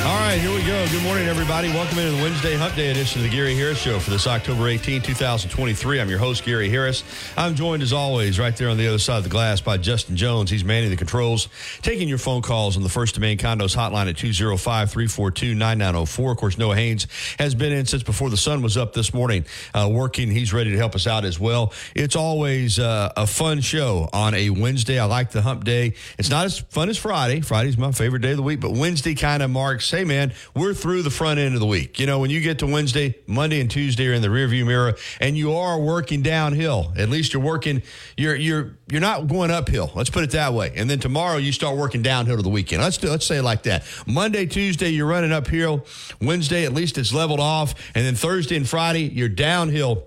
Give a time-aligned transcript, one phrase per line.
[0.00, 0.86] All right, here we go.
[0.90, 1.68] Good morning, everybody.
[1.68, 4.68] Welcome into the Wednesday Hump Day edition of the Gary Harris Show for this October
[4.68, 6.00] 18, 2023.
[6.00, 7.02] I'm your host, Gary Harris.
[7.36, 10.16] I'm joined, as always, right there on the other side of the glass by Justin
[10.16, 10.50] Jones.
[10.50, 11.48] He's manning the controls,
[11.82, 16.30] taking your phone calls on the First and Main Condos hotline at 205 342 9904.
[16.30, 17.08] Of course, Noah Haynes
[17.40, 20.30] has been in since before the sun was up this morning, uh, working.
[20.30, 21.72] He's ready to help us out as well.
[21.96, 25.00] It's always uh, a fun show on a Wednesday.
[25.00, 25.94] I like the Hump Day.
[26.18, 27.40] It's not as fun as Friday.
[27.40, 30.74] Friday's my favorite day of the week, but Wednesday kind of marks hey, man, we're
[30.74, 31.98] through the front end of the week.
[31.98, 34.94] You know, when you get to Wednesday, Monday and Tuesday are in the rearview mirror
[35.20, 36.92] and you are working downhill.
[36.96, 37.82] At least you're working,
[38.16, 39.90] you're, you're, you're not going uphill.
[39.94, 40.72] Let's put it that way.
[40.76, 42.82] And then tomorrow you start working downhill to the weekend.
[42.82, 43.84] Let's do, let's say it like that.
[44.06, 45.86] Monday, Tuesday, you're running uphill.
[46.20, 47.74] Wednesday, at least it's leveled off.
[47.94, 50.04] And then Thursday and Friday, you're downhill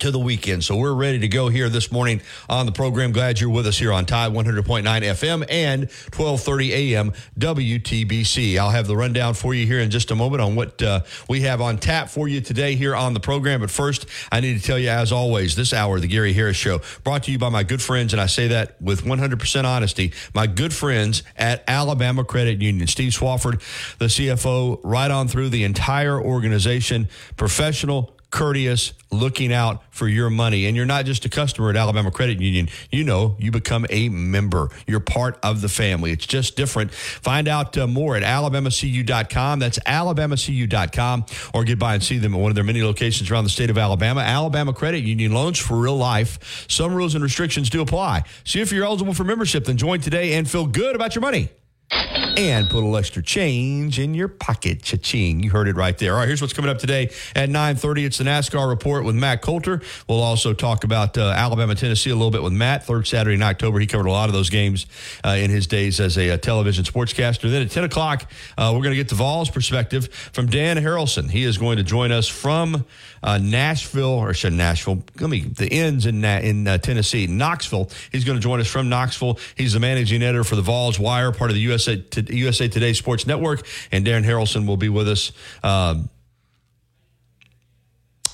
[0.00, 0.64] to the weekend.
[0.64, 3.12] So we're ready to go here this morning on the program.
[3.12, 7.12] Glad you're with us here on Tide 100.9 FM and 12:30 a.m.
[7.38, 8.58] WTBC.
[8.58, 11.42] I'll have the rundown for you here in just a moment on what uh, we
[11.42, 13.60] have on tap for you today here on the program.
[13.60, 16.80] But first, I need to tell you, as always, this hour, the Gary Harris Show,
[17.04, 20.46] brought to you by my good friends, and I say that with 100% honesty, my
[20.46, 22.86] good friends at Alabama Credit Union.
[22.86, 23.60] Steve Swafford,
[23.98, 30.66] the CFO, right on through the entire organization, professional courteous, looking out for your money.
[30.66, 32.68] And you're not just a customer at Alabama Credit Union.
[32.90, 34.70] You know, you become a member.
[34.86, 36.12] You're part of the family.
[36.12, 36.92] It's just different.
[36.92, 39.58] Find out uh, more at alabamacu.com.
[39.58, 43.44] That's alabamacu.com or get by and see them at one of their many locations around
[43.44, 44.20] the state of Alabama.
[44.20, 46.66] Alabama Credit Union loans for real life.
[46.68, 48.24] Some rules and restrictions do apply.
[48.44, 51.50] See if you're eligible for membership, then join today and feel good about your money
[51.90, 54.82] and put a little extra change in your pocket.
[54.82, 55.42] Cha-ching.
[55.42, 56.14] You heard it right there.
[56.14, 58.06] All right, here's what's coming up today at 9.30.
[58.06, 59.82] It's the NASCAR report with Matt Coulter.
[60.08, 62.84] We'll also talk about uh, Alabama, Tennessee a little bit with Matt.
[62.84, 63.78] Third Saturday in October.
[63.78, 64.86] He covered a lot of those games
[65.24, 67.50] uh, in his days as a, a television sportscaster.
[67.50, 71.30] Then at 10 o'clock, uh, we're going to get the Vols perspective from Dan Harrelson.
[71.30, 72.84] He is going to join us from
[73.22, 77.90] uh, Nashville, or should Nashville, let me, the ends in, in uh, Tennessee, Knoxville.
[78.12, 79.38] He's going to join us from Knoxville.
[79.56, 83.26] He's the managing editor for the Vols Wire, part of the USA, USA Today Sports
[83.26, 83.66] Network.
[83.92, 85.32] And Darren Harrelson will be with us.
[85.62, 86.08] Um,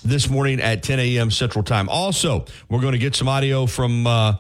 [0.04, 1.30] this morning at 10 a.m.
[1.32, 1.88] Central Time.
[1.88, 4.36] Also, we're going to get some audio from uh,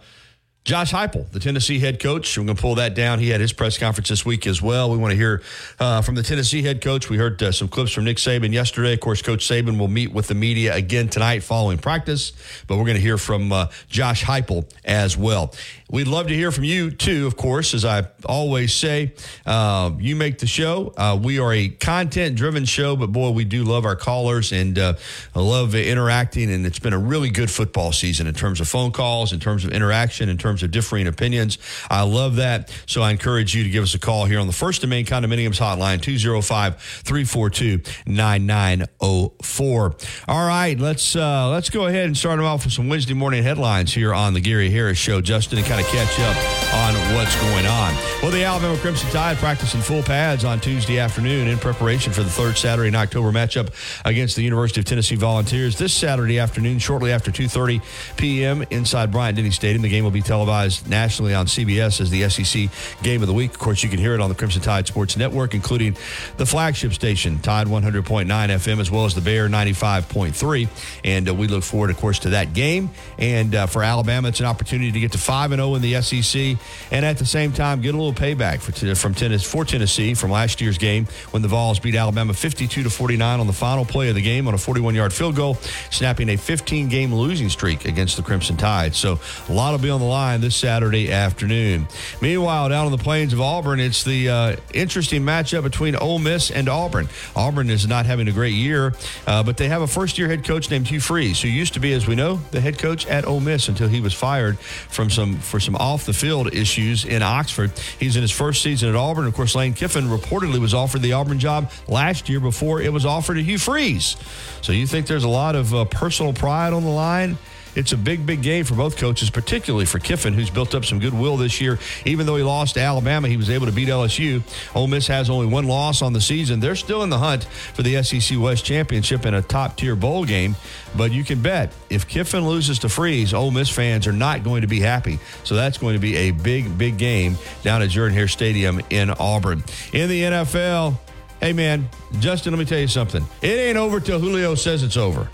[0.66, 2.36] Josh Heupel, the Tennessee head coach.
[2.36, 3.20] We're going to pull that down.
[3.20, 4.90] He had his press conference this week as well.
[4.90, 5.40] We want to hear
[5.78, 7.08] uh, from the Tennessee head coach.
[7.08, 8.92] We heard uh, some clips from Nick Saban yesterday.
[8.94, 12.32] Of course, Coach Saban will meet with the media again tonight following practice,
[12.66, 15.54] but we're going to hear from uh, Josh Heupel as well.
[15.88, 19.14] We'd love to hear from you too, of course, as I always say.
[19.44, 20.92] Uh, you make the show.
[20.96, 24.76] Uh, we are a content driven show, but boy, we do love our callers and
[24.80, 24.94] uh,
[25.32, 26.50] I love interacting.
[26.50, 29.64] And it's been a really good football season in terms of phone calls, in terms
[29.64, 31.56] of interaction, in terms of differing opinions.
[31.88, 32.72] I love that.
[32.86, 35.06] So I encourage you to give us a call here on the First and Main
[35.06, 39.96] Condominiums Hotline, 205 342 9904.
[40.26, 43.44] All right, let's, uh, let's go ahead and start them off with some Wednesday morning
[43.44, 45.20] headlines here on the Gary Harris Show.
[45.20, 46.36] Justin and kind of catch up
[46.74, 47.94] on what's going on.
[48.22, 52.30] Well, the Alabama Crimson Tide practicing full pads on Tuesday afternoon in preparation for the
[52.30, 57.12] third Saturday in October matchup against the University of Tennessee Volunteers this Saturday afternoon, shortly
[57.12, 57.82] after 2:30
[58.16, 58.64] p.m.
[58.70, 59.82] inside Bryant Denny Stadium.
[59.82, 62.70] The game will be televised nationally on CBS as the SEC
[63.02, 63.50] Game of the Week.
[63.50, 65.96] Of course, you can hear it on the Crimson Tide Sports Network, including
[66.38, 70.68] the flagship station Tide 100.9 FM as well as the Bear 95.3.
[71.04, 72.90] And uh, we look forward, of course, to that game.
[73.18, 76.00] And uh, for Alabama, it's an opportunity to get to five and 0 in the
[76.00, 76.56] SEC,
[76.90, 80.30] and at the same time get a little payback for, from Tennessee, for Tennessee from
[80.30, 84.08] last year's game when the Vols beat Alabama 52 to 49 on the final play
[84.08, 85.54] of the game on a 41-yard field goal,
[85.90, 88.94] snapping a 15-game losing streak against the Crimson Tide.
[88.94, 89.18] So
[89.48, 91.88] a lot will be on the line this Saturday afternoon.
[92.20, 96.50] Meanwhile, down on the plains of Auburn, it's the uh, interesting matchup between Ole Miss
[96.50, 97.08] and Auburn.
[97.34, 98.94] Auburn is not having a great year,
[99.26, 101.92] uh, but they have a first-year head coach named Hugh Freeze, who used to be,
[101.92, 105.36] as we know, the head coach at Ole Miss until he was fired from some
[105.56, 107.72] for some off the field issues in Oxford.
[107.98, 109.26] He's in his first season at Auburn.
[109.26, 113.06] Of course, Lane Kiffin reportedly was offered the Auburn job last year before it was
[113.06, 114.18] offered to Hugh Freeze.
[114.60, 117.38] So you think there's a lot of uh, personal pride on the line?
[117.76, 120.98] It's a big, big game for both coaches, particularly for Kiffin, who's built up some
[120.98, 121.78] goodwill this year.
[122.04, 124.42] Even though he lost to Alabama, he was able to beat LSU.
[124.74, 126.58] Ole Miss has only one loss on the season.
[126.58, 130.24] They're still in the hunt for the SEC West Championship in a top tier bowl
[130.24, 130.56] game.
[130.96, 134.62] But you can bet if Kiffin loses to Freeze, Ole Miss fans are not going
[134.62, 135.18] to be happy.
[135.44, 139.10] So that's going to be a big, big game down at Jordan Hare Stadium in
[139.10, 139.62] Auburn.
[139.92, 140.96] In the NFL,
[141.40, 141.88] hey man,
[142.20, 143.24] Justin, let me tell you something.
[143.42, 145.28] It ain't over till Julio says it's over.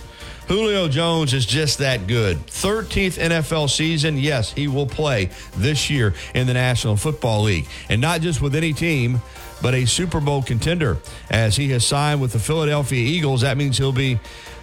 [0.48, 2.38] Julio Jones is just that good.
[2.46, 4.18] 13th NFL season.
[4.18, 7.66] Yes, he will play this year in the National Football League.
[7.88, 9.20] And not just with any team,
[9.62, 10.98] but a Super Bowl contender.
[11.30, 14.18] As he has signed with the Philadelphia Eagles, that means he'll be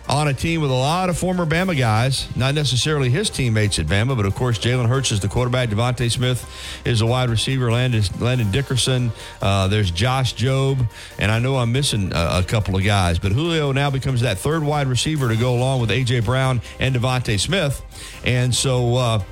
[0.09, 3.85] on a team with a lot of former Bama guys, not necessarily his teammates at
[3.85, 5.69] Bama, but of course Jalen Hurts is the quarterback.
[5.69, 6.50] DeVonta Smith
[6.83, 7.71] is the wide receiver.
[7.71, 9.11] Landon, Landon Dickerson.
[9.39, 10.89] Uh, there's Josh Jobe,
[11.19, 14.39] and I know I'm missing a, a, couple of guys, but Julio now becomes that
[14.39, 17.81] third wide receiver to go along with AJ Brown and DeVonta Smith,
[18.25, 18.95] and so.
[18.95, 19.23] Uh,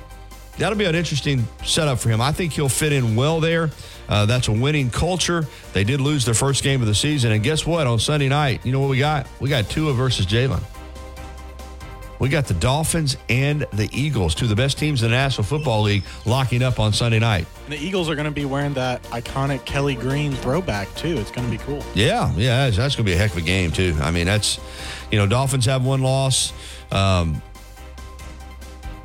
[0.58, 2.20] that'll be an interesting setup for him.
[2.20, 3.70] I think he'll fit in well there.
[4.08, 5.46] Uh, that's a winning culture.
[5.72, 7.32] They did lose their first game of the season.
[7.32, 7.86] And guess what?
[7.86, 9.26] On Sunday night, you know what we got?
[9.40, 10.62] We got Tua versus Jalen.
[12.18, 15.44] We got the Dolphins and the Eagles, two of the best teams in the National
[15.44, 17.46] Football League, locking up on Sunday night.
[17.66, 21.16] And the Eagles are going to be wearing that iconic Kelly Green throwback, too.
[21.18, 21.84] It's going to be cool.
[21.94, 23.96] Yeah, yeah, that's, that's going to be a heck of a game, too.
[24.00, 24.58] I mean, that's,
[25.12, 26.52] you know, Dolphins have one loss.
[26.90, 27.40] Um,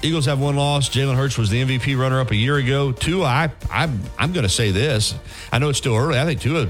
[0.03, 0.89] Eagles have one loss.
[0.89, 2.91] Jalen Hurts was the MVP runner up a year ago.
[2.91, 3.83] Tua, I, I,
[4.19, 5.15] I'm going to say this.
[5.51, 6.19] I know it's still early.
[6.19, 6.67] I think Tua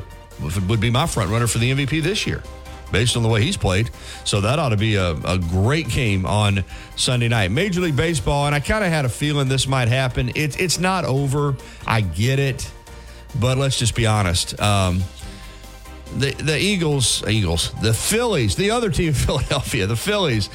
[0.67, 2.43] would be my front runner for the MVP this year
[2.91, 3.89] based on the way he's played.
[4.23, 6.63] So that ought to be a, a great game on
[6.95, 7.49] Sunday night.
[7.49, 10.29] Major League Baseball, and I kind of had a feeling this might happen.
[10.35, 11.55] It, it's not over.
[11.87, 12.71] I get it.
[13.39, 14.59] But let's just be honest.
[14.61, 15.03] Um,
[16.15, 20.47] the, the Eagles, Eagles, the Phillies, the other team in Philadelphia, the Phillies,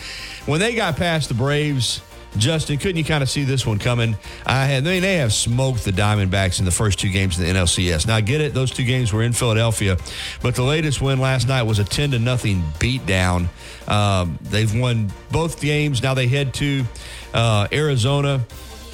[0.47, 2.03] when they got past the Braves,
[2.37, 4.17] Justin, couldn't you kind of see this one coming?
[4.47, 8.07] I mean, they have smoked the Diamondbacks in the first two games of the NLCS.
[8.07, 9.97] Now, I get it; those two games were in Philadelphia,
[10.43, 13.49] but the latest win last night was a ten to nothing beatdown.
[13.89, 16.03] Um, they've won both games.
[16.03, 16.85] Now they head to
[17.33, 18.41] uh, Arizona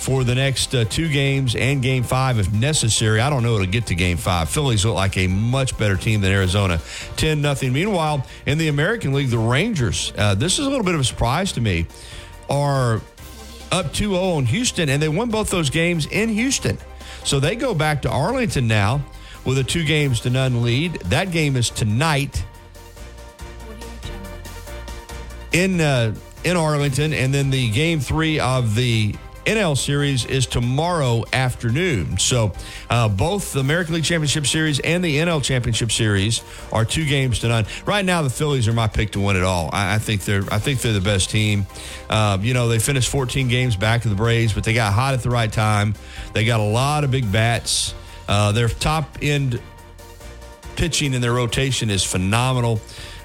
[0.04, 3.20] for the next uh, two games and game five if necessary.
[3.20, 4.50] I don't know to get to game five.
[4.50, 6.78] Phillies look like a much better team than Arizona.
[7.16, 7.72] 10 nothing.
[7.72, 11.04] Meanwhile, in the American League, the Rangers, uh, this is a little bit of a
[11.04, 11.86] surprise to me,
[12.50, 13.00] are
[13.72, 16.78] up 2 0 on Houston, and they won both those games in Houston.
[17.24, 19.04] So they go back to Arlington now
[19.44, 20.94] with a two games to none lead.
[21.06, 22.44] That game is tonight
[25.52, 26.14] in uh,
[26.44, 32.18] in Arlington, and then the game three of the NL Series is tomorrow afternoon.
[32.18, 32.52] So
[32.88, 36.42] uh, both the American League Championship Series and the NL Championship Series
[36.72, 37.66] are two games to none.
[37.86, 39.70] Right now, the Phillies are my pick to win it all.
[39.72, 41.66] I, I think they're I think they're the best team.
[42.08, 45.14] Uh, you know, they finished 14 games back to the Braves, but they got hot
[45.14, 45.94] at the right time.
[46.32, 47.94] They got a lot of big bats.
[48.26, 49.60] Uh, their top end
[50.76, 52.80] pitching in their rotation is phenomenal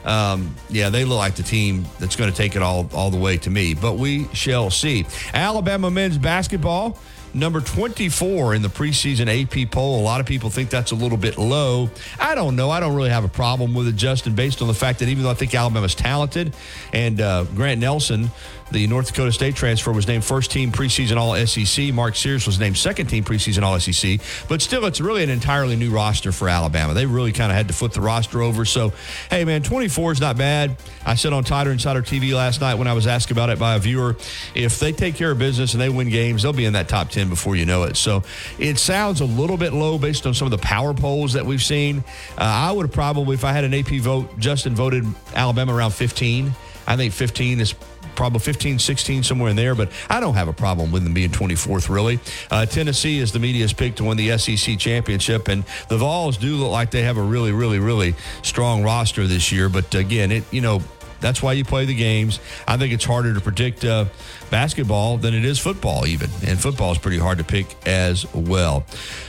[0.05, 3.17] um, yeah, they look like the team that's going to take it all all the
[3.17, 3.73] way to me.
[3.73, 5.05] But we shall see.
[5.33, 6.97] Alabama men's basketball
[7.33, 9.99] number 24 in the preseason AP poll.
[9.99, 11.89] A lot of people think that's a little bit low.
[12.19, 12.69] I don't know.
[12.69, 15.23] I don't really have a problem with it, Justin, based on the fact that even
[15.23, 16.53] though I think Alabama's talented
[16.93, 18.31] and uh, Grant Nelson
[18.71, 21.93] the North Dakota State transfer was named first team preseason All SEC.
[21.93, 24.19] Mark Sears was named second team preseason All SEC.
[24.47, 26.93] But still, it's really an entirely new roster for Alabama.
[26.93, 28.65] They really kind of had to flip the roster over.
[28.65, 28.93] So,
[29.29, 30.77] hey, man, 24 is not bad.
[31.05, 33.75] I said on Tider Insider TV last night when I was asked about it by
[33.75, 34.15] a viewer,
[34.55, 37.09] if they take care of business and they win games, they'll be in that top
[37.09, 37.97] 10 before you know it.
[37.97, 38.23] So
[38.57, 41.63] it sounds a little bit low based on some of the power polls that we've
[41.63, 42.03] seen.
[42.37, 45.91] Uh, I would have probably, if I had an AP vote, Justin voted Alabama around
[45.91, 46.53] 15.
[46.87, 47.75] I think 15 is
[48.19, 51.29] probably 15, 16, somewhere in there, but I don't have a problem with them being
[51.29, 52.19] 24th, really.
[52.51, 56.57] Uh, Tennessee is the media's pick to win the SEC championship, and the Vols do
[56.57, 59.69] look like they have a really, really, really strong roster this year.
[59.69, 60.81] But again, it, you know,
[61.21, 62.41] that's why you play the games.
[62.67, 64.07] I think it's harder to predict uh,
[64.49, 66.29] basketball than it is football, even.
[66.45, 68.85] And football is pretty hard to pick as well.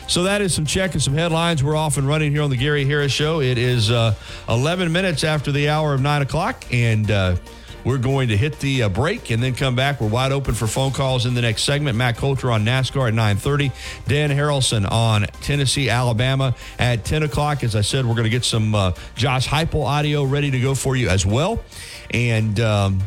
[0.09, 1.63] So that is some check and some headlines.
[1.63, 3.41] We're off and running here on the Gary Harris Show.
[3.41, 4.17] It is uh,
[4.49, 6.65] 11 minutes after the hour of 9 o'clock.
[6.73, 7.37] And, uh,
[7.85, 10.01] we're going to hit the uh, break and then come back.
[10.01, 11.97] We're wide open for phone calls in the next segment.
[11.97, 13.73] Matt Coulter on NASCAR at 9.30.
[14.07, 17.65] Dan Harrelson on Tennessee, Alabama at 10 o'clock.
[17.65, 20.75] As I said, we're going to get some uh, Josh Heupel audio ready to go
[20.75, 21.63] for you as well.
[22.11, 22.59] And...
[22.61, 23.01] Um,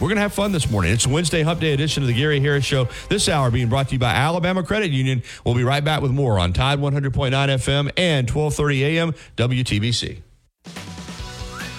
[0.00, 0.92] we're going to have fun this morning.
[0.92, 2.88] It's Wednesday Hump Day edition of the Gary Harris Show.
[3.08, 5.22] This hour being brought to you by Alabama Credit Union.
[5.46, 10.20] We'll be right back with more on Tide 100.9 FM and 1230 AM WTBC.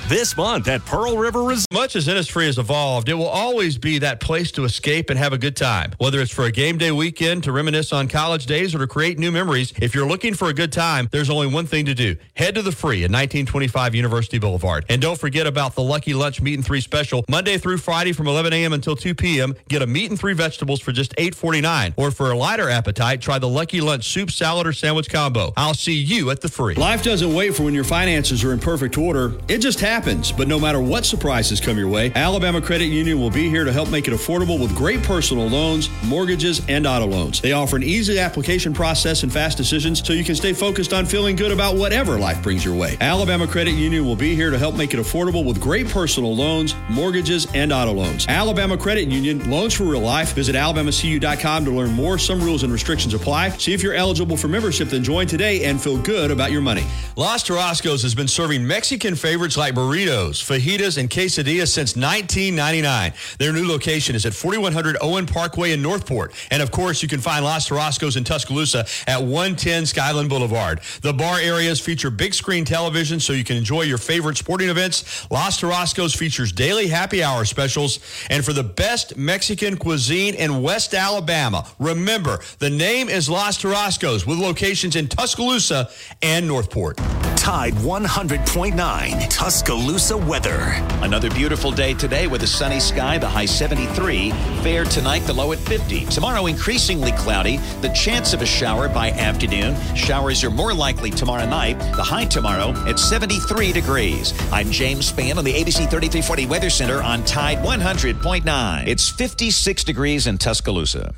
[0.07, 1.65] This month at Pearl River Resort.
[1.71, 5.33] Much as Innisfree has evolved, it will always be that place to escape and have
[5.33, 5.91] a good time.
[5.97, 9.17] Whether it's for a game day weekend to reminisce on college days or to create
[9.17, 12.15] new memories, if you're looking for a good time, there's only one thing to do.
[12.35, 14.85] Head to the free at 1925 University Boulevard.
[14.89, 17.25] And don't forget about the Lucky Lunch Meat and Three special.
[17.27, 18.73] Monday through Friday from 11 a.m.
[18.73, 19.55] until 2 p.m.
[19.69, 21.95] Get a meat and three vegetables for just $8.49.
[21.97, 25.51] Or for a lighter appetite, try the Lucky Lunch soup, salad, or sandwich combo.
[25.57, 26.75] I'll see you at the free.
[26.75, 29.33] Life doesn't wait for when your finances are in perfect order.
[29.47, 29.94] It just happens.
[30.31, 33.71] But no matter what surprises come your way, Alabama Credit Union will be here to
[33.71, 37.39] help make it affordable with great personal loans, mortgages, and auto loans.
[37.39, 41.05] They offer an easy application process and fast decisions so you can stay focused on
[41.05, 42.97] feeling good about whatever life brings your way.
[42.99, 46.75] Alabama Credit Union will be here to help make it affordable with great personal loans,
[46.89, 48.25] mortgages, and auto loans.
[48.27, 50.33] Alabama Credit Union, loans for real life.
[50.33, 52.17] Visit alabamacu.com to learn more.
[52.17, 53.49] Some rules and restrictions apply.
[53.51, 56.83] See if you're eligible for membership, then join today and feel good about your money.
[57.15, 63.13] Los Tarascos has been serving Mexican favorites like burritos, fajitas, and quesadillas since 1999.
[63.39, 66.33] Their new location is at 4100 Owen Parkway in Northport.
[66.51, 70.81] And of course, you can find Los Tarascos in Tuscaloosa at 110 Skyland Boulevard.
[71.01, 75.29] The bar areas feature big screen television so you can enjoy your favorite sporting events.
[75.31, 77.99] Los Tarascos features daily happy hour specials.
[78.29, 84.25] And for the best Mexican cuisine in West Alabama, remember the name is Los Tarascos
[84.25, 85.89] with locations in Tuscaloosa
[86.21, 86.97] and Northport.
[87.35, 89.29] Tide 100.9
[89.75, 90.57] Tuscaloosa weather.
[91.03, 94.31] Another beautiful day today with a sunny sky, the high 73.
[94.63, 96.05] Fair tonight, the low at 50.
[96.05, 99.75] Tomorrow, increasingly cloudy, the chance of a shower by afternoon.
[99.93, 104.33] Showers are more likely tomorrow night, the high tomorrow at 73 degrees.
[104.49, 108.87] I'm James Spann on the ABC 3340 Weather Center on Tide 100.9.
[108.87, 111.13] It's 56 degrees in Tuscaloosa.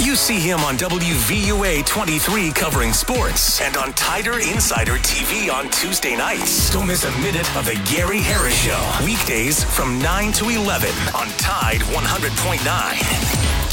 [0.00, 6.16] You see him on WVUA 23 covering sports and on Tider Insider TV on Tuesday
[6.16, 6.70] nights.
[6.70, 8.80] Don't miss a minute of the Gary Harris Show.
[9.04, 13.69] Weekdays from 9 to 11 on Tide 100.9.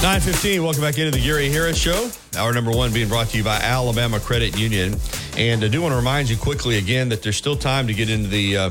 [0.00, 2.08] 915, welcome back into the Gary Harris Show.
[2.36, 4.94] Hour number one being brought to you by Alabama Credit Union.
[5.36, 8.08] And I do want to remind you quickly again that there's still time to get
[8.08, 8.70] into the uh,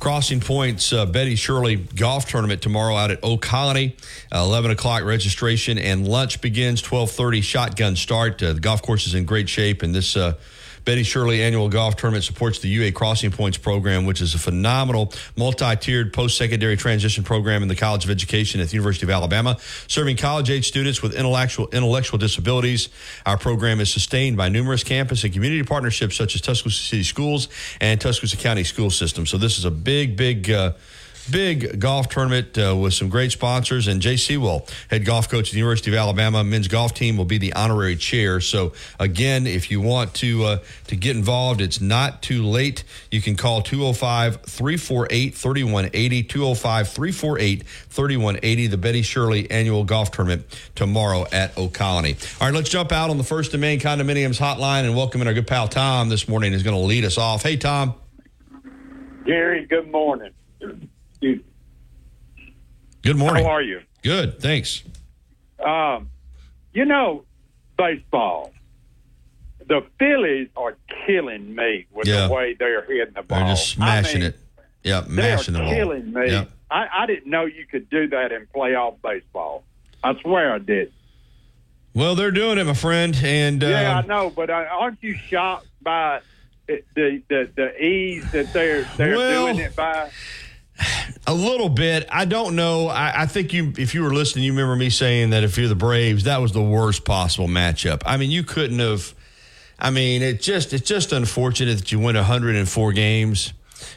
[0.00, 3.94] Crossing Points uh, Betty Shirley golf tournament tomorrow out at Ol' Colony.
[4.34, 8.42] Uh, 11 o'clock registration and lunch begins 1230 shotgun start.
[8.42, 10.32] Uh, the golf course is in great shape and this uh,
[10.84, 15.12] Betty Shirley annual golf tournament supports the UA Crossing Points program, which is a phenomenal
[15.36, 20.16] multi-tiered post-secondary transition program in the College of Education at the University of Alabama, serving
[20.16, 22.88] college-age students with intellectual intellectual disabilities.
[23.26, 27.48] Our program is sustained by numerous campus and community partnerships such as Tuscaloosa City Schools
[27.80, 29.26] and Tuscaloosa County School System.
[29.26, 30.50] So this is a big, big.
[30.50, 30.72] Uh,
[31.30, 33.86] big golf tournament uh, with some great sponsors.
[33.86, 37.24] And Jay Seawell, head golf coach at the University of Alabama men's golf team, will
[37.24, 38.40] be the honorary chair.
[38.40, 42.82] So again, if you want to uh, to get involved, it's not too late.
[43.10, 52.16] You can call 205-348-3180, 205-348-3180, the Betty Shirley annual golf tournament tomorrow at Ol' Colony.
[52.40, 55.26] All right, let's jump out on the First and Main Condominiums hotline and welcome in
[55.26, 57.42] our good pal Tom this morning is going to lead us off.
[57.42, 57.94] Hey, Tom.
[59.24, 60.30] Gary, good morning.
[61.22, 61.44] Dude,
[63.02, 63.44] Good morning.
[63.44, 63.80] how are you?
[64.02, 64.82] Good, thanks.
[65.64, 66.10] Um,
[66.72, 67.24] you know,
[67.78, 68.52] baseball.
[69.68, 70.76] The Phillies are
[71.06, 72.26] killing me with Yeah.
[72.26, 73.38] the way they're hitting the ball.
[73.38, 74.38] They're just smashing I mean, it.
[74.82, 75.70] Yeah, mashing the ball.
[75.72, 76.28] killing me.
[76.32, 76.46] Yeah.
[76.72, 79.62] I, I didn't know you could do that in playoff baseball.
[80.02, 80.92] I swear I did.
[81.94, 85.14] Well, they're doing it, my friend, and yeah, I um, know, but uh, aren't you
[85.14, 86.20] shocked by
[86.66, 90.10] the, the the ease that they're they're Well, doing it by?
[91.26, 92.06] A little bit.
[92.10, 92.88] I don't know.
[92.88, 95.68] I, I think you, if you were listening, you remember me saying that if you're
[95.68, 98.02] the Braves, that was the worst possible matchup.
[98.04, 99.14] I mean, you couldn't have.
[99.78, 103.52] I mean, it just it's just unfortunate that you win 104 games,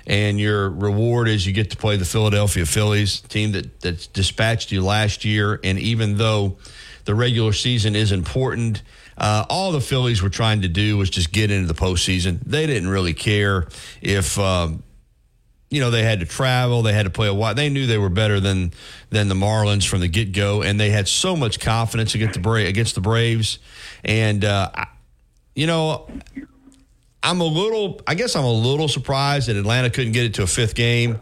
[0.07, 4.71] and your reward is you get to play the Philadelphia Phillies, team that that dispatched
[4.71, 5.59] you last year.
[5.63, 6.57] And even though
[7.05, 8.81] the regular season is important.
[9.17, 12.39] Uh, all the Phillies were trying to do was just get into the postseason.
[12.45, 13.67] They didn't really care
[14.01, 14.83] if um,
[15.75, 17.53] you know they had to travel, they had to play a while.
[17.53, 18.71] They knew they were better than
[19.09, 22.39] than the Marlins from the get go, and they had so much confidence against the
[22.39, 23.59] Bra- against the Braves.
[24.05, 24.71] And uh,
[25.53, 26.07] you know,
[27.21, 30.43] I'm a little, I guess I'm a little surprised that Atlanta couldn't get it to
[30.43, 31.19] a fifth game.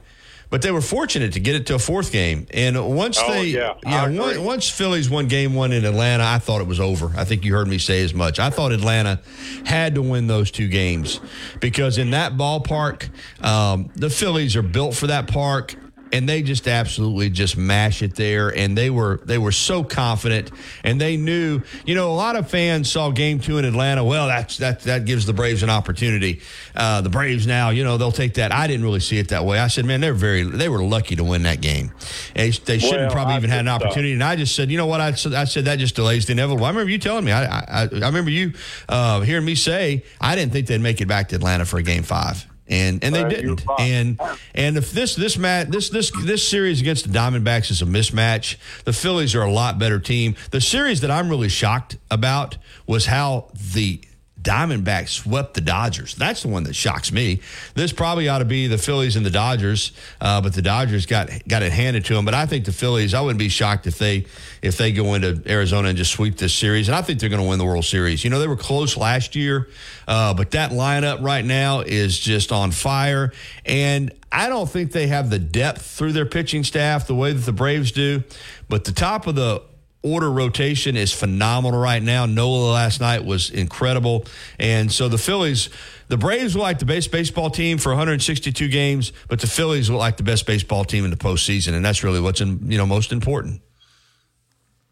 [0.53, 3.45] But they were fortunate to get it to a fourth game, and once Oh, they,
[3.45, 4.19] yeah, agree.
[4.19, 7.11] once, once Phillies won game one in Atlanta, I thought it was over.
[7.17, 8.37] I think you heard me say as much.
[8.37, 9.19] I thought Atlanta
[9.65, 11.19] had to win those two games
[11.59, 13.09] because in that ballpark,
[13.43, 15.73] um, the Phillies are built for that park.
[16.13, 18.49] And they just absolutely just mash it there.
[18.55, 20.51] And they were they were so confident,
[20.83, 21.61] and they knew.
[21.85, 24.03] You know, a lot of fans saw Game Two in Atlanta.
[24.05, 26.39] Well, that's that that gives the Braves an opportunity.
[26.75, 28.51] Uh, the Braves now, you know, they'll take that.
[28.53, 29.59] I didn't really see it that way.
[29.59, 31.91] I said, man, they're very they were lucky to win that game.
[32.35, 33.87] They, they shouldn't Well, probably I even had an think so.
[33.87, 34.13] opportunity.
[34.13, 35.01] And I just said, you know what?
[35.01, 36.65] I said, I said that just delays the inevitable.
[36.65, 37.31] I remember you telling me.
[37.31, 38.53] I I, I remember you
[38.87, 41.83] uh, hearing me say I didn't think they'd make it back to Atlanta for a
[41.83, 42.45] game five.
[42.67, 43.63] And and they didn't.
[43.77, 44.19] And
[44.55, 48.55] and if this this match this this this series against the Diamondbacks is a mismatch,
[48.85, 50.35] the Phillies are a lot better team.
[50.51, 54.01] The series that I'm really shocked about was how the
[54.43, 56.15] Diamondbacks swept the Dodgers.
[56.15, 57.39] That's the one that shocks me.
[57.75, 61.29] This probably ought to be the Phillies and the Dodgers, uh, but the Dodgers got
[61.47, 62.25] got it handed to them.
[62.25, 63.13] But I think the Phillies.
[63.13, 64.25] I wouldn't be shocked if they
[64.61, 66.89] if they go into Arizona and just sweep this series.
[66.89, 68.23] And I think they're going to win the World Series.
[68.23, 69.69] You know they were close last year,
[70.07, 73.31] uh, but that lineup right now is just on fire.
[73.65, 77.45] And I don't think they have the depth through their pitching staff the way that
[77.45, 78.23] the Braves do.
[78.67, 79.61] But the top of the
[80.03, 82.25] order rotation is phenomenal right now.
[82.25, 84.25] Nola last night was incredible.
[84.59, 85.69] And so the Phillies,
[86.09, 89.97] the Braves were like the best baseball team for 162 games, but the Phillies were
[89.97, 91.73] like the best baseball team in the postseason.
[91.73, 93.61] And that's really what's in, you know most important.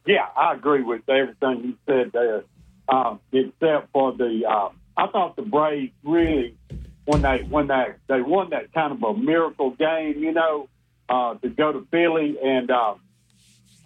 [0.08, 2.44] Yeah, I agree with everything you said there,
[2.90, 4.46] um, except for the.
[4.50, 6.58] Uh, I thought the Braves really,
[7.06, 10.70] when they when they they won that kind of a miracle game, you know,
[11.08, 12.96] uh, to go to Philly and uh,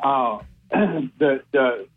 [0.01, 0.39] uh,
[1.19, 1.87] the the.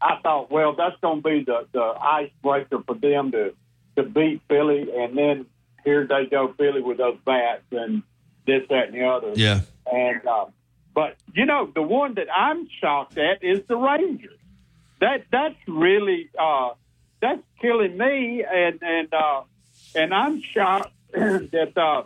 [0.00, 3.54] I thought, well, that's going to be the the icebreaker for them to
[3.96, 5.46] to beat Philly, and then
[5.84, 8.02] here they go, Philly with those bats and
[8.46, 9.32] this, that, and the other.
[9.34, 9.60] Yeah.
[9.90, 10.46] And uh,
[10.94, 14.38] but you know, the one that I'm shocked at is the Rangers.
[15.00, 16.70] That that's really uh,
[17.20, 19.42] that's killing me, and and uh,
[19.94, 22.02] and I'm shocked that uh,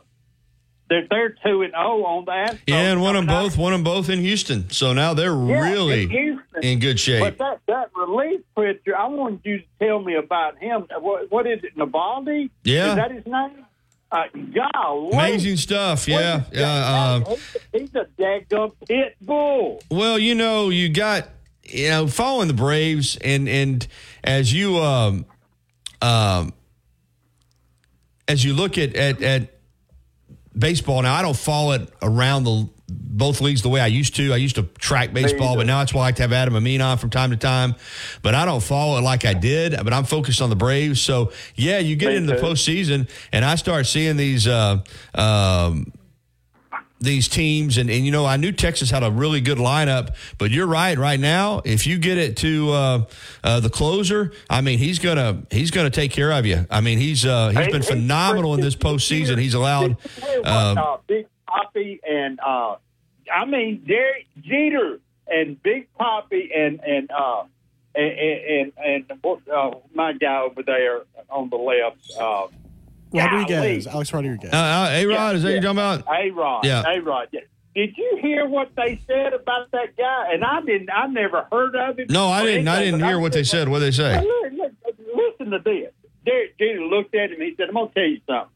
[0.91, 2.59] that they're two and zero on that.
[2.67, 4.71] Yeah, and won them both, won them both in Houston.
[4.71, 7.21] So now they're Yeah, really in in good shape.
[7.21, 10.87] But that that relief pitcher, I wanted you to tell me about him.
[11.01, 12.51] What, what is it, Navaldi?
[12.65, 12.91] Yeah.
[12.91, 13.65] is that his name?
[14.11, 14.25] Uh,
[14.55, 15.12] golly.
[15.15, 16.07] Amazing stuff.
[16.07, 16.43] Yeah.
[16.53, 17.23] Yeah.
[17.27, 17.37] Um,
[17.73, 19.83] he's a daggum pit bull.
[19.91, 21.31] Well, you know, you got
[21.65, 23.87] you know following the Braves, and and
[24.23, 25.25] as you um
[26.03, 26.53] um
[28.29, 29.51] as you look at at, at
[30.56, 34.32] baseball now, I don't follow it around the both leagues the way I used to.
[34.32, 36.80] I used to track baseball, but now that's why I like to have Adam Amin
[36.80, 37.75] on from time to time.
[38.21, 39.76] But I don't follow it like I did.
[39.82, 41.00] But I'm focused on the Braves.
[41.00, 42.47] So yeah, you get Me into the too.
[42.47, 44.47] postseason, and I start seeing these.
[44.47, 44.82] Uh,
[45.15, 45.93] um,
[47.02, 50.50] these teams and, and you know I knew Texas had a really good lineup, but
[50.50, 50.97] you're right.
[50.97, 53.04] Right now, if you get it to uh,
[53.45, 56.67] uh, the closer, I mean he's gonna he's gonna take care of you.
[56.71, 59.38] I mean he's uh, he's been phenomenal in this postseason.
[59.38, 59.99] He's allowed.
[59.99, 62.76] Did you hear what, Um, uh, Big Papi and uh,
[63.32, 67.45] I mean Derek Jeter and Big Papi and and uh,
[67.95, 72.47] and and, and, and uh, my guy over there on the left, uh,
[73.13, 73.95] Rodriguez, golly.
[73.95, 74.53] Alex Rodriguez.
[74.53, 75.53] uh, uh, A Rod, Yeah, is that yeah.
[75.55, 76.05] you're talking about?
[76.09, 76.65] A Rod.
[76.65, 76.83] Yeah.
[76.87, 77.29] A Rod.
[77.33, 77.41] Yeah.
[77.75, 80.33] Did you hear what they said about that guy?
[80.35, 80.91] And I didn't.
[80.91, 82.07] I never heard of him.
[82.11, 82.69] No, I didn't.
[82.69, 83.69] I didn't but hear what they said.
[83.69, 84.21] What they say?
[84.21, 84.73] Look, look,
[85.15, 85.93] Listen to this.
[86.27, 87.41] Derek Jeter looked at him.
[87.41, 88.49] And he said, "I'm gonna tell you something."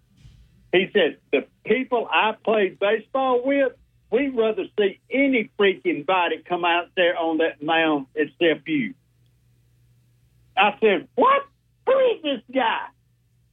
[0.73, 3.73] He said, "The people I played baseball with,
[4.11, 8.93] we'd rather see any freaking body come out there on that mound except you."
[10.57, 11.43] I said, "What?
[11.87, 12.87] Who is this guy?"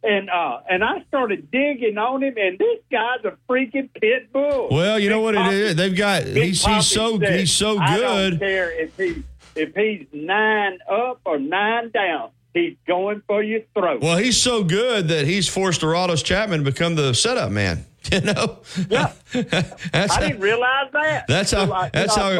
[0.04, 4.68] And uh, and I started digging on him, and this guy's a freaking pit bull.
[4.70, 5.76] Well, you know what it Poppy- is.
[5.76, 9.24] They've got Big he's Poppy he's so said, he's so I don't care if he
[9.56, 12.32] if he's nine up or nine down.
[12.54, 14.02] He's going for your throat.
[14.02, 17.86] Well, he's so good that he's forced Aroldis Chapman to become the setup man.
[18.12, 18.60] You know.
[18.90, 19.12] Yeah.
[19.32, 21.26] that's I didn't realize that.
[21.28, 22.38] That's how- I- that's how-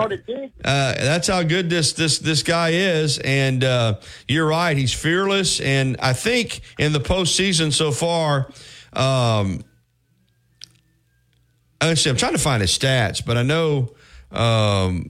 [0.64, 3.96] Uh, that's how good this this this guy is, and uh,
[4.28, 4.76] you're right.
[4.76, 8.50] He's fearless, and I think in the postseason so far,
[8.94, 9.64] um,
[11.82, 13.94] let's I'm trying to find his stats, but I know.
[14.32, 15.08] Um,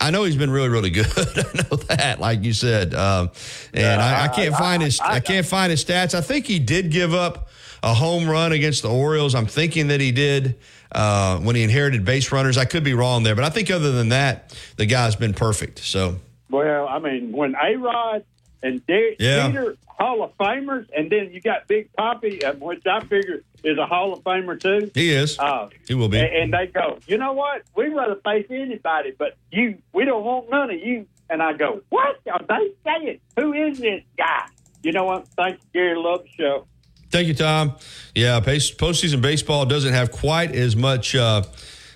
[0.00, 1.06] I know he's been really, really good.
[1.16, 3.30] I know that, like you said, um,
[3.74, 4.98] and I, I can't find his.
[5.00, 6.14] I, can't find his stats.
[6.14, 7.48] I think he did give up
[7.82, 9.34] a home run against the Orioles.
[9.34, 10.58] I'm thinking that he did
[10.92, 12.58] uh, when he inherited base runners.
[12.58, 15.78] I could be wrong there, but I think other than that, the guy's been perfect.
[15.80, 16.16] So
[16.50, 18.24] Well, I mean, when A Rod
[18.62, 19.52] and Derek Yeah.
[19.98, 23.84] Hall of Famers, and then you got Big Papi, uh, which I figure is a
[23.84, 24.90] Hall of Famer too.
[24.94, 25.38] he is.
[25.38, 26.18] Uh, he will be.
[26.18, 27.62] and, and they go, you know what?
[27.76, 31.06] We'd rather face anybody, but you, we don't want none of you.
[31.28, 33.20] And I go, what are they saying?
[33.38, 34.46] Who is this guy?
[34.82, 35.28] You know what?
[35.28, 35.94] Thanks, Gary.
[35.96, 36.66] Love the show.
[37.10, 37.74] Thank you, Tom.
[38.14, 41.42] Yeah, post- postseason baseball doesn't have quite as much uh,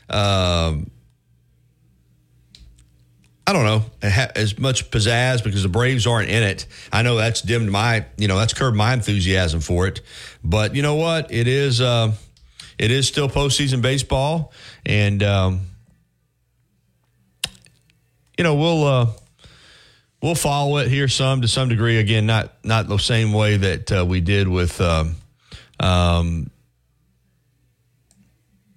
[0.09, 0.91] Um,
[3.47, 6.67] I don't know as much pizzazz because the Braves aren't in it.
[6.91, 10.01] I know that's dimmed my, you know, that's curbed my enthusiasm for it.
[10.43, 11.31] But you know what?
[11.31, 12.13] It is, uh,
[12.79, 14.53] it is still postseason baseball,
[14.87, 15.67] and um,
[18.39, 19.07] you know we'll uh,
[20.25, 21.99] we'll follow it here some to some degree.
[21.99, 25.17] Again, not not the same way that uh, we did with um,
[25.79, 26.51] um,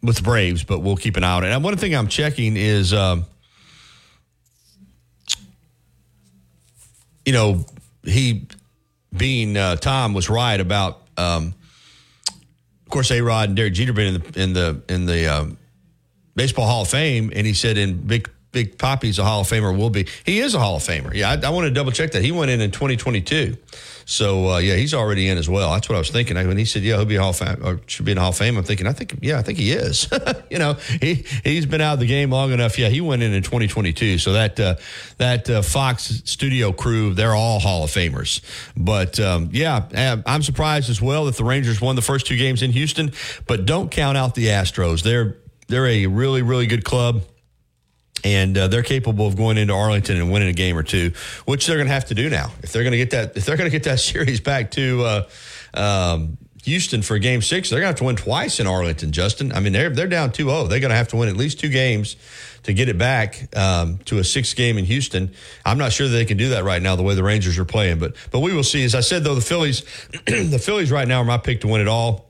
[0.03, 1.51] with the Braves, but we'll keep an eye on it.
[1.51, 3.25] And one thing I'm checking is, um,
[7.25, 7.65] you know,
[8.03, 8.45] he
[9.15, 11.01] being uh, Tom was right about.
[11.15, 11.53] Um,
[12.85, 15.57] of course, A Rod and Derek Jeter been in the in the in the um,
[16.35, 19.77] baseball Hall of Fame, and he said in Big Big Papi's a Hall of Famer
[19.77, 20.07] will be.
[20.25, 21.13] He is a Hall of Famer.
[21.13, 22.23] Yeah, I, I want to double check that.
[22.23, 23.55] He went in in 2022.
[24.05, 25.73] So uh, yeah, he's already in as well.
[25.73, 26.35] That's what I was thinking.
[26.35, 28.21] When he said, "Yeah, he'll be a Hall of Fame or should be in a
[28.21, 30.09] Hall of Fame," I'm thinking, I think, yeah, I think he is.
[30.49, 32.79] you know, he he's been out of the game long enough.
[32.79, 34.17] Yeah, he went in in 2022.
[34.17, 34.77] So that uh,
[35.17, 38.41] that uh, Fox studio crew, they're all Hall of Famers.
[38.75, 42.63] But um, yeah, I'm surprised as well that the Rangers won the first two games
[42.63, 43.11] in Houston.
[43.45, 45.03] But don't count out the Astros.
[45.03, 47.21] They're they're a really really good club
[48.23, 51.11] and uh, they're capable of going into Arlington and winning a game or two,
[51.45, 53.45] which they're going to have to do now if they're going to get that if
[53.45, 55.29] they're going to get that series back to uh,
[55.73, 57.69] um, Houston for Game Six.
[57.69, 59.11] They're going to have to win twice in Arlington.
[59.11, 60.69] Justin, I mean they're they're down 2-0.
[60.69, 62.15] They're going to have to win at least two games
[62.63, 65.33] to get it back um, to a six game in Houston.
[65.63, 67.65] I'm not sure that they can do that right now the way the Rangers are
[67.65, 68.83] playing, but but we will see.
[68.83, 69.81] As I said though, the Phillies
[70.25, 72.26] the Phillies right now are my pick to win it all.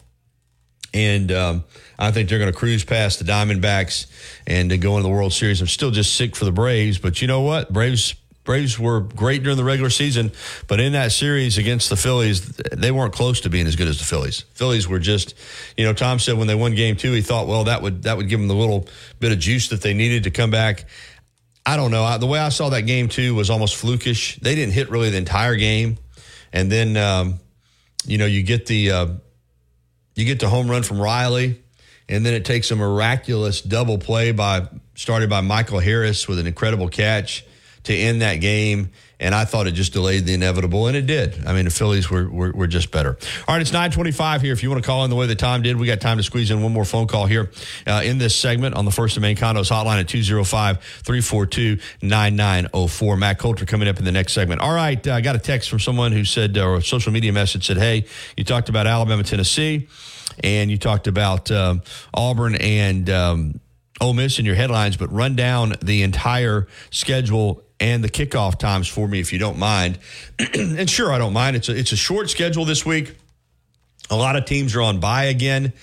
[0.93, 1.63] And um,
[1.99, 4.07] I think they're going to cruise past the Diamondbacks
[4.45, 5.61] and to go into the World Series.
[5.61, 7.71] I'm still just sick for the Braves, but you know what?
[7.71, 8.15] Braves
[8.47, 10.31] Braves were great during the regular season,
[10.67, 13.99] but in that series against the Phillies, they weren't close to being as good as
[13.99, 14.45] the Phillies.
[14.53, 15.35] Phillies were just,
[15.75, 18.15] you know, Tom said when they won Game Two, he thought, well, that would that
[18.15, 18.87] would give them the little
[19.19, 20.85] bit of juice that they needed to come back.
[21.65, 22.05] I don't know.
[22.05, 24.39] I, the way I saw that game two was almost flukish.
[24.39, 25.97] They didn't hit really the entire game,
[26.53, 27.41] and then um,
[28.05, 29.07] you know you get the uh,
[30.17, 31.61] you get the home run from Riley,
[32.09, 36.47] and then it takes a miraculous double play by started by Michael Harris with an
[36.47, 37.45] incredible catch
[37.87, 38.91] to end that game.
[39.19, 41.43] And I thought it just delayed the inevitable, and it did.
[41.47, 43.17] I mean, the Phillies were, were, were just better.
[43.47, 44.53] All right, it's 925 here.
[44.53, 46.23] If you want to call in the way the time did, we got time to
[46.23, 47.49] squeeze in one more phone call here
[47.87, 53.17] uh, in this segment on the First and Main Condos hotline at 205 342 9904.
[53.17, 54.61] Matt Coulter coming up in the next segment.
[54.61, 57.33] All right, uh, I got a text from someone who said, or a social media
[57.33, 59.87] message said, hey, you talked about Alabama, Tennessee,
[60.43, 61.81] and you talked about um,
[62.13, 63.59] Auburn and um,
[63.99, 68.87] Ole Miss in your headlines, but run down the entire schedule and the kickoff times
[68.87, 69.99] for me if you don't mind.
[70.39, 71.55] and sure, I don't mind.
[71.55, 73.15] It's a, it's a short schedule this week.
[74.09, 75.73] A lot of teams are on bye again.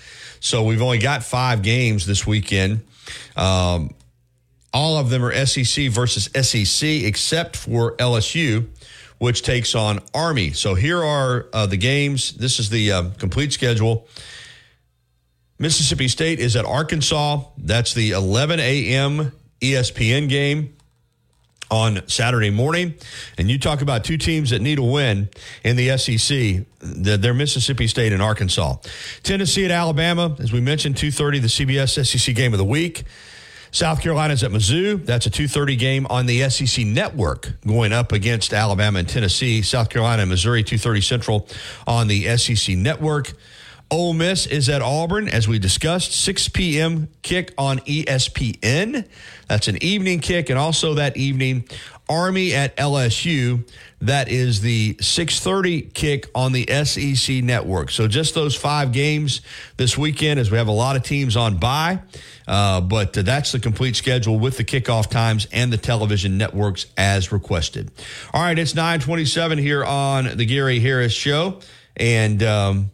[0.41, 2.83] So we've only got five games this weekend.
[3.37, 3.95] Um,
[4.73, 8.67] all of them are SEC versus SEC, except for LSU,
[9.19, 10.53] which takes on Army.
[10.53, 12.33] So here are uh, the games.
[12.33, 14.09] This is the uh, complete schedule.
[15.59, 17.45] Mississippi State is at Arkansas.
[17.57, 19.33] That's the 11 a.m.
[19.61, 20.74] ESPN game
[21.71, 22.95] on Saturday morning.
[23.39, 25.29] And you talk about two teams that need a win
[25.63, 26.65] in the SEC.
[26.81, 28.77] They're Mississippi State and Arkansas.
[29.23, 33.05] Tennessee at Alabama, as we mentioned, 2.30, the CBS SEC game of the week.
[33.75, 35.05] South Carolina's at Mizzou.
[35.05, 39.63] That's a 2:30 game on the SEC network going up against Alabama and Tennessee.
[39.63, 41.49] South Carolina and Missouri 2:30 Central
[41.85, 43.33] on the SEC network.
[43.95, 47.07] Ole Miss is at Auburn, as we discussed, 6 p.m.
[47.23, 49.07] kick on ESPN.
[49.47, 51.69] That's an evening kick, and also that evening,
[52.09, 53.71] Army at LSU.
[54.01, 57.93] That is the 6:30 kick on the SEC network.
[57.93, 59.43] So just those five games
[59.77, 62.01] this weekend, as we have a lot of teams on bye.
[62.49, 67.31] Uh, but that's the complete schedule with the kickoff times and the television networks as
[67.31, 67.93] requested.
[68.33, 71.61] All right, it's 9:27 here on the Gary Harris Show,
[71.97, 72.43] and.
[72.43, 72.91] Um,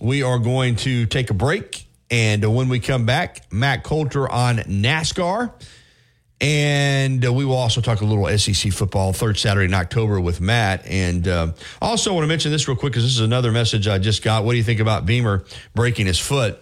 [0.00, 1.86] we are going to take a break.
[2.10, 5.52] And when we come back, Matt Coulter on NASCAR.
[6.40, 10.40] And uh, we will also talk a little SEC football third Saturday in October with
[10.40, 10.86] Matt.
[10.86, 13.98] And uh, also want to mention this real quick because this is another message I
[13.98, 14.44] just got.
[14.44, 16.60] What do you think about Beamer breaking his foot?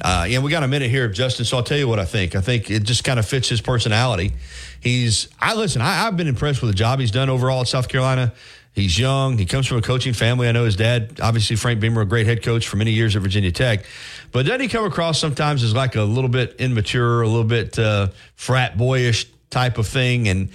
[0.00, 1.44] Uh, and we got a minute here, Justin.
[1.44, 2.34] So I'll tell you what I think.
[2.34, 4.32] I think it just kind of fits his personality.
[4.80, 7.88] He's, I listen, I, I've been impressed with the job he's done overall at South
[7.88, 8.32] Carolina.
[8.74, 9.38] He's young.
[9.38, 10.48] He comes from a coaching family.
[10.48, 13.22] I know his dad, obviously Frank Beamer, a great head coach for many years at
[13.22, 13.84] Virginia Tech.
[14.32, 17.78] But doesn't he come across sometimes as like a little bit immature, a little bit
[17.78, 20.28] uh, frat boyish type of thing?
[20.28, 20.48] And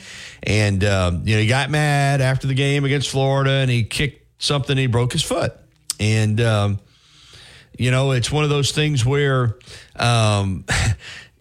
[0.44, 4.26] and um, you know he got mad after the game against Florida, and he kicked
[4.38, 4.76] something.
[4.76, 5.54] He broke his foot,
[5.98, 6.80] and um,
[7.78, 9.58] you know it's one of those things where.
[9.96, 10.66] Um,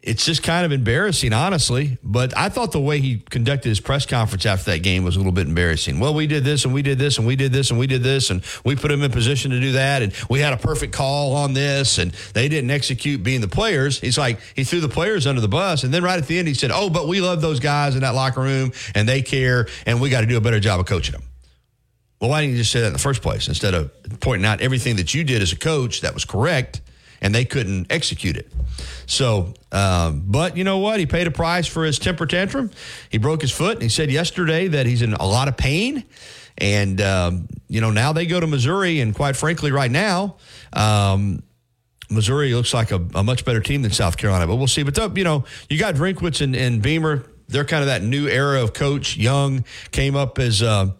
[0.09, 1.99] it's just kind of embarrassing, honestly.
[2.03, 5.19] But I thought the way he conducted his press conference after that game was a
[5.19, 6.01] little bit embarrassing.
[6.01, 8.03] Well, we did this and we did this and we did this and we did
[8.03, 10.95] this and we put him in position to do that and we had a perfect
[10.95, 14.01] call on this and they didn't execute being the players.
[14.01, 16.49] He's like he threw the players under the bus and then right at the end
[16.49, 19.69] he said, "Oh, but we love those guys in that locker room and they care
[19.85, 21.23] and we got to do a better job of coaching them."
[22.19, 23.91] Well, why didn't you just say that in the first place instead of
[24.21, 26.81] pointing out everything that you did as a coach that was correct
[27.21, 28.53] and they couldn't execute it?
[29.07, 31.01] So, um, but you know what?
[31.01, 32.71] He paid a price for his temper tantrum.
[33.11, 36.05] He broke his foot and he said yesterday that he's in a lot of pain.
[36.59, 39.01] And, um, you know, now they go to Missouri.
[39.01, 40.37] And quite frankly, right now,
[40.73, 41.43] um,
[42.11, 44.83] Missouri looks like a, a, much better team than South Carolina, but we'll see.
[44.83, 47.25] But, the, you know, you got Drinkwitz and, and Beamer.
[47.49, 49.17] They're kind of that new era of coach.
[49.17, 50.91] Young came up as, uh,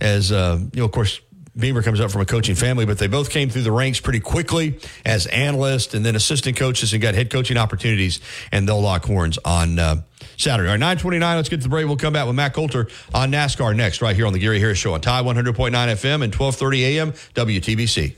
[0.00, 1.20] as uh, you know, of course,
[1.56, 4.20] Beamer comes up from a coaching family, but they both came through the ranks pretty
[4.20, 9.04] quickly as analysts and then assistant coaches and got head coaching opportunities, and they'll lock
[9.04, 9.96] horns on uh,
[10.38, 10.68] Saturday.
[10.68, 11.86] All right, 929, let's get to the break.
[11.86, 14.78] We'll come back with Matt Coulter on NASCAR next, right here on the Gary Harris
[14.78, 18.16] Show on Tide 100.9 FM and 1230 AM WTBC.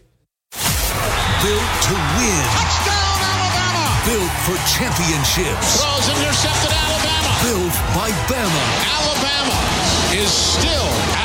[1.42, 2.44] Built to win.
[2.54, 3.84] Touchdown, Alabama!
[4.06, 5.82] Built for championships.
[5.82, 7.30] Throws intercepted Alabama.
[7.42, 8.64] Built by Bama.
[8.94, 9.58] Alabama
[10.22, 11.23] is still Alabama.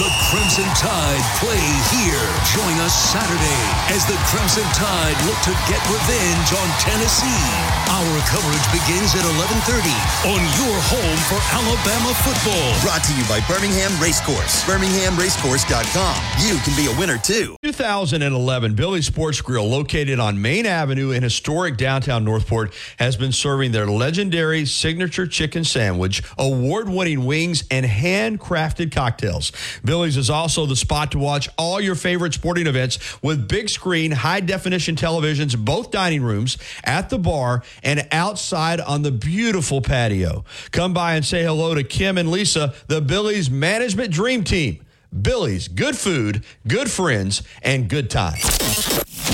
[0.00, 1.60] The Crimson Tide play
[1.92, 2.24] here.
[2.56, 3.60] Join us Saturday
[3.92, 7.44] as the Crimson Tide look to get revenge on Tennessee.
[7.84, 9.92] Our coverage begins at 11:30
[10.24, 12.80] on your home for Alabama football.
[12.80, 14.64] Brought to you by Birmingham Racecourse.
[14.64, 16.16] BirminghamRacecourse.com.
[16.48, 17.56] You can be a winner too.
[17.62, 23.72] 2011, Billy Sports Grill, located on Main Avenue in historic downtown Northport, has been serving
[23.72, 29.52] their legendary signature chicken sandwich, award-winning wings, and handcrafted cocktails.
[29.90, 34.12] Billy's is also the spot to watch all your favorite sporting events with big screen,
[34.12, 40.44] high definition televisions, both dining rooms, at the bar, and outside on the beautiful patio.
[40.70, 44.78] Come by and say hello to Kim and Lisa, the Billy's management dream team.
[45.22, 48.44] Billy's, good food, good friends, and good times.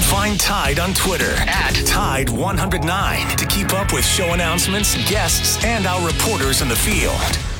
[0.09, 6.07] Find Tide on Twitter at Tide109 to keep up with show announcements, guests, and our
[6.07, 7.56] reporters in the field.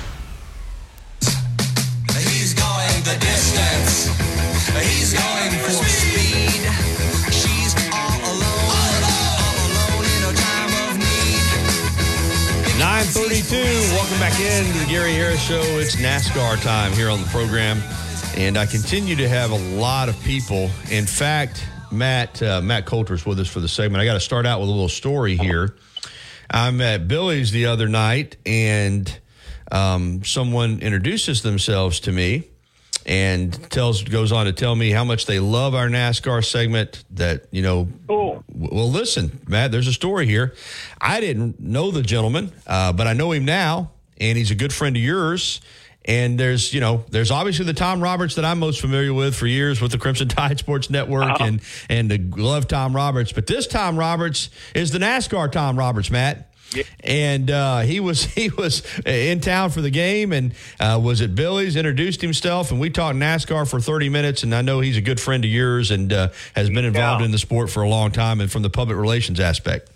[12.79, 13.57] 932.
[13.97, 15.61] Welcome back in to the Gary Harris Show.
[15.61, 17.83] It's NASCAR time here on the program.
[18.37, 20.71] And I continue to have a lot of people.
[20.93, 24.01] In fact, Matt uh, Matt Coulter's with us for the segment.
[24.01, 25.75] I got to start out with a little story here.
[26.49, 29.19] I'm at Billy's the other night, and
[29.73, 32.51] um, someone introduces themselves to me
[33.07, 37.05] and tells goes on to tell me how much they love our NASCAR segment.
[37.13, 38.45] That you know, Cool.
[38.53, 40.55] well, listen, Matt, there's a story here.
[41.01, 44.73] I didn't know the gentleman, uh, but I know him now, and he's a good
[44.73, 45.61] friend of yours.
[46.09, 49.49] And there's, you know, there's obviously the Tom Roberts that I'm most familiar with for
[49.49, 53.33] years with the Crimson Tide Sports Network, and and the love Tom Roberts.
[53.33, 56.53] But this Tom Roberts is the NASCAR Tom Roberts, Matt.
[57.03, 61.35] And uh, he was he was in town for the game and uh, was at
[61.35, 61.77] Billy's.
[61.77, 64.43] Introduced himself, and we talked NASCAR for 30 minutes.
[64.43, 67.27] And I know he's a good friend of yours and uh, has been involved Yeah.
[67.27, 69.91] in the sport for a long time, and from the public relations aspect.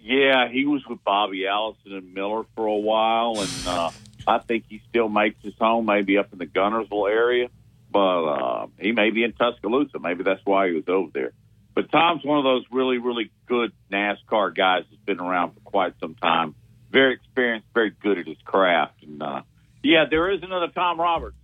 [0.00, 3.90] Yeah, he was with Bobby Allison and Miller for a while, and uh,
[4.26, 7.48] I think he still makes his home maybe up in the Guntersville area,
[7.90, 10.00] but uh, he may be in Tuscaloosa.
[10.00, 11.32] Maybe that's why he was over there.
[11.74, 15.94] But Tom's one of those really, really good NASCAR guys that's been around for quite
[16.00, 16.54] some time.
[16.90, 19.42] Very experienced, very good at his craft, and uh,
[19.82, 21.36] yeah, there is another Tom Roberts.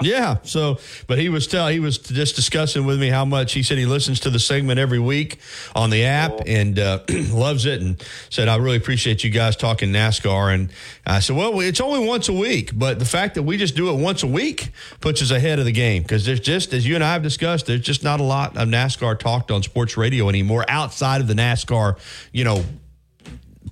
[0.00, 0.36] Yeah.
[0.42, 3.78] So, but he was tell he was just discussing with me how much he said
[3.78, 5.38] he listens to the segment every week
[5.74, 9.90] on the app and uh, loves it, and said I really appreciate you guys talking
[9.90, 10.54] NASCAR.
[10.54, 10.70] And
[11.06, 13.90] I said, well, it's only once a week, but the fact that we just do
[13.90, 16.94] it once a week puts us ahead of the game because there's just as you
[16.94, 20.28] and I have discussed, there's just not a lot of NASCAR talked on sports radio
[20.28, 21.98] anymore outside of the NASCAR,
[22.32, 22.64] you know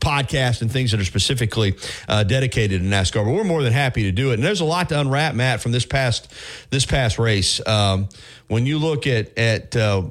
[0.04, 1.74] podcasts and things that are specifically
[2.08, 3.24] uh, dedicated to NASCAR.
[3.24, 4.34] But we're more than happy to do it.
[4.34, 6.32] And there's a lot to unwrap, Matt, from this past
[6.70, 7.66] this past race.
[7.66, 8.08] Um,
[8.48, 10.02] when you look at at uh,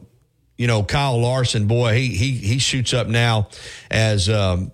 [0.57, 3.49] you know Kyle Larson, boy, he he he shoots up now
[3.89, 4.29] as.
[4.29, 4.71] Um,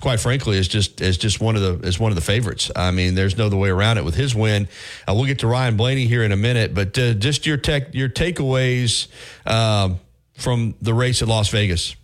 [0.00, 2.68] Quite frankly, is just is just one of the is one of the favorites.
[2.74, 4.66] I mean, there's no other way around it with his win.
[5.08, 7.94] Uh, we'll get to Ryan Blaney here in a minute, but uh, just your tech
[7.94, 9.06] your takeaways
[9.46, 10.00] um,
[10.36, 11.94] from the race at Las Vegas.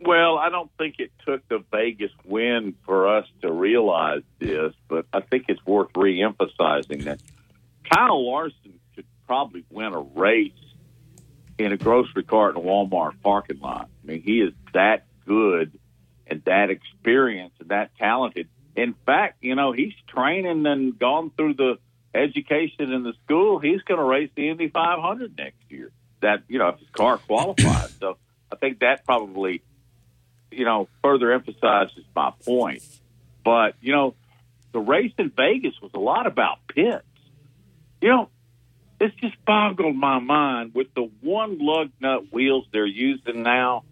[0.00, 5.06] Well, I don't think it took the Vegas win for us to realize this, but
[5.12, 7.20] I think it's worth re-emphasizing that
[7.90, 10.52] Kyle Larson could probably win a race
[11.58, 13.90] in a grocery cart in a Walmart parking lot.
[14.02, 15.78] I mean, he is that good
[16.26, 18.48] and that experienced and that talented.
[18.76, 21.78] In fact, you know, he's training and gone through the
[22.14, 23.58] education in the school.
[23.58, 25.90] He's going to race the Indy 500 next year.
[26.22, 27.94] That you know, if his car qualifies.
[28.00, 28.16] so
[28.52, 29.62] I think that probably,
[30.60, 32.82] you know, further emphasizes my point.
[33.42, 34.14] But you know,
[34.72, 37.02] the race in Vegas was a lot about pits.
[38.02, 38.28] You know,
[39.00, 43.84] it's just boggled my mind with the one lug nut wheels they're using now.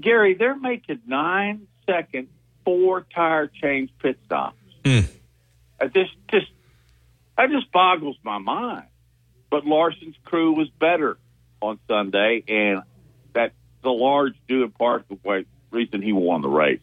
[0.00, 2.28] Gary, they're making nine second
[2.64, 4.56] four tire change pit stops.
[4.84, 5.08] Mm.
[5.80, 6.46] It just just
[7.36, 8.84] that just boggles my mind.
[9.50, 11.18] But Larson's crew was better
[11.60, 12.82] on Sunday, and
[13.84, 16.80] a large due in part the reason he won the race.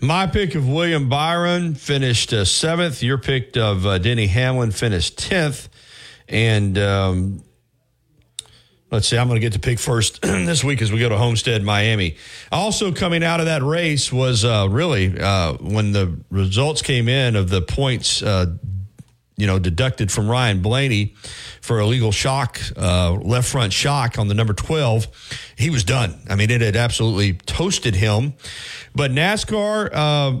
[0.00, 3.02] My pick of William Byron finished uh, seventh.
[3.02, 5.68] Your pick of uh, Denny Hamlin finished tenth.
[6.28, 7.42] And um,
[8.92, 11.18] let's see, I'm going to get to pick first this week as we go to
[11.18, 12.16] Homestead, Miami.
[12.52, 17.34] Also coming out of that race was uh, really uh, when the results came in
[17.34, 18.22] of the points.
[19.38, 21.14] You know, deducted from Ryan Blaney
[21.62, 25.06] for illegal shock, uh, left front shock on the number 12.
[25.56, 26.20] He was done.
[26.28, 28.34] I mean, it had absolutely toasted him.
[28.94, 30.40] But NASCAR, uh,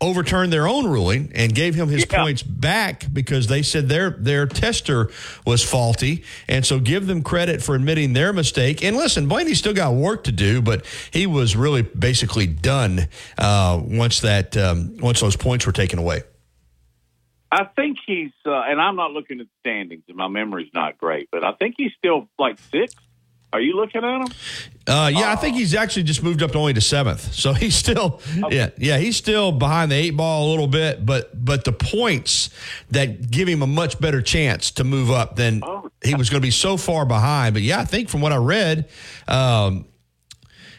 [0.00, 2.22] overturned their own ruling and gave him his Yeah.
[2.22, 5.10] points back because they said their their tester
[5.44, 9.74] was faulty and so give them credit for admitting their mistake and listen Blaney still
[9.74, 15.18] got work to do but he was really basically done uh, once that um, once
[15.18, 16.22] those points were taken away
[17.50, 20.98] I think he's, uh, and I'm not looking at the standings, and my memory's not
[20.98, 22.98] great, but I think he's still like sixth.
[23.50, 24.28] Are you looking at him?
[24.86, 27.74] uh, yeah I think he's actually just moved up to only to seventh so he's
[27.74, 31.72] still yeah yeah he's still behind the eight ball a little bit but but the
[31.72, 32.50] points
[32.90, 35.90] that give him a much better chance to move up than Oh.
[36.04, 38.36] he was going to be so far behind but yeah I think from what I
[38.36, 38.90] read
[39.26, 39.86] um,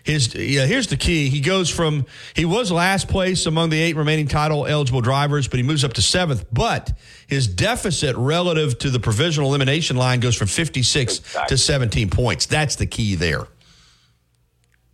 [0.10, 3.95] his yeah here's the key he goes from he was last place among the eight
[3.95, 6.91] remaining title eligible drivers but he moves up to seventh but
[7.28, 12.76] his deficit relative to the provisional elimination line goes from 56 to 17 points that's
[12.76, 13.48] the key there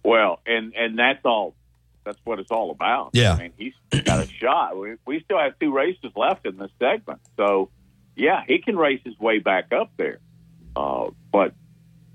[0.03, 1.55] Well, and and that's all.
[2.03, 3.09] That's what it's all about.
[3.13, 3.33] Yeah.
[3.33, 3.73] I mean, he's
[4.03, 4.77] got a shot.
[4.77, 7.71] We, we still have two races left in this segment, so
[8.15, 10.19] yeah, he can race his way back up there.
[10.75, 11.53] Uh, but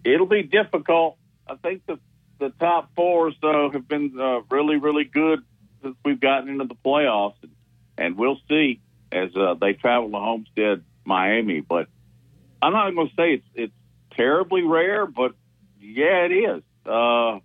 [0.05, 1.17] it'll be difficult.
[1.49, 1.99] I think the
[2.40, 5.40] the top fours though have been uh, really really good
[5.83, 7.53] since we've gotten into the playoffs, and,
[7.96, 8.81] and we'll see
[9.12, 11.61] as uh, they travel to Homestead, Miami.
[11.61, 11.87] But
[12.61, 13.72] I'm not going to say it's it's
[14.16, 15.33] terribly rare, but
[15.81, 16.62] yeah, it is.
[16.85, 17.38] Uh,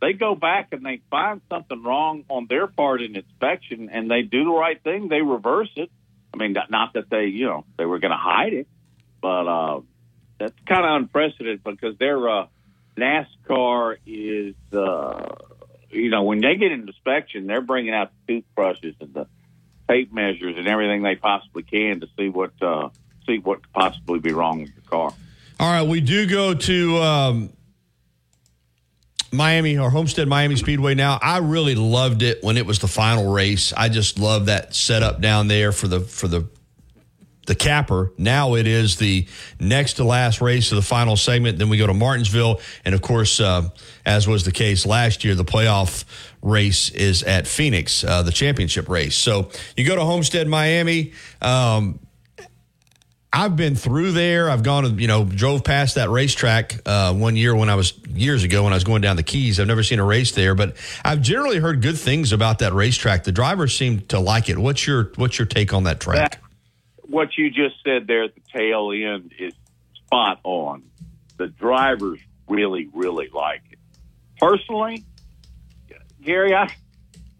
[0.00, 4.22] they go back and they find something wrong on their part in inspection, and they
[4.22, 5.08] do the right thing.
[5.08, 5.90] They reverse it.
[6.34, 8.68] I mean, not- that they, you know, they were going to hide it,
[9.22, 9.80] but uh,
[10.38, 12.46] that's kind of unprecedented because their uh,
[12.96, 15.34] NASCAR is, uh,
[15.90, 19.26] you know, when they get an inspection, they're bringing out the toothbrushes and the
[19.88, 22.88] tape measures and everything they possibly can to see what uh,
[23.26, 25.12] see what could possibly be wrong with your car.
[25.58, 27.52] All right, we do go to um,
[29.32, 31.18] Miami or Homestead Miami Speedway now.
[31.22, 33.72] I really loved it when it was the final race.
[33.72, 36.48] I just love that setup down there for the for the
[37.46, 38.12] the capper.
[38.18, 39.26] Now it is the
[39.58, 41.58] next to last race of the final segment.
[41.58, 43.70] Then we go to Martinsville, and of course, uh,
[44.04, 46.04] as was the case last year, the playoff
[46.42, 49.16] race is at Phoenix, uh, the championship race.
[49.16, 51.12] So you go to Homestead Miami.
[51.40, 52.00] Um,
[53.32, 54.48] I've been through there.
[54.48, 57.92] I've gone to, you know, drove past that racetrack uh, one year when I was
[58.08, 59.60] years ago when I was going down the Keys.
[59.60, 63.24] I've never seen a race there, but I've generally heard good things about that racetrack.
[63.24, 64.56] The drivers seem to like it.
[64.56, 66.42] What's your What's your take on that track?
[67.08, 69.52] What you just said there at the tail end is
[69.94, 70.82] spot on.
[71.36, 73.78] The drivers really, really like it.
[74.38, 75.04] Personally,
[76.22, 76.72] Gary, I,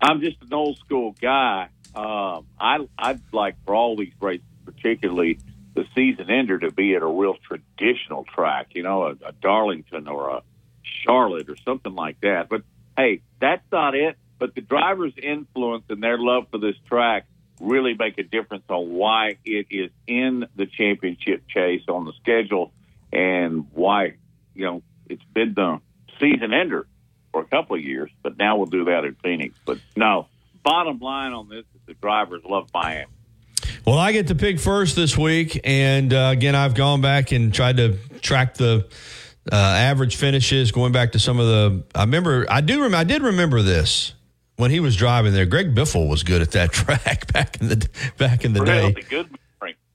[0.01, 1.69] I'm just an old school guy.
[1.95, 5.39] Um, I, I'd like for all these races, particularly
[5.75, 10.09] the season ender, to be at a real traditional track, you know, a, a Darlington
[10.09, 10.43] or a
[10.83, 12.49] Charlotte or something like that.
[12.49, 12.63] But
[12.97, 14.17] hey, that's not it.
[14.39, 17.27] But the drivers' influence and their love for this track
[17.61, 22.73] really make a difference on why it is in the championship chase on the schedule
[23.13, 24.15] and why,
[24.55, 25.81] you know, it's been the
[26.21, 26.87] season ender
[27.33, 29.59] for a couple of years, but now we'll do that in Phoenix.
[29.65, 30.29] But no,
[30.63, 33.11] bottom line on this is the drivers love Miami.
[33.87, 37.55] Well, I get to pick first this week, and uh, again, I've gone back and
[37.55, 38.87] tried to track the
[39.51, 41.85] uh, average finishes, going back to some of the.
[41.95, 44.13] I remember, I do, rem- I did remember this
[44.57, 45.47] when he was driving there.
[45.47, 47.89] Greg Biffle was good at that track back in the
[48.19, 48.93] back in the day.
[49.09, 49.39] Good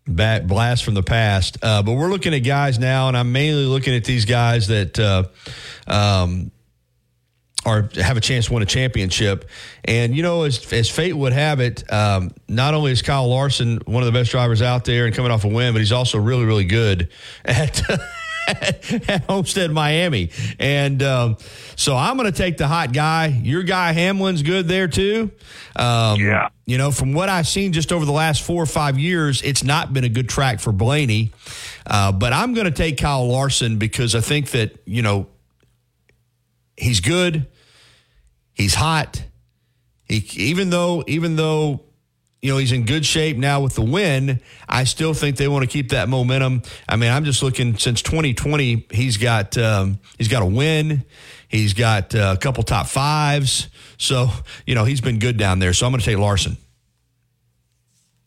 [0.05, 1.57] blast from the past.
[1.62, 4.99] Uh, but we're looking at guys now, and I'm mainly looking at these guys that
[4.99, 5.24] uh,
[5.88, 6.51] um,
[7.66, 9.49] or have a chance to win a championship.
[9.86, 13.80] And you know, as as fate would have it, um, not only is Kyle Larson
[13.86, 16.18] one of the best drivers out there and coming off a win, but he's also
[16.18, 17.09] really really good
[17.45, 17.82] at.
[19.08, 20.32] at Homestead, Miami.
[20.60, 21.38] And um,
[21.76, 23.28] so I'm going to take the hot guy.
[23.28, 25.32] Your guy Hamlin's good there too.
[25.76, 26.50] Um, Yeah.
[26.66, 29.64] You know, from what I've seen just over the last four or five years, it's
[29.64, 31.34] not been a good track for Blaney.
[31.86, 35.28] Uh, but I'm going to take Kyle Larson because I think that, you know,
[36.78, 37.48] he's good.
[38.54, 39.24] He's hot.
[40.06, 41.82] He, even though, even though,
[42.42, 44.42] you know, he's in good shape now with the win.
[44.68, 46.64] I still think they want to keep that momentum.
[46.89, 48.88] I mean, I'm just looking since 2020.
[48.92, 51.04] He's got um, he's got a win.
[51.48, 53.68] He's got uh, a couple top fives.
[53.98, 54.30] So
[54.66, 55.74] you know he's been good down there.
[55.74, 56.58] So I'm going to take Larson.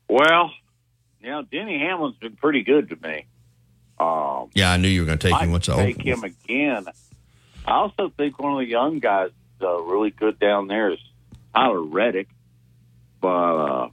[0.09, 0.53] Well,
[1.21, 3.27] you know, Denny Hamlin's been pretty good to me.
[3.99, 5.53] Um, Yeah, I knew you were going to take I him.
[5.53, 6.87] What's take him again.
[7.67, 10.99] I also think one of the young guys uh, really good down there is
[11.55, 12.29] Tyler Reddick.
[13.21, 13.89] But uh,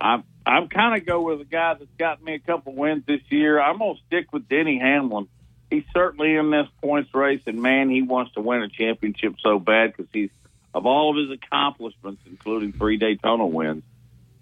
[0.00, 3.20] I'm I'm kind of go with a guy that's got me a couple wins this
[3.28, 3.60] year.
[3.60, 5.28] I'm gonna stick with Denny Hamlin.
[5.70, 9.58] He's certainly in this points race, and man, he wants to win a championship so
[9.58, 10.30] bad because he's
[10.74, 13.82] of all of his accomplishments, including three Daytona wins,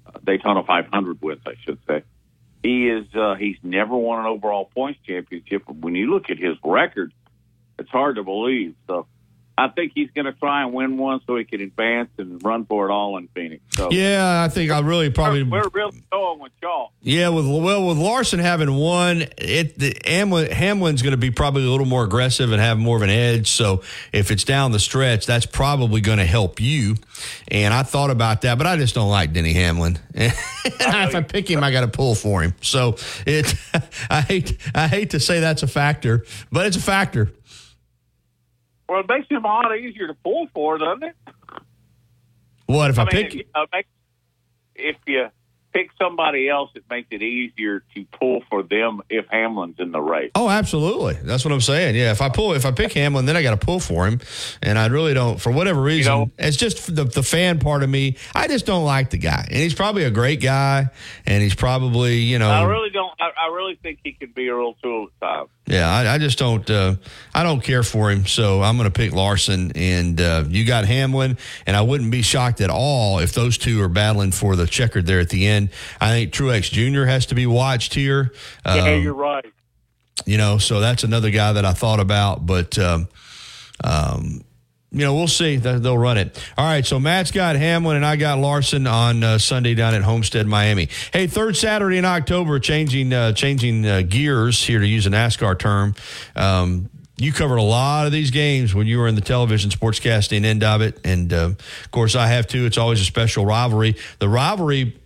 [0.06, 2.02] uh, Daytona 500 wins, I should say.
[2.62, 5.64] He is uh, he's never won an overall points championship.
[5.66, 7.12] But when you look at his record,
[7.78, 8.74] it's hard to believe.
[8.86, 9.06] So
[9.58, 12.64] I think he's going to try and win one so he can advance and run
[12.64, 13.60] for it all in Phoenix.
[13.70, 15.42] So Yeah, I think I really probably.
[15.42, 16.92] we're, we're really going with y'all.
[17.02, 21.66] Yeah, with well, with Larson having one, it the Hamlin, Hamlin's going to be probably
[21.66, 23.50] a little more aggressive and have more of an edge.
[23.50, 23.82] So
[24.12, 26.94] if it's down the stretch, that's probably going to help you.
[27.48, 29.98] And I thought about that, but I just don't like Denny Hamlin.
[30.14, 32.54] if I pick him, I got to pull for him.
[32.60, 32.96] So
[33.26, 33.54] it,
[34.10, 37.32] I hate, I hate to say that's a factor, but it's a factor.
[38.88, 41.16] Well, it makes him a lot easier to pull for, doesn't it?
[42.66, 43.34] What if I, I mean, pick?
[43.34, 43.88] you it uh, makes-
[44.74, 45.28] if you
[45.72, 50.00] pick somebody else, it makes it easier to pull for them if Hamlin's in the
[50.00, 50.30] race.
[50.34, 51.14] Oh, absolutely.
[51.22, 51.94] That's what I'm saying.
[51.96, 54.20] Yeah, if I pull, if I pick Hamlin, then I got to pull for him,
[54.62, 55.40] and I really don't.
[55.40, 58.16] For whatever reason, know- it's just the the fan part of me.
[58.34, 60.88] I just don't like the guy, and he's probably a great guy,
[61.26, 62.50] and he's probably you know.
[62.50, 63.12] I really don't.
[63.20, 65.50] I, I really think he can be a real tool at times.
[65.70, 66.68] Yeah, I, I just don't.
[66.70, 66.94] Uh,
[67.34, 69.70] I don't care for him, so I'm going to pick Larson.
[69.74, 73.82] And uh, you got Hamlin, and I wouldn't be shocked at all if those two
[73.82, 75.68] are battling for the checkered there at the end.
[76.00, 77.04] I think Truex Jr.
[77.04, 78.32] has to be watched here.
[78.64, 79.44] yeah, Um, you're right.
[80.24, 83.06] you know, so that's another guy that I thought about, but um,
[83.84, 84.40] um,
[84.98, 85.56] you know, we'll see.
[85.56, 86.36] They- They'll run it.
[86.58, 86.84] All right.
[86.84, 90.88] So Matt's got Hamlin and I got Larson on uh, Sunday down at Homestead, Miami.
[91.12, 95.58] Hey, third Saturday in October, changing uh, changing uh, gears here to use a NASCAR
[95.58, 95.94] term.
[96.34, 100.44] Um, you covered a lot of these games when you were in the television sportscasting
[100.44, 101.36] end of it, and uh,
[101.84, 102.64] of course I have too.
[102.66, 103.96] It's always a special rivalry.
[104.20, 104.96] The rivalry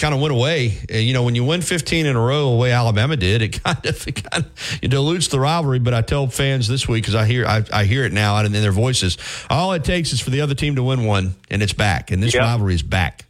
[0.00, 0.78] kind of went away.
[0.90, 3.84] You know, when you win 15 in a row, the way Alabama did, it kind
[3.86, 5.78] of, it kind of it dilutes the rivalry.
[5.78, 8.50] But I tell fans this week because I hear I, I hear it now in
[8.52, 9.16] their voices.
[9.48, 12.10] All it takes is for the other team to win one, and it's back.
[12.10, 12.40] And this Yeah.
[12.40, 13.24] rivalry is back.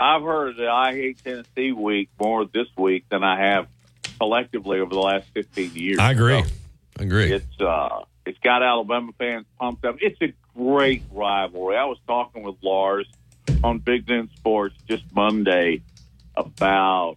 [0.00, 3.68] I've heard that I hate Tennessee week more this week than I have
[4.18, 5.98] collectively over the last 15 years.
[5.98, 6.42] I agree.
[6.42, 6.48] So
[6.98, 7.32] I agree.
[7.32, 9.96] it's uh, it's got Alabama fans pumped up.
[10.00, 11.76] It's a great rivalry.
[11.76, 13.06] I was talking with Lars
[13.62, 15.82] on Big Ten Sports just Monday
[16.36, 17.16] about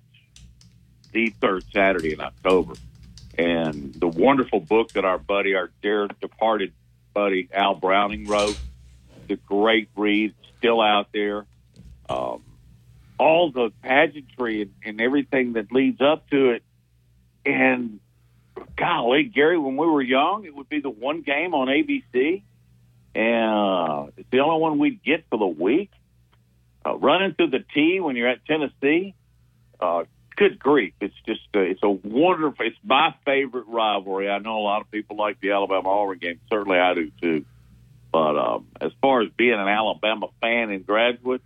[1.12, 2.74] the third Saturday in October,
[3.38, 6.74] and the wonderful book that our buddy, our dear departed
[7.14, 8.58] buddy Al Browning wrote.
[9.28, 11.46] The great read, still out there.
[12.08, 12.44] Um,
[13.20, 16.64] all the pageantry and, and everything that leads up to it,
[17.46, 18.00] and
[18.76, 22.44] golly, Gary, when we were young, it would be the one game on ABC,
[23.16, 25.92] and uh, it's the only one we'd get for the week.
[26.88, 29.14] Uh, running through the T when you're at Tennessee,
[29.80, 30.04] uh,
[30.36, 30.94] good grief!
[31.02, 32.66] It's just uh, it's a wonderful.
[32.66, 34.30] It's my favorite rivalry.
[34.30, 36.40] I know a lot of people like the Alabama Auburn game.
[36.50, 37.46] Certainly, I do too.
[38.12, 41.42] But um, as far as being an Alabama fan in graduate,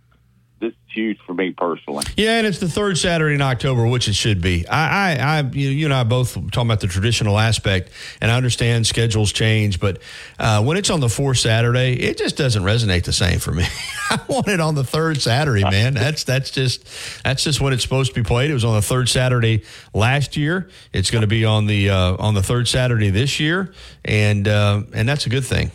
[0.62, 2.04] this is huge for me personally.
[2.16, 4.66] Yeah, and it's the third Saturday in October, which it should be.
[4.68, 7.90] I, I, I you, you and I both talking about the traditional aspect,
[8.20, 9.98] and I understand schedules change, but
[10.38, 13.64] uh, when it's on the fourth Saturday, it just doesn't resonate the same for me.
[14.10, 15.94] I want it on the third Saturday, man.
[15.94, 16.86] That's that's just
[17.24, 18.48] that's just when it's supposed to be played.
[18.48, 20.70] It was on the third Saturday last year.
[20.92, 24.82] It's going to be on the uh, on the third Saturday this year, and uh,
[24.94, 25.72] and that's a good thing.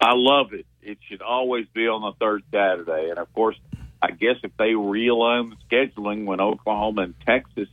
[0.00, 0.64] I love it.
[0.90, 3.10] It should always be on the third Saturday.
[3.10, 3.56] And of course,
[4.02, 7.68] I guess if they realign the scheduling when Oklahoma and Texas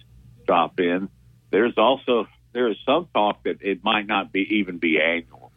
[0.45, 1.09] drop in,
[1.51, 5.51] there's also there is some talk that it might not be even be annual.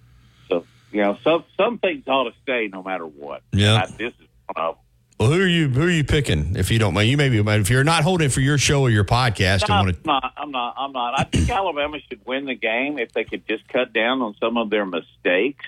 [0.48, 3.42] So you know, some some things ought to stay no matter what.
[3.52, 3.82] Yeah.
[3.82, 4.84] I- this is one of them.
[5.18, 5.68] Well, who are you?
[5.68, 6.56] Who are you picking?
[6.56, 9.04] If you don't mind, you maybe if you're not holding for your show or your
[9.04, 10.32] podcast, No, I'm not.
[10.34, 10.74] I'm not.
[10.78, 11.20] I'm not.
[11.20, 14.56] I think Alabama should win the game if they could just cut down on some
[14.56, 15.66] of their mistakes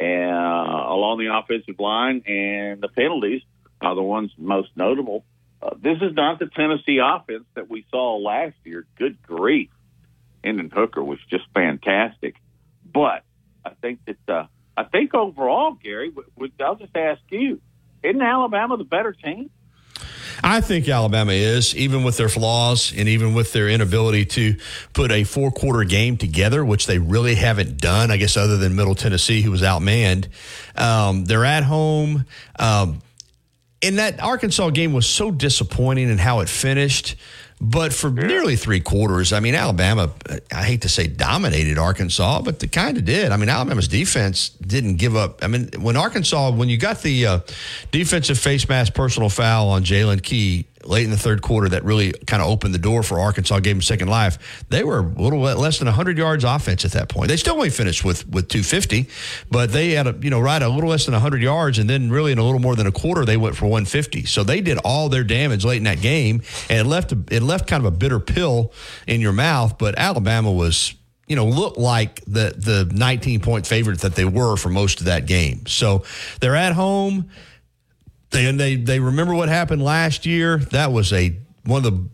[0.00, 3.42] uh, along the offensive line, and the penalties
[3.80, 5.24] are the ones most notable.
[5.62, 8.86] Uh, this is not the Tennessee offense that we saw last year.
[8.98, 9.70] Good grief,
[10.44, 12.36] Hendon Hooker was just fantastic.
[12.84, 13.24] But
[13.64, 17.60] I think that uh, I think overall, Gary, w- w- I'll just ask you:
[18.02, 19.50] Isn't Alabama the better team?
[20.42, 24.56] I think Alabama is, even with their flaws and even with their inability to
[24.92, 28.76] put a four quarter game together, which they really haven't done, I guess, other than
[28.76, 30.28] Middle Tennessee, who was outmanned.
[30.76, 32.26] Um, they're at home.
[32.58, 33.02] Um,
[33.82, 37.16] and that Arkansas game was so disappointing in how it finished.
[37.58, 40.12] But for nearly three quarters, I mean, Alabama,
[40.52, 43.32] I hate to say dominated Arkansas, but they kind of did.
[43.32, 45.42] I mean, Alabama's defense didn't give up.
[45.42, 47.38] I mean, when Arkansas, when you got the uh,
[47.92, 52.12] defensive face mask personal foul on Jaylen Key late in the third quarter that really
[52.26, 55.40] kind of opened the door for Arkansas, gave them second life, they were a little
[55.40, 57.28] less than 100 yards offense at that point.
[57.28, 59.08] They still only finished with, with 250,
[59.50, 62.10] but they had a, you know, right a little less than 100 yards, and then
[62.10, 64.24] really in a little more than a quarter, they went for 150.
[64.24, 67.66] So they did all their damage late in that game, and it left, it left
[67.66, 68.72] kind of a bitter pill
[69.06, 70.94] in your mouth, but Alabama was
[71.26, 75.06] you know, looked like the the 19 point favorite that they were for most of
[75.06, 75.66] that game.
[75.66, 76.04] So
[76.40, 77.30] they're at home.
[78.30, 80.58] They and they they remember what happened last year.
[80.58, 82.08] That was a one of the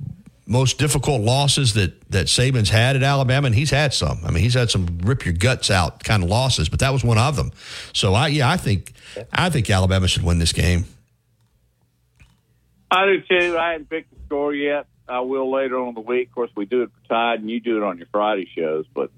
[0.46, 4.20] most difficult losses that that Saban's had at Alabama, and he's had some.
[4.24, 7.02] I mean, he's had some rip your guts out kind of losses, but that was
[7.02, 7.52] one of them.
[7.92, 8.92] So I yeah, I think
[9.32, 10.84] I think Alabama should win this game.
[12.90, 13.56] I do too.
[13.58, 14.86] I hadn't picked the score yet.
[15.08, 16.28] I will later on in the week.
[16.28, 18.86] Of course, we do it for Tide, and you do it on your Friday shows.
[18.94, 19.10] But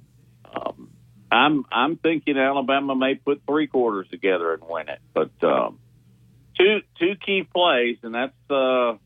[0.54, 0.90] um,
[1.30, 5.00] I'm I'm thinking Alabama may put three quarters together and win it.
[5.12, 5.78] But um,
[6.56, 8.98] two two key plays, and that's the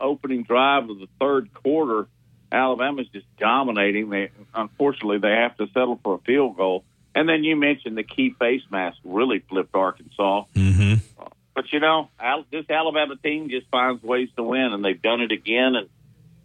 [0.00, 2.08] opening drive of the third quarter.
[2.50, 4.10] Alabama's just dominating.
[4.10, 6.84] They unfortunately they have to settle for a field goal.
[7.14, 10.44] And then you mentioned the key face mask really flipped Arkansas.
[10.54, 10.94] Mm-hmm.
[11.54, 15.20] But you know, Al- this Alabama team just finds ways to win, and they've done
[15.20, 15.74] it again.
[15.74, 15.88] And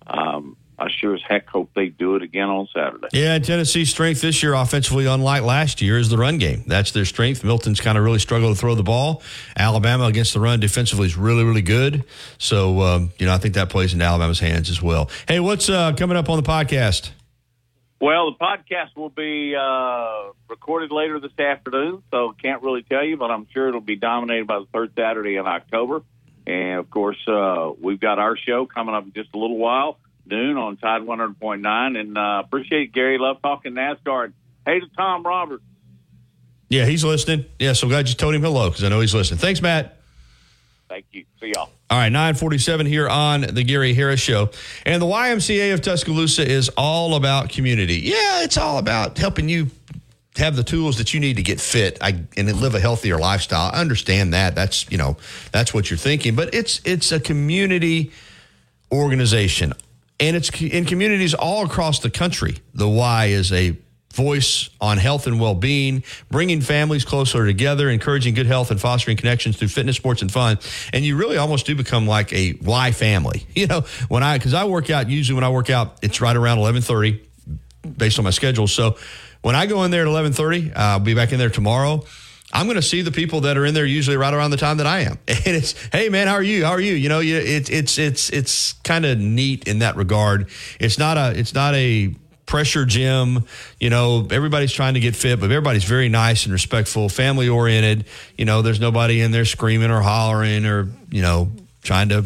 [0.07, 3.07] um, I sure as heck hope they do it again on Saturday.
[3.13, 6.63] Yeah, Tennessee's strength this year, offensively, unlike last year, is the run game.
[6.67, 7.43] That's their strength.
[7.43, 9.21] Milton's kind of really struggled to throw the ball.
[9.57, 12.03] Alabama against the run defensively is really, really good.
[12.37, 15.09] So, um, you know, I think that plays into Alabama's hands as well.
[15.27, 17.11] Hey, what's uh, coming up on the podcast?
[18.03, 23.15] Well, the podcast will be uh, recorded later this afternoon, so can't really tell you,
[23.15, 26.01] but I'm sure it'll be dominated by the third Saturday in October.
[26.45, 29.99] And of course, uh, we've got our show coming up in just a little while,
[30.25, 31.99] noon on Tide 100.9.
[31.99, 33.17] And uh, appreciate Gary.
[33.17, 34.33] Love talking NASCAR.
[34.65, 35.63] Hey to Tom Roberts.
[36.69, 37.45] Yeah, he's listening.
[37.59, 39.37] Yeah, so glad you told him hello because I know he's listening.
[39.37, 39.99] Thanks, Matt.
[40.89, 41.25] Thank you.
[41.39, 41.69] See y'all.
[41.89, 44.49] All right, 947 here on the Gary Harris Show.
[44.85, 47.95] And the YMCA of Tuscaloosa is all about community.
[47.95, 49.69] Yeah, it's all about helping you
[50.37, 53.69] have the tools that you need to get fit and live a healthier lifestyle.
[53.73, 54.55] I understand that.
[54.55, 55.17] That's, you know,
[55.51, 56.35] that's what you're thinking.
[56.35, 58.11] But it's it's a community
[58.91, 59.73] organization.
[60.19, 62.57] And it's in communities all across the country.
[62.73, 63.77] The Y is a
[64.13, 69.57] voice on health and well-being, bringing families closer together, encouraging good health and fostering connections
[69.57, 70.59] through fitness, sports, and fun.
[70.93, 73.45] And you really almost do become like a Y family.
[73.55, 76.35] You know, when I because I work out usually when I work out, it's right
[76.35, 77.21] around eleven thirty,
[77.97, 78.67] based on my schedule.
[78.67, 78.97] So
[79.41, 82.03] when I go in there at eleven thirty, I'll be back in there tomorrow.
[82.53, 84.77] I'm going to see the people that are in there usually right around the time
[84.77, 86.63] that I am, and it's hey man, how are you?
[86.63, 86.93] How are you?
[86.93, 90.49] You know, you, it's it's it's it's kind of neat in that regard.
[90.79, 93.45] It's not a it's not a pressure gym.
[93.79, 98.05] You know, everybody's trying to get fit, but everybody's very nice and respectful, family oriented.
[98.37, 101.51] You know, there's nobody in there screaming or hollering or, you know,
[101.81, 102.25] trying to,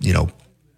[0.00, 0.28] you know,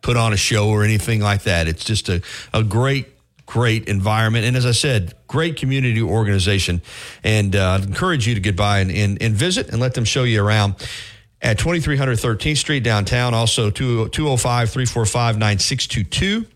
[0.02, 1.66] put on a show or anything like that.
[1.66, 2.22] It's just a,
[2.54, 3.08] a great,
[3.50, 4.44] great environment.
[4.44, 6.82] And as I said, great community organization.
[7.24, 10.04] And uh, I'd encourage you to get by and, and, and visit and let them
[10.04, 10.76] show you around
[11.42, 13.34] at 2300 13th Street downtown.
[13.34, 16.46] Also, 205 345 9622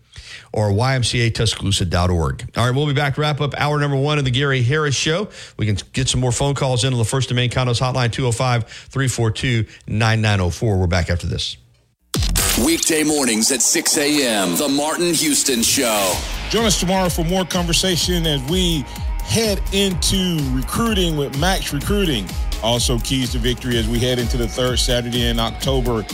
[0.53, 2.49] or ymcatuscaloosa.org.
[2.55, 4.95] All right, we'll be back to wrap up hour number one of the Gary Harris
[4.95, 5.27] Show.
[5.57, 8.13] We can get some more phone calls in on the First and Main Condos hotline,
[8.13, 10.77] 205 342 9904.
[10.77, 11.57] We're back after this.
[12.63, 14.55] Weekday mornings at 6 a.m.
[14.55, 16.15] The Martin Houston Show.
[16.49, 18.85] Join us tomorrow for more conversation as we
[19.25, 22.25] head into recruiting with Max Recruiting.
[22.63, 26.05] Also, keys to victory as we head into the third Saturday in October.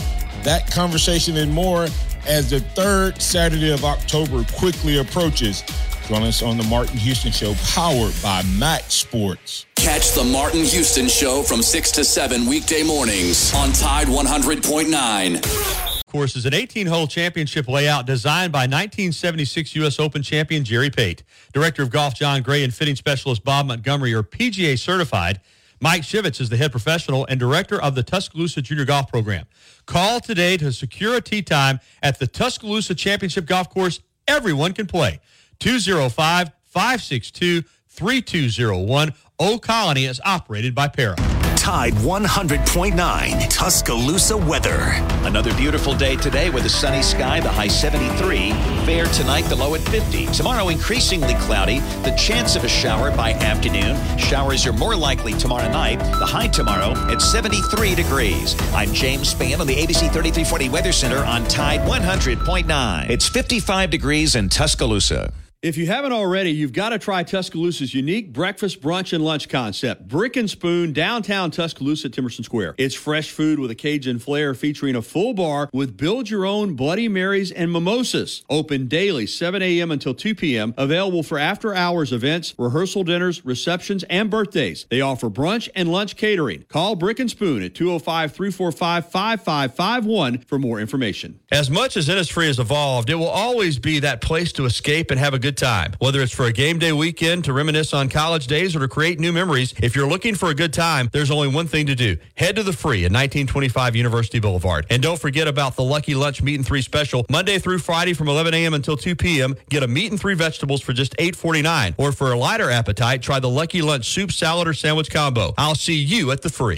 [0.42, 1.86] That conversation and more
[2.26, 5.62] as the third Saturday of October quickly approaches.
[6.08, 9.66] Join us on the Martin Houston Show, powered by Max Sports.
[9.76, 15.91] Catch the Martin Houston Show from 6 to 7 weekday mornings on Tide 100.9.
[16.12, 19.98] course, is an 18 hole championship layout designed by 1976 U.S.
[19.98, 21.22] Open champion Jerry Pate.
[21.54, 25.40] Director of Golf John Gray and fitting specialist Bob Montgomery are PGA certified.
[25.80, 29.46] Mike Shivitz is the head professional and director of the Tuscaloosa Junior Golf Program.
[29.86, 34.00] Call today to secure a tee time at the Tuscaloosa Championship Golf Course.
[34.28, 35.18] Everyone can play.
[35.60, 39.14] 205 562 3201.
[39.38, 41.16] Ol' Colony is operated by Para.
[41.62, 44.80] Tide 100.9 Tuscaloosa weather.
[45.22, 48.50] Another beautiful day today with a sunny sky, the high 73.
[48.84, 50.26] Fair tonight, the low at 50.
[50.26, 51.78] Tomorrow, increasingly cloudy.
[52.02, 53.96] The chance of a shower by afternoon.
[54.18, 56.00] Showers are more likely tomorrow night.
[56.00, 58.56] The high tomorrow at 73 degrees.
[58.72, 63.08] I'm James Spann on the ABC 3340 Weather Center on Tide 100.9.
[63.08, 65.32] It's 55 degrees in Tuscaloosa.
[65.62, 70.08] If you haven't already, you've got to try Tuscaloosa's unique breakfast, brunch, and lunch concept.
[70.08, 72.74] Brick and Spoon, downtown Tuscaloosa, Temerson Square.
[72.78, 76.74] It's fresh food with a Cajun flair featuring a full bar with build your own
[76.74, 78.42] Bloody Marys and mimosas.
[78.50, 79.92] Open daily, 7 a.m.
[79.92, 80.74] until 2 p.m.
[80.76, 84.86] Available for after hours events, rehearsal dinners, receptions, and birthdays.
[84.90, 86.64] They offer brunch and lunch catering.
[86.64, 91.38] Call Brick and Spoon at 205 345 5551 for more information.
[91.52, 95.20] As much as Innisfree has evolved, it will always be that place to escape and
[95.20, 95.92] have a good time.
[95.98, 99.18] Whether it's for a game day weekend, to reminisce on college days, or to create
[99.18, 102.16] new memories, if you're looking for a good time, there's only one thing to do.
[102.36, 104.86] Head to the free at 1925 University Boulevard.
[104.90, 108.28] And don't forget about the Lucky Lunch Meat and Three special, Monday through Friday from
[108.28, 108.74] 11 a.m.
[108.74, 109.54] until 2 p.m.
[109.70, 111.94] Get a meat and three vegetables for just $8.49.
[111.98, 115.54] Or for a lighter appetite, try the Lucky Lunch soup, salad, or sandwich combo.
[115.58, 116.76] I'll see you at the free.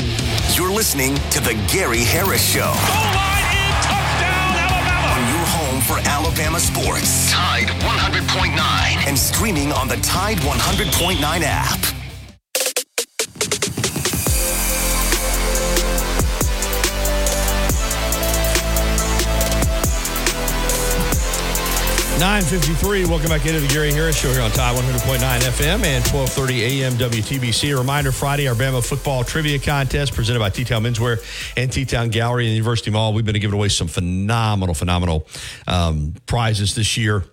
[0.54, 2.72] You're listening to The Gary Harris Show.
[2.74, 3.34] Oh, on your home
[5.85, 7.30] for Alabama sports.
[7.30, 8.57] Tide 100.9.
[9.07, 12.03] And streaming on the Tide 100.9 app.
[22.18, 23.06] Nine fifty-three.
[23.06, 26.92] Welcome back into the Gary Harris Show here on Tide 100.9 FM and 12:30 AM
[26.92, 27.74] WTBC.
[27.74, 31.18] A reminder: Friday, our Bama football trivia contest presented by T-Town Menswear
[31.56, 33.12] and T-Town Gallery and University Mall.
[33.14, 35.26] We've been giving away some phenomenal, phenomenal
[35.66, 37.24] um, prizes this year.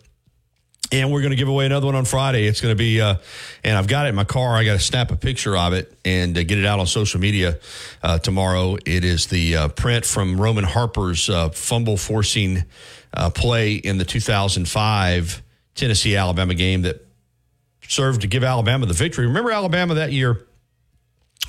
[0.91, 2.47] And we're going to give away another one on Friday.
[2.47, 3.15] It's going to be, uh,
[3.63, 4.57] and I've got it in my car.
[4.57, 7.21] I got to snap a picture of it and uh, get it out on social
[7.21, 7.59] media
[8.03, 8.75] uh, tomorrow.
[8.85, 12.65] It is the uh, print from Roman Harper's uh, fumble forcing
[13.13, 15.41] uh, play in the 2005
[15.75, 17.05] Tennessee Alabama game that
[17.87, 19.27] served to give Alabama the victory.
[19.27, 20.45] Remember, Alabama that year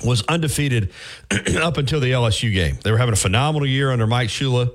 [0.03, 0.91] was undefeated
[1.61, 2.77] up until the LSU game.
[2.83, 4.71] They were having a phenomenal year under Mike Shula.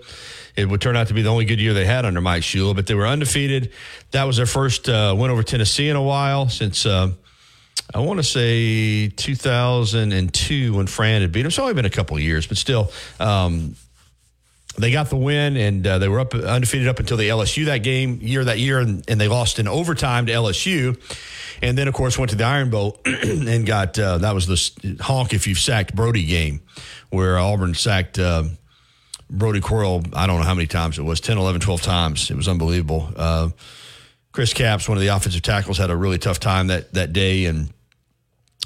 [0.56, 2.74] It would turn out to be the only good year they had under Mike Shula,
[2.74, 3.72] but they were undefeated.
[4.10, 6.84] That was their first uh, win over Tennessee in a while since.
[6.86, 7.12] Uh,
[7.94, 11.48] I want to say 2002 when Fran had beat them.
[11.48, 13.76] It's only been a couple years, but still, um,
[14.78, 17.78] they got the win and uh, they were up undefeated up until the LSU that
[17.78, 20.98] game year that year, and, and they lost in overtime to LSU,
[21.62, 24.96] and then of course went to the Iron Bowl and got uh, that was the
[25.02, 26.60] honk if you've sacked Brodie game,
[27.10, 28.18] where Auburn sacked.
[28.18, 28.44] Uh,
[29.30, 32.30] Brodie Croyle, I don't know how many times it was 10, 11, 12 times.
[32.30, 33.10] It was unbelievable.
[33.14, 33.50] Uh,
[34.32, 37.44] Chris Capps, one of the offensive tackles, had a really tough time that, that day,
[37.44, 37.68] and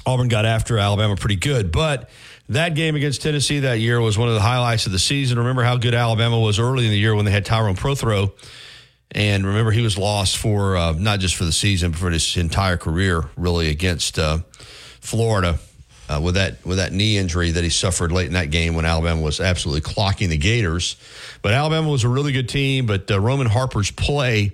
[0.05, 1.71] Auburn got after Alabama pretty good.
[1.71, 2.09] But
[2.49, 5.39] that game against Tennessee that year was one of the highlights of the season.
[5.39, 8.31] Remember how good Alabama was early in the year when they had Tyrone Prothro.
[9.11, 12.35] And remember, he was lost for uh, not just for the season, but for his
[12.35, 14.39] entire career, really, against uh,
[15.01, 15.59] Florida
[16.09, 18.85] uh, with that with that knee injury that he suffered late in that game when
[18.85, 20.95] Alabama was absolutely clocking the Gators.
[21.41, 22.85] But Alabama was a really good team.
[22.85, 24.53] But uh, Roman Harper's play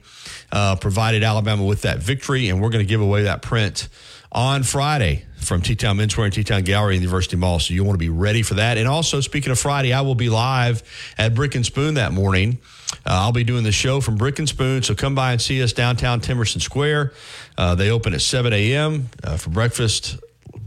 [0.51, 3.87] uh, provided Alabama with that victory, and we're going to give away that print
[4.31, 7.59] on Friday from T-Town Menswear and T-Town Gallery in the University Mall.
[7.59, 8.77] So you want to be ready for that.
[8.77, 10.83] And also, speaking of Friday, I will be live
[11.17, 12.59] at Brick and Spoon that morning.
[13.05, 15.61] Uh, I'll be doing the show from Brick and Spoon, so come by and see
[15.63, 17.13] us downtown Temerson Square.
[17.57, 19.09] Uh, they open at 7 a.m.
[19.23, 20.17] Uh, for breakfast,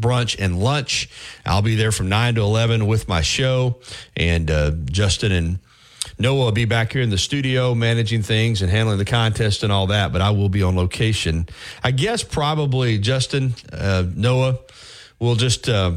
[0.00, 1.08] brunch, and lunch.
[1.44, 3.76] I'll be there from 9 to 11 with my show,
[4.16, 5.58] and uh, Justin and
[6.22, 9.72] Noah will be back here in the studio managing things and handling the contest and
[9.72, 11.48] all that, but I will be on location.
[11.82, 14.60] I guess probably Justin, uh, Noah
[15.18, 15.94] will just uh,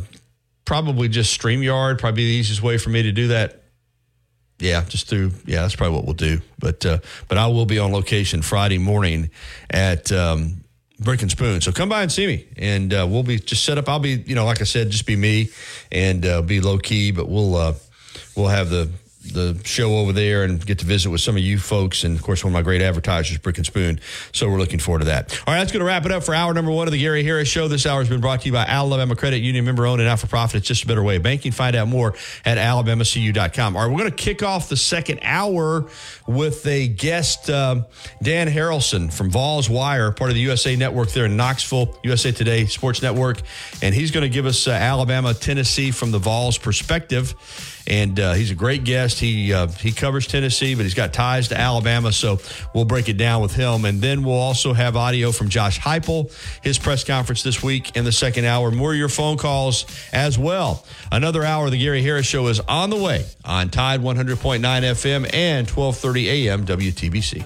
[0.65, 3.61] probably just StreamYard, probably the easiest way for me to do that.
[4.57, 6.41] Yeah, just through yeah, that's probably what we'll do.
[6.57, 6.97] But uh,
[7.27, 9.29] but I will be on location Friday morning
[9.69, 10.63] at um,
[10.99, 11.61] Brick and Spoon.
[11.61, 13.87] So come by and see me, and uh, we'll be just set up.
[13.87, 15.49] I'll be you know like I said, just be me
[15.91, 17.73] and uh, be low key, but we'll uh,
[18.35, 18.89] we'll have the
[19.33, 22.23] the show over there and get to visit with some of you folks, and of
[22.23, 23.99] course, one of my great advertisers, Brick and Spoon.
[24.31, 25.41] So we're looking forward to that.
[25.45, 27.23] All right, that's going to wrap it up for hour number one of the Gary
[27.23, 27.67] Harris Show.
[27.67, 30.19] This hour has been brought to you by Alabama Credit Union, member owned and not
[30.19, 30.57] for profit.
[30.57, 31.51] It's just a better way of banking.
[31.51, 32.15] Find out more
[32.45, 33.75] at alabamacu.com.
[33.75, 35.89] All right, we're going to kick off the second hour
[36.27, 37.81] with a guest, uh,
[38.21, 42.65] Dan Harralson from Vols Wire, part of the USA Network there in Knoxville, USA Today
[42.65, 43.41] Sports Network,
[43.81, 47.35] and he's going to give us uh, Alabama, Tennessee from the Vols perspective
[47.87, 49.19] and uh, he's a great guest.
[49.19, 52.39] He uh, he covers Tennessee, but he's got ties to Alabama, so
[52.73, 53.85] we'll break it down with him.
[53.85, 56.31] And then we'll also have audio from Josh Heupel,
[56.63, 58.71] his press conference this week in the second hour.
[58.71, 60.85] More of your phone calls as well.
[61.11, 65.33] Another hour of the Gary Harris Show is on the way on Tide 100.9 FM
[65.33, 66.65] and 12:30 a.m.
[66.65, 67.45] WTBC.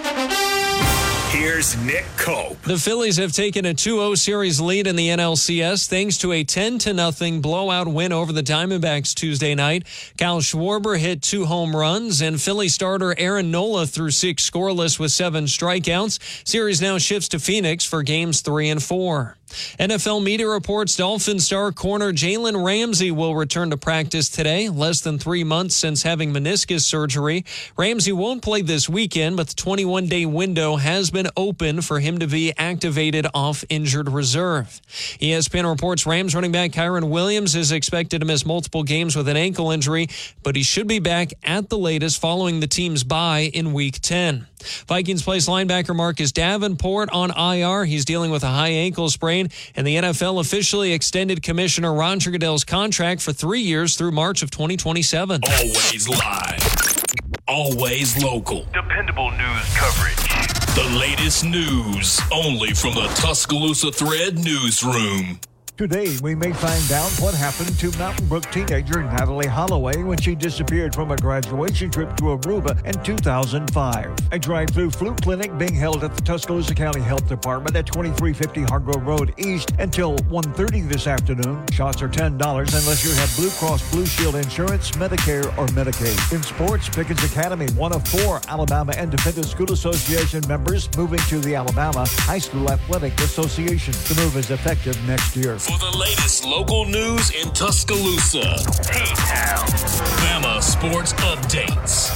[1.31, 2.61] Here's Nick Cope.
[2.63, 6.81] The Phillies have taken a 2-0 series lead in the NLCS thanks to a 10
[6.81, 9.87] 0 nothing blowout win over the Diamondbacks Tuesday night.
[10.17, 15.13] Cal Schwarber hit two home runs and Philly starter Aaron Nola threw six scoreless with
[15.13, 16.19] seven strikeouts.
[16.45, 19.37] Series now shifts to Phoenix for games 3 and 4.
[19.79, 25.17] NFL media reports Dolphin star corner Jalen Ramsey will return to practice today, less than
[25.17, 27.45] three months since having meniscus surgery.
[27.77, 32.19] Ramsey won't play this weekend, but the 21 day window has been open for him
[32.19, 34.81] to be activated off injured reserve.
[35.19, 39.37] ESPN reports Rams running back Kyren Williams is expected to miss multiple games with an
[39.37, 40.07] ankle injury,
[40.43, 44.47] but he should be back at the latest following the team's bye in week 10.
[44.87, 47.85] Vikings place linebacker Marcus Davenport on IR.
[47.85, 52.63] He's dealing with a high ankle sprain, and the NFL officially extended Commissioner Roger Goodell's
[52.63, 55.41] contract for three years through March of 2027.
[55.43, 57.05] Always live.
[57.47, 58.65] Always local.
[58.73, 60.31] Dependable news coverage.
[60.75, 65.39] The latest news only from the Tuscaloosa Thread Newsroom.
[65.77, 70.35] Today, we may find out what happened to Mountain Brook teenager Natalee Holloway when she
[70.35, 74.11] disappeared from a graduation trip to Aruba in 2005.
[74.31, 79.07] A drive-through flu clinic being held at the Tuscaloosa County Health Department at 2350 Hargrove
[79.07, 81.65] Road East until 1.30 this afternoon.
[81.71, 86.31] Shots are $10 unless you have Blue Cross Blue Shield insurance, Medicare, or Medicaid.
[86.31, 91.55] In sports, Pickens Academy, one of four Alabama Independent School Association members moving to the
[91.55, 93.93] Alabama High School Athletic Association.
[93.93, 95.57] The move is effective next year.
[95.61, 98.41] For the latest local news in Tuscaloosa,
[98.81, 99.67] T-Town,
[100.17, 102.09] Bama Sports Updates.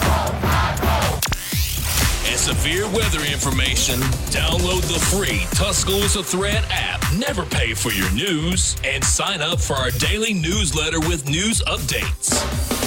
[2.27, 3.99] And severe weather information,
[4.31, 7.03] download the free Tuscaloosa Thread app.
[7.19, 12.84] Never pay for your news and sign up for our daily newsletter with news updates.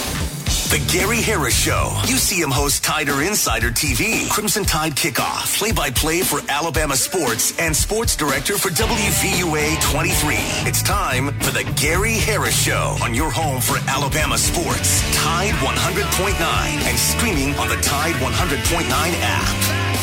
[0.69, 1.93] The Gary Harris Show.
[2.03, 4.29] UCM host Tider Insider TV.
[4.29, 5.57] Crimson Tide Kickoff.
[5.57, 10.35] Play by play for Alabama sports and sports director for WVUA 23.
[10.69, 15.01] It's time for the Gary Harris Show on your home for Alabama sports.
[15.17, 18.85] Tide 100.9 and streaming on the Tide 100.9
[19.23, 19.99] app.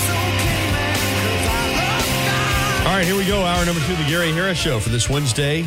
[2.87, 3.43] All right, here we go.
[3.43, 5.63] Hour number two, the Gary Harris Show for this Wednesday,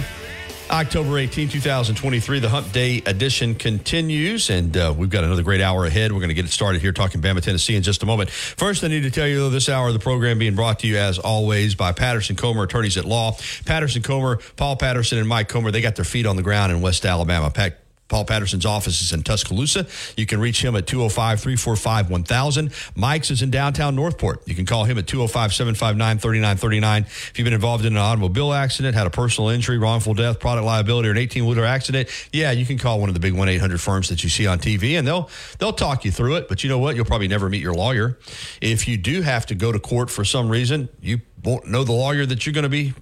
[0.71, 2.41] October 18, 2023.
[2.41, 6.13] The Hump Day edition continues, and uh, we've got another great hour ahead.
[6.13, 8.31] We're going to get it started here talking Bama, Tennessee in just a moment.
[8.31, 10.87] First, I need to tell you, though, this hour of the program being brought to
[10.87, 13.37] you, as always, by Patterson Comer, attorneys at law.
[13.65, 16.81] Patterson Comer, Paul Patterson, and Mike Comer, they got their feet on the ground in
[16.81, 17.51] West Alabama.
[17.51, 17.79] Pat-
[18.09, 19.87] Paul Patterson's office is in Tuscaloosa.
[20.17, 22.73] You can reach him at 205 345 1000.
[22.95, 24.47] Mike's is in downtown Northport.
[24.47, 27.03] You can call him at 205 759 3939.
[27.03, 30.65] If you've been involved in an automobile accident, had a personal injury, wrongful death, product
[30.65, 33.49] liability, or an 18 wheeler accident, yeah, you can call one of the big 1
[33.49, 35.29] 800 firms that you see on TV and they'll,
[35.59, 36.49] they'll talk you through it.
[36.49, 36.97] But you know what?
[36.97, 38.19] You'll probably never meet your lawyer.
[38.63, 41.93] If you do have to go to court for some reason, you won't know the
[41.93, 42.95] lawyer that you're going to be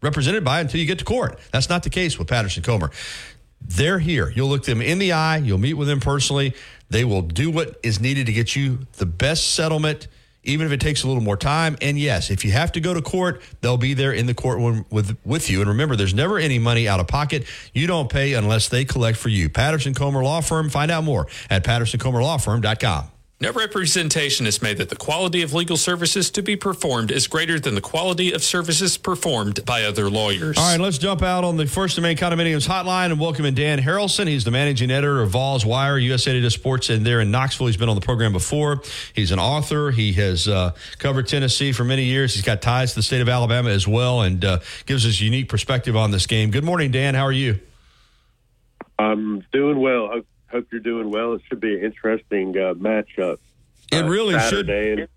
[0.00, 1.38] represented by until you get to court.
[1.52, 2.90] That's not the case with Patterson Comer.
[3.60, 4.30] They're here.
[4.34, 5.38] You'll look them in the eye.
[5.38, 6.54] You'll meet with them personally.
[6.90, 10.08] They will do what is needed to get you the best settlement
[10.44, 11.76] even if it takes a little more time.
[11.80, 14.86] And yes, if you have to go to court, they'll be there in the courtroom
[14.90, 15.60] with with you.
[15.60, 17.44] And remember, there's never any money out of pocket.
[17.74, 19.48] You don't pay unless they collect for you.
[19.48, 20.70] Patterson Comer Law Firm.
[20.70, 23.10] Find out more at pattersoncomerlawfirm.com.
[23.40, 27.60] No representation is made that the quality of legal services to be performed is greater
[27.60, 30.58] than the quality of services performed by other lawyers.
[30.58, 33.54] All right, let's jump out on the First and Main Condominiums hotline and welcome in
[33.54, 34.26] Dan Harralson.
[34.26, 37.68] He's the managing editor of Vols Wire, USA Today Sports, and there in Knoxville.
[37.68, 38.82] He's been on the program before.
[39.14, 39.92] He's an author.
[39.92, 42.34] He has uh, covered Tennessee for many years.
[42.34, 45.48] He's got ties to the state of Alabama as well and uh, gives us unique
[45.48, 46.50] perspective on this game.
[46.50, 47.14] Good morning, Dan.
[47.14, 47.60] How are you?
[48.98, 50.08] I'm doing well.
[50.08, 51.34] Hope, hope you're doing well.
[51.34, 53.38] It should be an interesting uh, matchup.
[53.92, 54.96] It uh, really Saturday.
[54.96, 55.08] should.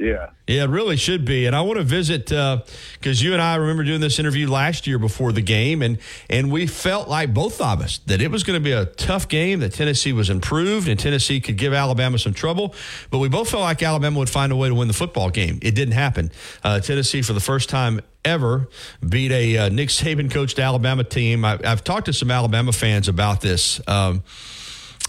[0.00, 0.30] Yeah.
[0.46, 1.44] Yeah, it really should be.
[1.44, 4.98] And I want to visit because you and I remember doing this interview last year
[4.98, 5.98] before the game, and
[6.30, 9.28] and we felt like both of us that it was going to be a tough
[9.28, 9.60] game.
[9.60, 12.74] That Tennessee was improved, and Tennessee could give Alabama some trouble.
[13.10, 15.58] But we both felt like Alabama would find a way to win the football game.
[15.60, 16.32] It didn't happen.
[16.64, 18.68] Uh, Tennessee, for the first time ever,
[19.06, 21.44] beat a uh, Nick Saban coached Alabama team.
[21.44, 23.80] I, I've talked to some Alabama fans about this.
[23.86, 24.24] Um,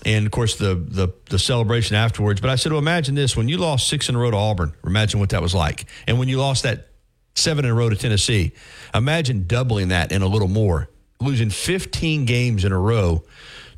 [0.06, 2.42] and of course the, the the celebration afterwards.
[2.42, 4.74] But I said, well, imagine this: when you lost six in a row to Auburn,
[4.86, 6.90] imagine what that was like, and when you lost that
[7.36, 8.52] seven in a row to Tennessee,
[8.94, 10.90] imagine doubling that and a little more,
[11.20, 13.24] losing 15 games in a row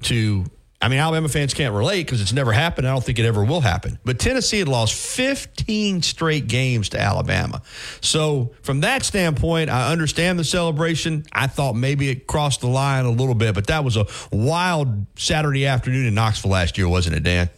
[0.04, 0.46] to.
[0.84, 2.86] I mean, Alabama fans can't relate because it's never happened.
[2.86, 4.00] I don't think it ever will happen.
[4.04, 7.62] But Tennessee had lost 15 straight games to Alabama.
[8.02, 11.24] So, from that standpoint, I understand the celebration.
[11.32, 15.06] I thought maybe it crossed the line a little bit, but that was a wild
[15.16, 17.50] Saturday afternoon in Knoxville last year, wasn't it, Dan?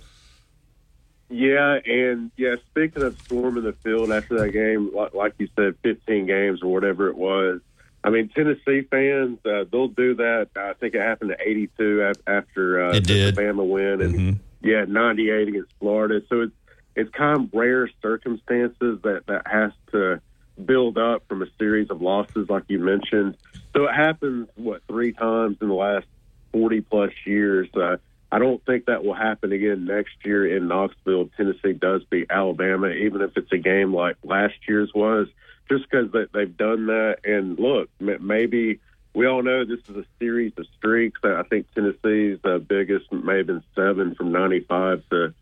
[1.31, 5.73] Yeah, and yeah, speaking of storming the field after that game, like, like you said,
[5.81, 7.59] 15 games or whatever it was.
[8.05, 10.49] I mean, Tennessee fans, uh, they'll do that.
[10.55, 13.35] I think it happened to 82 after uh, It did.
[13.35, 16.21] the Alabama win, and yeah, 98 against Florida.
[16.29, 16.53] So it's
[16.95, 20.21] it's kind of rare circumstances that that has to
[20.63, 23.37] build up from a series of losses, like you mentioned.
[23.75, 26.05] So it happens what three times in the last
[26.53, 27.67] 40 plus years.
[27.75, 27.97] Uh,
[28.31, 31.29] I don't think that will happen again next year in Knoxville.
[31.35, 35.27] Tennessee does beat Alabama, even if it's a game like last year's was,
[35.69, 37.17] just because they, they've done that.
[37.23, 38.79] And look, m- maybe
[39.13, 41.21] we all know this is a series of streaks.
[41.23, 45.33] I think Tennessee's uh, biggest may have been seven from 95 to,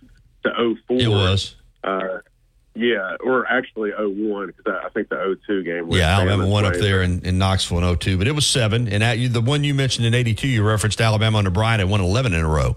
[0.45, 0.97] to 04.
[1.01, 1.55] It was.
[1.83, 2.19] Uh,
[2.75, 6.65] yeah, or actually 01, because I I think the 02 game was Yeah, Alabama won
[6.65, 8.87] up there in, in Knoxville in 02, but it was seven.
[8.87, 12.01] And at, the one you mentioned in 82, you referenced Alabama under Bryant had won
[12.01, 12.75] 11 in a row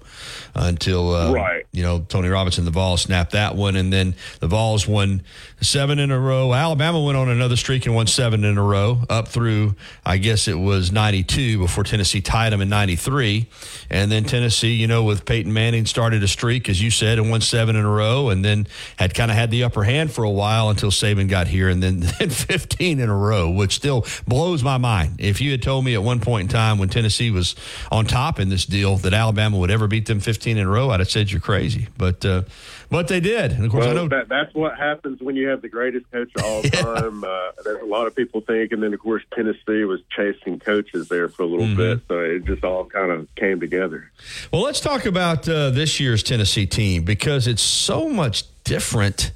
[0.55, 1.64] uh, until, uh, Right.
[1.72, 3.74] you know, Tony Robinson, the Vols snapped that one.
[3.74, 5.22] And then the Vols won
[5.61, 6.53] seven in a row.
[6.53, 10.49] Alabama went on another streak and won seven in a row up through, I guess
[10.49, 13.49] it was 92 before Tennessee tied them in 93.
[13.91, 17.31] And then Tennessee, you know, with Peyton Manning started a streak, as you said, and
[17.31, 20.25] won seven in a row and then had kind of had the upper hand for
[20.25, 24.07] a while until Saban got here and then, then 15 in a row, which still
[24.27, 25.17] blows my mind.
[25.19, 27.57] If you had told me at one point in time when Tennessee was
[27.91, 30.91] on top in this deal that Alabama would ever beat them 15 in a row,
[30.91, 31.89] I'd have said you're crazy.
[31.97, 32.43] But, uh,
[32.91, 33.53] but they did.
[33.53, 36.30] And of course, I know that, that's what happens when you have the greatest coach
[36.37, 37.24] of all time.
[37.24, 41.09] Uh, there's a lot of people think, and then of course Tennessee was chasing coaches
[41.09, 41.76] there for a little Mm-hmm.
[41.76, 44.11] bit, so it just all kind of came together.
[44.53, 49.32] Well, let's talk about uh, this year's Tennessee team because it's so much different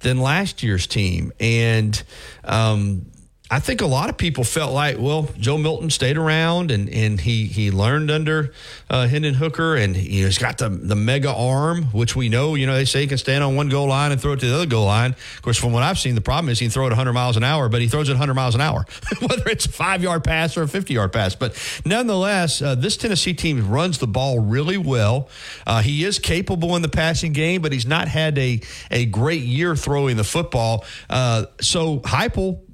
[0.00, 1.32] than last year's team.
[1.40, 2.02] And
[2.44, 3.06] um,
[3.48, 7.20] I think a lot of people felt like, well, Joe Milton stayed around and, and
[7.20, 8.52] he he learned under
[8.90, 12.56] uh, Hendon Hooker, and you know, he's got the the mega arm, which we know.
[12.56, 14.46] You know, they say he can stand on one goal line and throw it to
[14.46, 15.12] the other goal line.
[15.12, 17.36] Of course, from what I've seen, the problem is he can throw it 100 miles
[17.36, 18.84] an hour, but he throws it 100 miles an hour,
[19.20, 21.36] whether it's a five yard pass or a 50 yard pass.
[21.36, 25.28] But nonetheless, uh, this Tennessee team runs the ball really well.
[25.64, 29.42] Uh, he is capable in the passing game, but he's not had a a great
[29.42, 30.84] year throwing the football.
[31.08, 32.65] Uh, so Heupel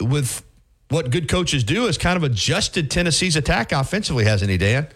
[0.00, 0.44] with
[0.88, 4.88] what good coaches do is kind of adjusted Tennessee's attack offensively, hasn't he, Dan?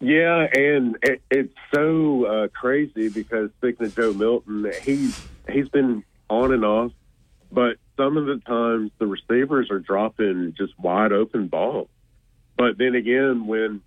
[0.00, 5.20] Yeah, and it, it's so uh, crazy because speaking of Joe Milton, he's
[5.50, 6.92] he's been on and off,
[7.50, 11.88] but some of the times the receivers are dropping just wide open balls.
[12.56, 13.80] But then again, when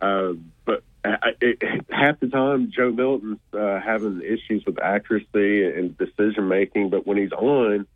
[0.00, 0.34] uh,
[0.64, 6.48] but I- it, half the time Joe Milton's uh, having issues with accuracy and decision
[6.48, 7.86] making, but when he's on,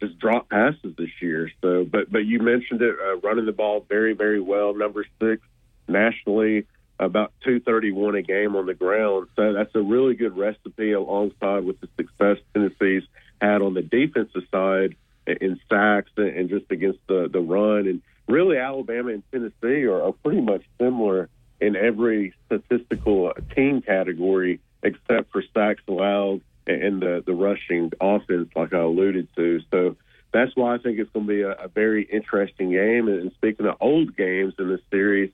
[0.00, 1.50] just drop passes this year.
[1.62, 4.74] So, but but you mentioned it, uh, running the ball very very well.
[4.74, 5.42] Number six
[5.88, 6.66] nationally,
[6.98, 9.28] about two thirty one a game on the ground.
[9.36, 13.04] So that's a really good recipe alongside with the success Tennessee's
[13.40, 17.86] had on the defensive side in sacks and just against the the run.
[17.86, 21.28] And really, Alabama and Tennessee are, are pretty much similar
[21.60, 28.72] in every statistical team category except for sacks allowed and the the rushing offense, like
[28.72, 29.60] I alluded to.
[29.70, 29.96] So
[30.32, 33.08] that's why I think it's going to be a, a very interesting game.
[33.08, 35.30] And speaking of old games in this series,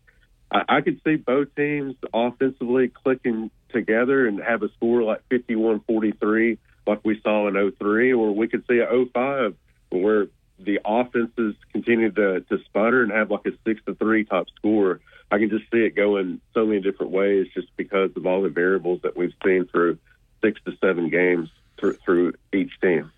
[0.50, 6.58] I, I could see both teams offensively clicking together and have a score like 51-43
[6.86, 9.54] like we saw in 03, or we could see a 05
[9.90, 10.26] where
[10.58, 15.00] the offenses continue to, to sputter and have like a six to three top score.
[15.30, 18.48] I can just see it going so many different ways just because of all the
[18.48, 19.98] variables that we've seen through
[20.42, 23.12] six to seven games through, through each team.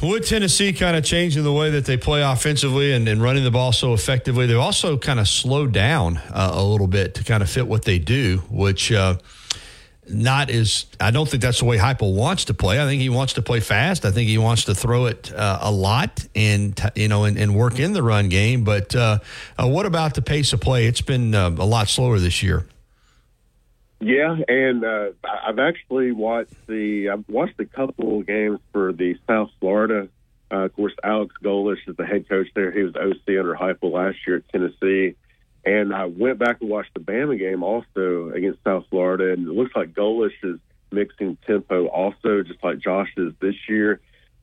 [0.00, 3.50] Would Tennessee kind of changing the way that they play offensively and, and running the
[3.50, 4.46] ball so effectively?
[4.46, 7.84] They've also kind of slowed down uh, a little bit to kind of fit what
[7.84, 9.18] they do, which uh,
[10.08, 12.80] not as I don't think that's the way Heupel wants to play.
[12.82, 14.04] I think he wants to play fast.
[14.04, 17.54] I think he wants to throw it uh, a lot and you know and, and,
[17.54, 18.64] work in the run game.
[18.64, 19.18] But uh,
[19.58, 20.86] uh, what about the pace of play?
[20.86, 22.66] It's been uh, a lot slower this year.
[24.04, 29.16] Yeah, and uh, I've actually watched the I've watched a couple of games for the
[29.28, 30.08] South Florida.
[30.50, 32.72] Uh, of course, Alex Golesh is the head coach there.
[32.72, 35.14] He was OC under Heupel last year at Tennessee.
[35.64, 39.52] And I went back and watched the Bama game also against South Florida, and it
[39.52, 40.58] looks like Golesh is
[40.90, 44.00] mixing tempo also, just like Josh is this year.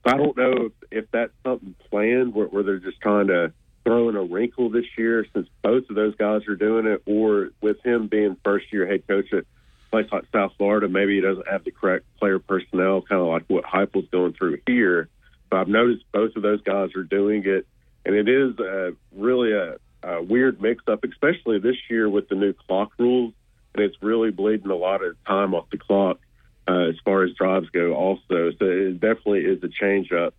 [0.08, 3.52] So I don't know if, if that's something planned where, where they're just trying to
[3.84, 7.50] throw in a wrinkle this year since both of those guys are doing it, or
[7.62, 9.46] with him being first year head coach at a
[9.92, 13.46] place like South Florida, maybe he doesn't have the correct player personnel, kind of like
[13.48, 15.10] what Heupel's going through here.
[15.50, 17.66] But I've noticed both of those guys are doing it,
[18.06, 22.36] and it is uh, really a uh, weird mix up, especially this year with the
[22.36, 23.34] new clock rules.
[23.76, 26.20] And it's really bleeding a lot of time off the clock
[26.68, 28.52] uh, as far as drives go, also.
[28.58, 30.34] So it definitely is a change up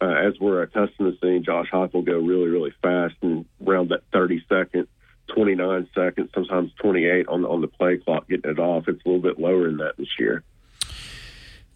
[0.00, 4.02] uh, as we're accustomed to seeing Josh Heupel go really, really fast and around that
[4.12, 4.88] 30 second,
[5.34, 8.88] 29 seconds, sometimes 28 on, on the play clock, getting it off.
[8.88, 10.42] It's a little bit lower than that this year.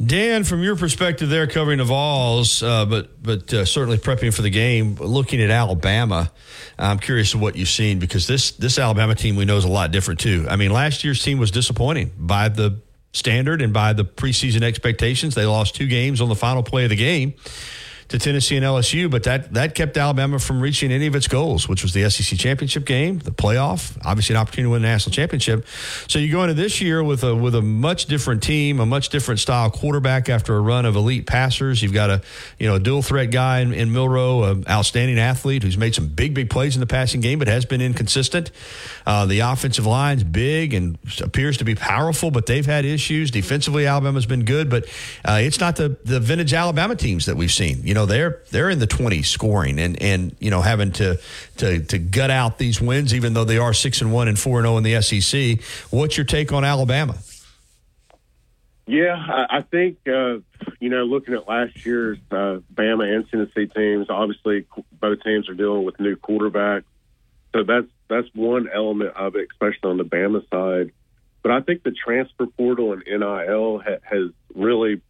[0.04, 4.40] Dan, from your perspective, there covering the Vols, uh, but but uh, certainly prepping for
[4.40, 6.32] the game, looking at Alabama,
[6.78, 9.68] I'm curious of what you've seen because this this Alabama team we know is a
[9.68, 10.46] lot different too.
[10.48, 12.80] I mean, last year's team was disappointing by the
[13.12, 15.34] standard and by the preseason expectations.
[15.34, 17.34] They lost two games on the final play of the game
[18.10, 21.68] to Tennessee and LSU, but that that kept Alabama from reaching any of its goals,
[21.68, 25.14] which was the SEC championship game, the playoff, obviously an opportunity to win the national
[25.14, 25.64] championship.
[26.08, 29.10] So you go into this year with a with a much different team, a much
[29.10, 31.82] different style quarterback after a run of elite passers.
[31.82, 32.22] You've got a
[32.58, 36.08] you know a dual threat guy in, in Milroe, an outstanding athlete who's made some
[36.08, 38.50] big big plays in the passing game, but has been inconsistent.
[39.06, 43.86] Uh, the offensive line's big and appears to be powerful, but they've had issues defensively.
[43.86, 44.86] Alabama's been good, but
[45.24, 47.82] uh, it's not the the vintage Alabama teams that we've seen.
[47.84, 51.18] You know know they're they're in the 20s scoring and and you know having to
[51.58, 54.58] to to gut out these wins even though they are 6 and 1 and 4
[54.58, 55.60] and 0 in the SEC.
[55.90, 57.16] What's your take on Alabama?
[58.86, 60.38] Yeah, I, I think uh,
[60.80, 65.54] you know looking at last year's uh, Bama and Tennessee teams, obviously both teams are
[65.54, 66.84] dealing with new quarterbacks,
[67.54, 70.92] so that's that's one element of it, especially on the Bama side.
[71.42, 75.00] But I think the transfer portal and NIL ha- has really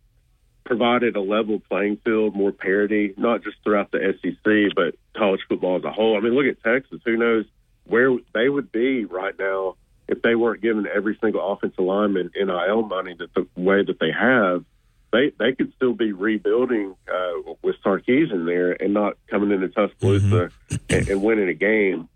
[0.71, 5.77] provided a level playing field, more parity, not just throughout the SEC, but college football
[5.77, 6.17] as a whole.
[6.17, 7.01] I mean, look at Texas.
[7.05, 7.45] Who knows
[7.89, 9.75] where they would be right now
[10.07, 14.13] if they weren't given every single offensive lineman NIL money that the way that they
[14.13, 14.65] have?
[15.13, 20.53] They they could still be rebuilding uh, with Sarkisian there and not coming into Tuscaloosa
[20.71, 20.77] mm-hmm.
[20.89, 22.09] and, and winning a game.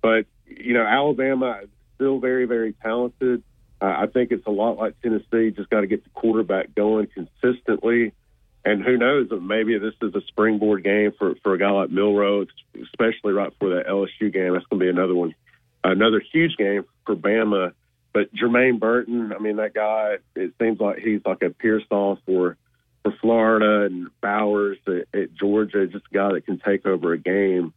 [0.00, 1.60] But you know, Alabama
[1.96, 3.42] still very very talented.
[3.80, 5.50] Uh, I think it's a lot like Tennessee.
[5.50, 8.12] Just got to get the quarterback going consistently.
[8.64, 9.28] And who knows?
[9.30, 13.76] Maybe this is a springboard game for, for a guy like Milroe, especially right before
[13.76, 14.52] that LSU game.
[14.52, 15.34] That's going to be another one,
[15.82, 17.72] another huge game for Bama.
[18.12, 22.56] But Jermaine Burton, I mean, that guy, it seems like he's like a Pearsall for
[23.02, 27.18] for Florida and Bowers at, at Georgia, just a guy that can take over a
[27.18, 27.72] game.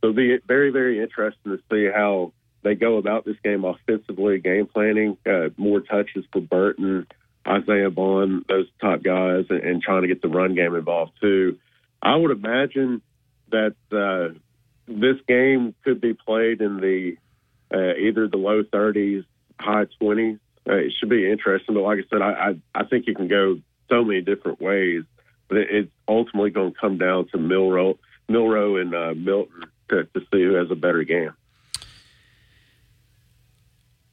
[0.00, 2.32] So it'll be very, very interesting to see how
[2.62, 7.06] they go about this game offensively, game planning, uh, more touches for Burton,
[7.46, 11.58] Isaiah Bond, those top guys, and, and, trying to get the run game involved too.
[12.02, 13.00] I would imagine
[13.50, 14.38] that uh,
[14.86, 17.16] this game could be played in the
[17.72, 19.24] uh, either the low 30s,
[19.58, 20.38] high 20s.
[20.68, 23.28] Uh, it should be interesting, but like I said, I, I, I think you can
[23.28, 25.04] go so many different ways.
[25.48, 27.98] But it, it's ultimately going to come down to Milroe,
[28.28, 31.32] Milroe and uh, Milton to, to see who has a better game.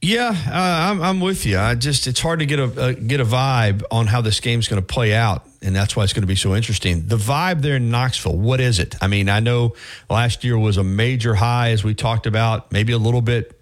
[0.06, 0.52] Yeah, uh,
[0.92, 1.58] I'm, I'm with you.
[1.58, 4.80] I just it's hard to get a, get a vibe on how this game's going
[4.80, 7.08] to play out, and that's why it's going to be so interesting.
[7.08, 8.94] The vibe there in Knoxville, what is it?
[9.02, 9.74] I mean, I know
[10.08, 13.60] last year was a major high, as we talked about, maybe a little bit,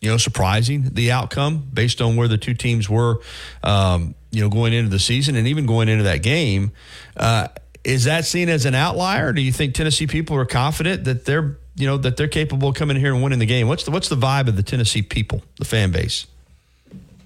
[0.00, 3.20] you know, surprising the outcome based on where the two teams were,
[3.62, 6.72] um, you know, going into the season and even going into that game.
[7.16, 7.46] Uh,
[7.84, 9.32] is that seen as an outlier?
[9.32, 12.74] Do you think Tennessee people are confident that they're, you know, that they're capable of
[12.74, 13.68] coming here and winning the game?
[13.68, 16.26] What's the what's the vibe of the Tennessee people, the fan base?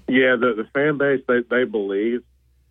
[0.07, 2.23] Yeah, the the fan base they they believe.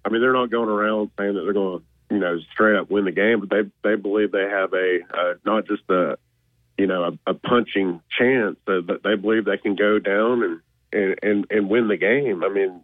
[0.05, 2.91] I mean, they're not going around saying that they're going to you know straight up
[2.91, 6.19] win the game, but they they believe they have a uh, not just a
[6.77, 10.61] you know a, a punching chance that they believe they can go down and,
[10.93, 12.43] and and and win the game.
[12.43, 12.81] I mean,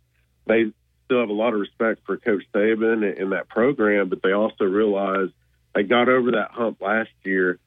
[0.47, 0.73] they
[1.07, 4.33] still have a lot of respect for Coach Saban and, and that program, but they
[4.33, 5.29] also realize
[5.75, 7.59] they got over that hump last year,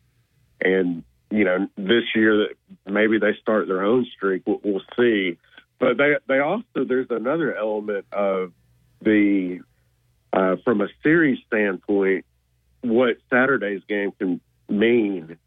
[0.61, 4.43] and you know this year that maybe they start their own streak.
[4.45, 5.37] We'll, we'll see.
[5.79, 8.53] But they they also there's another element of
[9.01, 9.59] the
[10.33, 12.25] uh, from a series standpoint,
[12.81, 15.37] what Saturday's game can mean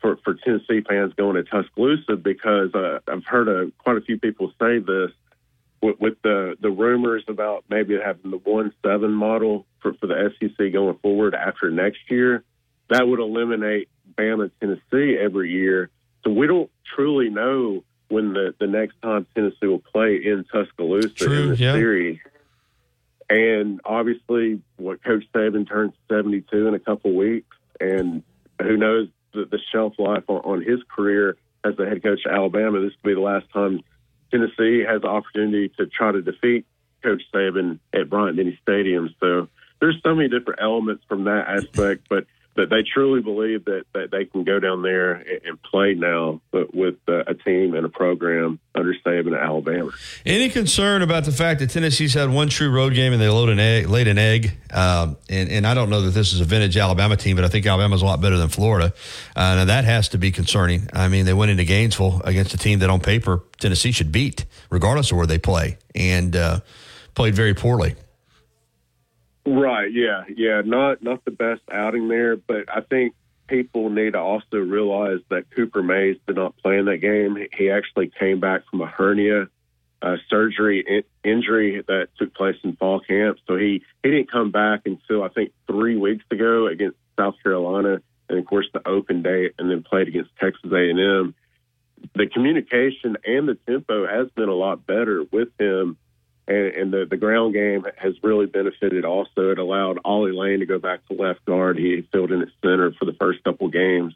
[0.00, 4.18] for, for Tennessee fans going to Tuscaloosa because uh, I've heard a, quite a few
[4.18, 5.10] people say this
[5.82, 10.30] with, with the the rumors about maybe having the one seven model for, for the
[10.38, 12.44] SEC going forward after next year.
[12.90, 13.88] That would eliminate
[14.20, 15.90] Bama Tennessee every year.
[16.24, 21.08] So we don't truly know when the, the next time Tennessee will play in Tuscaloosa
[21.08, 21.72] True, in the yeah.
[21.72, 22.18] series.
[23.28, 28.22] And obviously, what Coach Saban turns 72 in a couple weeks, and
[28.60, 32.32] who knows the, the shelf life on, on his career as the head coach of
[32.32, 32.80] Alabama.
[32.80, 33.80] This will be the last time
[34.30, 36.66] Tennessee has the opportunity to try to defeat
[37.02, 39.14] Coach Saban at Bryant Denny Stadium.
[39.20, 39.48] So
[39.80, 42.26] there's so many different elements from that aspect, but
[42.56, 46.74] that they truly believe that, that they can go down there and, play now, but
[46.74, 49.90] with uh, a team and a program under Saban at Alabama.
[50.26, 53.50] Any concern about the fact that Tennessee's had one true road game and they load
[53.50, 54.52] an egg, laid an egg?
[54.72, 57.48] Um, and, and I don't know that this is a vintage Alabama team, but I
[57.48, 58.92] think Alabama's a lot better than Florida.
[59.36, 60.88] Uh, now that has to be concerning.
[60.92, 64.44] I mean, they went into Gainesville against a team that on paper Tennessee should beat,
[64.70, 66.60] regardless of where they play, and uh,
[67.14, 67.94] played very poorly.
[69.50, 69.92] Right.
[69.92, 70.24] Yeah.
[70.34, 70.62] Yeah.
[70.64, 73.14] Not not the best outing there, but I think
[73.48, 77.36] people need to also realize that Cooper Mays did not play in that game.
[77.58, 79.48] He actually came back from a hernia
[80.02, 84.52] uh, surgery in- injury that took place in fall camp, so he he didn't come
[84.52, 89.22] back until I think three weeks ago against South Carolina, and of course the open
[89.22, 91.34] date, and then played against Texas A and M.
[92.14, 95.98] The communication and the tempo has been a lot better with him
[96.50, 99.50] and, and the, the ground game has really benefited also.
[99.50, 101.78] It allowed Ollie Lane to go back to left guard.
[101.78, 104.14] He filled in at center for the first couple games.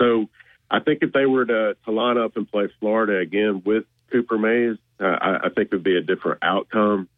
[0.00, 0.28] So
[0.70, 4.38] I think if they were to, to line up and play Florida again with Cooper
[4.38, 7.08] Mays, uh, I, I think it would be a different outcome.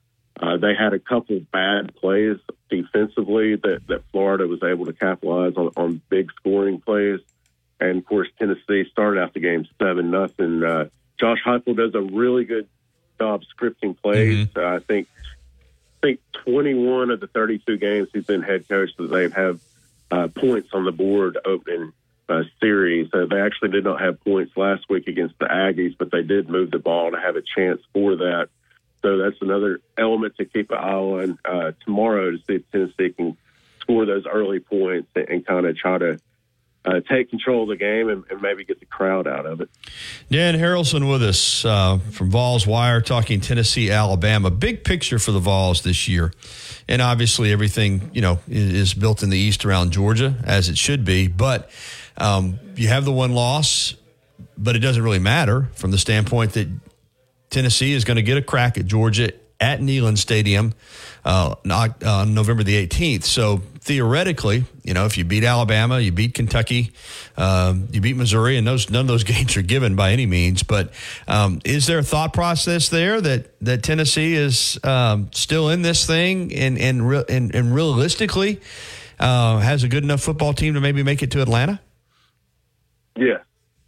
[0.41, 2.37] Uh, they had a couple bad plays
[2.71, 7.21] defensively that, that Florida was able to capitalize on, on big scoring plays.
[7.79, 10.63] And of course, Tennessee started out the game seven nothing.
[10.63, 10.89] Uh,
[11.21, 12.69] Josh Heupel does a really good
[13.19, 14.49] job scripting plays.
[14.57, 15.09] Uh, I think
[16.03, 19.61] I think 21 of the 32 games he's been head coach that they've have
[20.11, 21.93] uh, points on the board opening
[22.29, 23.09] uh, series.
[23.13, 26.49] Uh, they actually did not have points last week against the Aggies, but they did
[26.49, 28.49] move the ball to have a chance for that.
[29.03, 33.13] So that's another element to keep an eye on uh, tomorrow to see if Tennessee
[33.13, 33.37] can
[33.81, 36.19] score those early points and, and kind of try to
[36.87, 39.69] uh, take control of the game and, and, maybe get the crowd out of it.
[40.31, 44.51] Dan Harralson with us uh, from Vols Wire talking Tennessee, Alabama.
[44.51, 46.33] Big picture for the Vols this year.
[46.89, 51.05] And obviously, everything, you know, is built in the East around Georgia, as it should
[51.05, 51.27] be.
[51.27, 51.71] But
[52.17, 53.95] um, you have the one loss,
[54.57, 56.69] but it doesn't really matter from the standpoint that
[57.51, 60.75] Tennessee is going to get a crack at Georgia at Neyland Stadium
[61.25, 63.25] uh, uh, November the 18th.
[63.25, 66.93] So theoretically, you know, if you beat Alabama, you beat Kentucky,
[67.37, 70.63] um, you beat Missouri, and those none of those games are given by any means.
[70.63, 70.93] But
[71.27, 76.07] um, is there a thought process there that that Tennessee is um, still in this
[76.07, 78.61] thing and and re- and, and realistically
[79.19, 81.81] uh, has a good enough football team to maybe make it to Atlanta?
[83.17, 83.39] Yeah.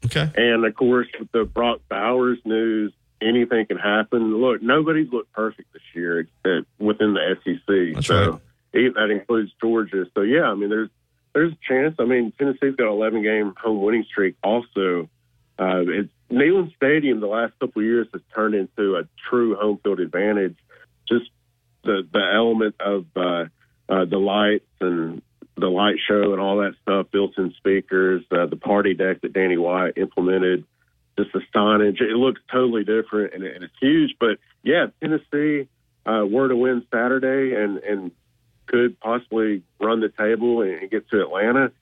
[0.05, 0.31] Okay.
[0.37, 4.37] And of course, with the Brock Bowers news, anything can happen.
[4.41, 7.95] Look, nobody's looked perfect this year except within the SEC.
[7.95, 8.41] That's so
[8.73, 8.95] right.
[8.95, 10.07] that includes Georgia.
[10.15, 10.91] So yeah, I mean, there's
[11.35, 11.97] there's a chance.
[11.99, 14.37] I mean, Tennessee's got an 11 game home winning streak.
[14.43, 15.09] Also,
[15.59, 19.79] uh, it's Neyland Stadium the last couple of years has turned into a true home
[19.83, 20.57] field advantage.
[21.09, 21.31] Just
[21.85, 23.45] the the element of uh,
[23.89, 25.23] uh, the lights and
[25.57, 29.57] the light show and all that stuff, built-in speakers, uh, the party deck that Danny
[29.57, 30.65] White implemented
[31.19, 32.01] just the.
[32.01, 34.15] It looks totally different and, and it's huge.
[34.19, 35.69] But yeah, Tennessee
[36.07, 38.11] uh, were to win Saturday and and
[38.67, 41.73] could possibly run the table and, and get to Atlanta.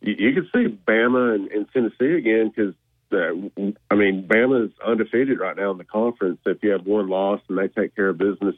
[0.00, 2.74] You, you could see Bama and, and Tennessee again because.
[3.14, 6.38] I mean, Bama is undefeated right now in the conference.
[6.46, 8.54] If you have one loss and they take care of business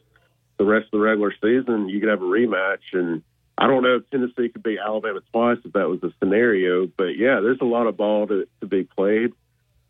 [0.58, 2.92] the rest of the regular season, you could have a rematch.
[2.92, 3.22] And
[3.58, 7.16] I don't know if Tennessee could beat Alabama twice if that was the scenario, but
[7.16, 9.32] yeah, there's a lot of ball to, to be played.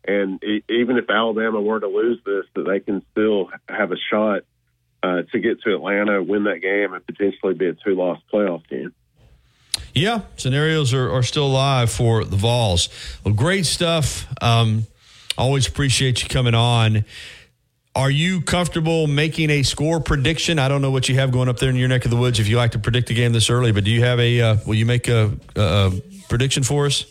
[0.07, 4.43] And even if Alabama were to lose this, that they can still have a shot
[5.01, 8.93] uh, to get to Atlanta, win that game, and potentially be a two-loss playoff team.
[9.93, 12.89] Yeah, scenarios are, are still alive for the Vols.
[13.23, 14.27] Well, great stuff.
[14.41, 14.87] Um,
[15.37, 17.05] always appreciate you coming on.
[17.95, 20.59] Are you comfortable making a score prediction?
[20.59, 22.39] I don't know what you have going up there in your neck of the woods
[22.39, 24.57] if you like to predict a game this early, but do you have a, uh,
[24.67, 25.91] will you make a, a, a
[26.27, 27.05] prediction for us?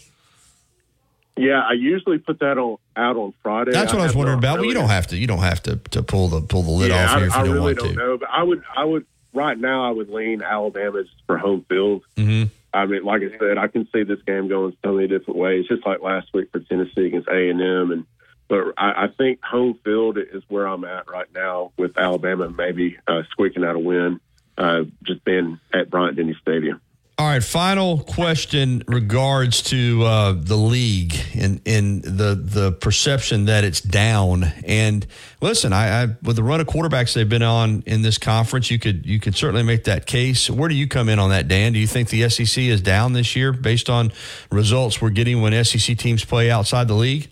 [1.36, 3.73] Yeah, I usually put that on out on Friday.
[3.73, 4.59] That's what I, was wondering about.
[4.59, 5.16] Well, you don't have to.
[5.16, 7.40] You don't have to to pull the pull the lid yeah, off here if you
[7.40, 7.94] I don't really want don't to.
[7.94, 12.02] know, but I would, I would, right now, I would lean Alabama for home field.
[12.16, 12.52] Mm-hmm.
[12.73, 15.66] I mean, like I said, I can see this game going so many different ways,
[15.66, 18.06] just like last week for Tennessee against A and M, and
[18.47, 22.98] but I, I think home field is where I'm at right now with Alabama maybe
[23.09, 24.20] uh, squeaking out a win,
[24.56, 26.81] uh, just being at Bryant Denny Stadium.
[27.16, 33.62] All right, final question regards to uh, the league and in the the perception that
[33.62, 34.43] it's down.
[34.66, 35.07] And
[35.41, 38.81] listen, I, I with the run of quarterbacks they've been on in this conference, you
[38.81, 40.51] could you could certainly make that case.
[40.51, 41.73] Where do you come in on that, Dan?
[41.73, 44.11] Do you think the SEC is down this year based on
[44.51, 47.31] results we're getting when SEC teams play outside the league?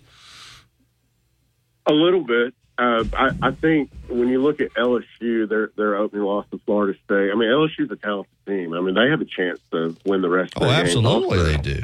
[1.87, 2.53] A little bit.
[2.77, 6.97] Uh, I, I think when you look at LSU, their their opening loss to Florida
[7.05, 7.31] State.
[7.31, 8.73] I mean, LSU's a talented team.
[8.73, 10.55] I mean, they have a chance to win the rest.
[10.55, 11.83] of Oh, absolutely, they do.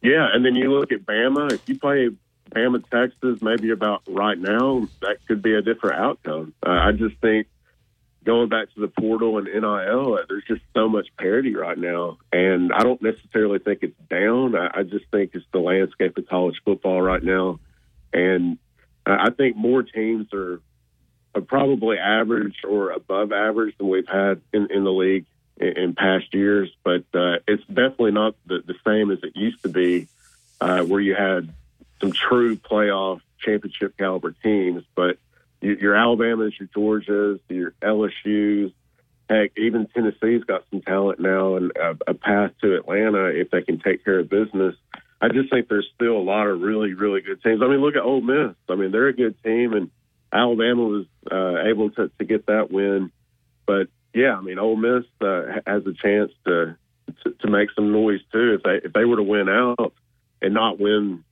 [0.00, 1.52] Yeah, and then you look at Bama.
[1.52, 2.10] If you play
[2.50, 6.54] Bama, Texas, maybe about right now, that could be a different outcome.
[6.64, 7.48] Uh, I just think
[8.24, 12.18] going back to the portal and NIL, uh, there's just so much parity right now,
[12.32, 14.54] and I don't necessarily think it's down.
[14.56, 17.58] I, I just think it's the landscape of college football right now,
[18.12, 18.58] and
[19.06, 20.60] uh, I think more teams are,
[21.46, 25.24] probably average or above average than we've had in, in the league
[25.56, 29.62] in, in past years, but uh, it's definitely not the, the same as it used
[29.62, 30.08] to be,
[30.60, 31.48] uh, where you had
[32.02, 34.84] some true playoff championship caliber teams.
[34.94, 35.16] But
[35.62, 38.72] your, your Alabamas, your Georgias, your LSU's,
[39.28, 43.62] heck, even Tennessee's got some talent now and a, a path to Atlanta if they
[43.62, 44.74] can take care of business.
[45.22, 47.62] I just think there's still a lot of really, really good teams.
[47.62, 48.56] I mean, look at Ole Miss.
[48.68, 49.88] I mean, they're a good team, and
[50.32, 53.12] Alabama was uh, able to, to get that win.
[53.64, 56.76] But yeah, I mean, Ole Miss uh, has a chance to,
[57.22, 59.92] to to make some noise too if they if they were to win out
[60.42, 61.22] and not win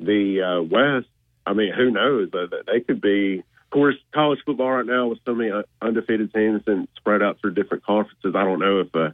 [0.00, 1.08] the uh, West.
[1.44, 2.30] I mean, who knows?
[2.32, 3.40] Uh, they could be.
[3.40, 5.50] Of course, college football right now with so many
[5.82, 8.32] undefeated teams and spread out through different conferences.
[8.36, 9.12] I don't know if a,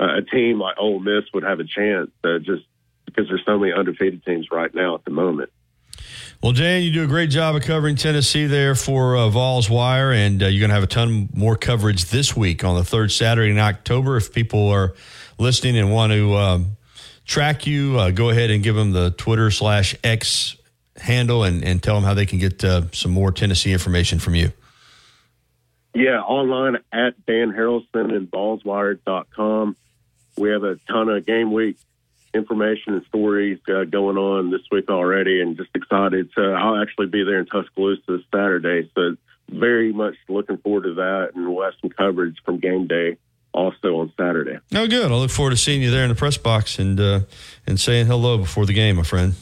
[0.00, 2.64] a team like Ole Miss would have a chance uh, just
[3.14, 5.50] because there's so many undefeated teams right now at the moment.
[6.42, 10.10] Well, Dan, you do a great job of covering Tennessee there for uh, Vols Wire,
[10.10, 13.12] and uh, you're going to have a ton more coverage this week on the third
[13.12, 14.16] Saturday in October.
[14.16, 14.94] If people are
[15.38, 16.76] listening and want to um,
[17.26, 20.56] track you, uh, go ahead and give them the Twitter slash X
[20.96, 24.34] handle and, and tell them how they can get uh, some more Tennessee information from
[24.34, 24.50] you.
[25.94, 29.76] Yeah, online at Dan Harralson and volswire.com.
[30.38, 31.76] We have a ton of game week
[32.34, 36.42] information and stories uh, going on this week already, and just excited to.
[36.52, 39.16] I'll actually be there in Tuscaloosa this Saturday, so
[39.50, 43.16] very much looking forward to that, and we'll have some coverage from game day
[43.52, 44.58] also on Saturday.
[44.74, 45.10] Oh, good.
[45.10, 47.20] I look forward to seeing you there in the press box and uh,
[47.66, 49.34] and saying hello before the game, my friend.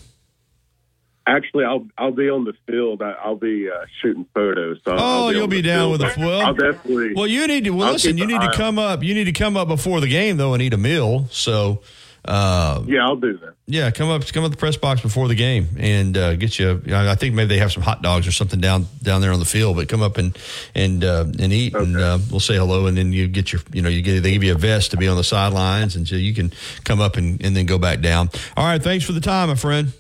[1.27, 3.03] Actually, I'll I'll be on the field.
[3.03, 4.79] I, I'll be uh, shooting photos.
[4.83, 6.01] So Oh, I'll you'll be down field.
[6.01, 6.41] with the well.
[6.41, 7.13] I'll definitely.
[7.15, 7.71] Well, you need to.
[7.71, 8.17] Well, I'll listen.
[8.17, 9.03] You need to come up.
[9.03, 11.27] You need to come up before the game though and eat a meal.
[11.31, 11.83] So,
[12.25, 13.55] uh, Yeah, I'll do that.
[13.67, 16.83] yeah, come up, come up the press box before the game and uh, get you.
[16.93, 19.45] I think maybe they have some hot dogs or something down down there on the
[19.47, 19.77] field.
[19.77, 20.37] But come up and
[20.75, 23.63] and uh, and eat, and uh, we'll say hello, and then you get your.
[23.73, 26.07] You know, you get they give you a vest to be on the sidelines, and
[26.07, 26.53] so you can
[26.85, 28.31] come up and, and then go back down.
[28.57, 29.93] All right, thanks for the time, my friend.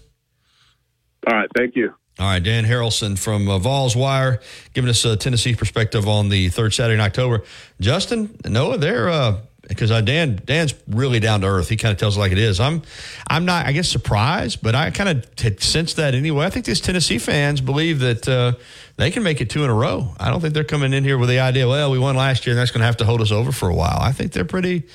[1.26, 1.94] All right, thank you.
[2.18, 4.40] All right, Dan Harralson from uh, Vols Wire
[4.74, 7.44] giving us a Tennessee perspective on the third Saturday in October.
[7.80, 11.68] Justin, Noah, they're uh, because uh, Dan Dan's really down to earth.
[11.68, 12.58] He kind of tells it like it is.
[12.58, 12.82] I'm
[13.28, 16.44] I'm not I guess surprised, but I kind of t- sense that anyway.
[16.44, 18.52] I think these Tennessee fans believe that uh,
[18.96, 20.12] they can make it two in a row.
[20.18, 22.54] I don't think they're coming in here with the idea, well, we won last year,
[22.54, 23.98] and that's going to have to hold us over for a while.
[24.00, 24.86] I think they're pretty,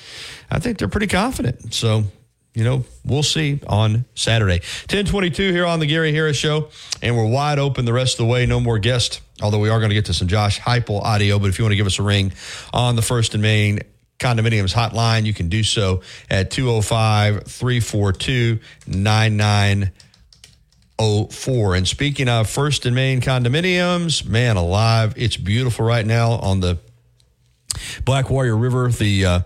[0.50, 1.72] I think they're pretty confident.
[1.72, 2.04] So
[2.54, 4.60] you know, we'll see on Saturday.
[4.88, 6.68] 1022 here on the Gary Harris Show,
[7.02, 8.46] and we're wide open the rest of the way.
[8.46, 11.40] No more guests, although we are going to get to some Josh Heupel audio.
[11.40, 12.32] But if you want to give us a ring
[12.72, 13.80] on the First and Main
[14.20, 21.74] Condominiums hotline, you can do so at 205 342 9904.
[21.74, 26.78] And speaking of First and Main Condominiums, man alive, it's beautiful right now on the
[28.04, 28.88] Black Warrior River.
[28.90, 29.40] The uh,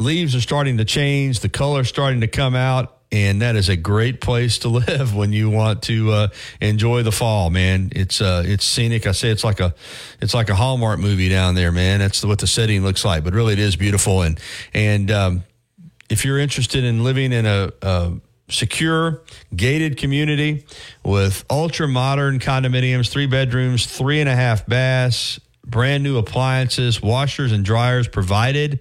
[0.00, 2.96] leaves are starting to change, the color's starting to come out.
[3.12, 6.28] And that is a great place to live when you want to uh,
[6.60, 7.90] enjoy the fall, man.
[7.92, 9.04] It's uh, it's scenic.
[9.04, 9.74] I say it's like a
[10.20, 11.98] it's like a Hallmark movie down there, man.
[11.98, 13.24] That's what the setting looks like.
[13.24, 14.22] But really, it is beautiful.
[14.22, 14.38] And
[14.72, 15.44] and um,
[16.08, 18.12] if you're interested in living in a, a
[18.48, 19.22] secure,
[19.54, 20.66] gated community
[21.04, 25.40] with ultra modern condominiums, three bedrooms, three and a half baths,
[25.70, 28.80] brand new appliances, washers and dryers provided.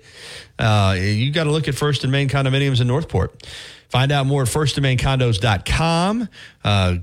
[0.58, 3.46] Uh, you got to look at First and Main Condominiums in Northport.
[3.90, 6.30] Find out more at firstandmaincondos.com.
[6.64, 6.96] Uh,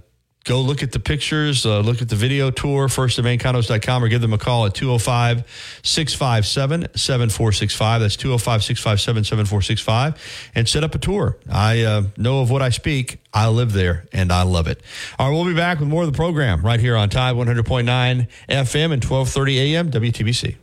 [0.46, 4.32] go look at the pictures, uh, look at the video tour, firstandmaincondos.com, or give them
[4.32, 5.44] a call at 205
[5.82, 8.00] 657 7465.
[8.00, 11.36] That's 205 657 7465, and set up a tour.
[11.50, 13.18] I uh, know of what I speak.
[13.34, 14.80] I live there and I love it.
[15.18, 17.84] All right, we'll be back with more of the program right here on Tide 100.9
[17.84, 20.56] FM and 1230 AM WTBC.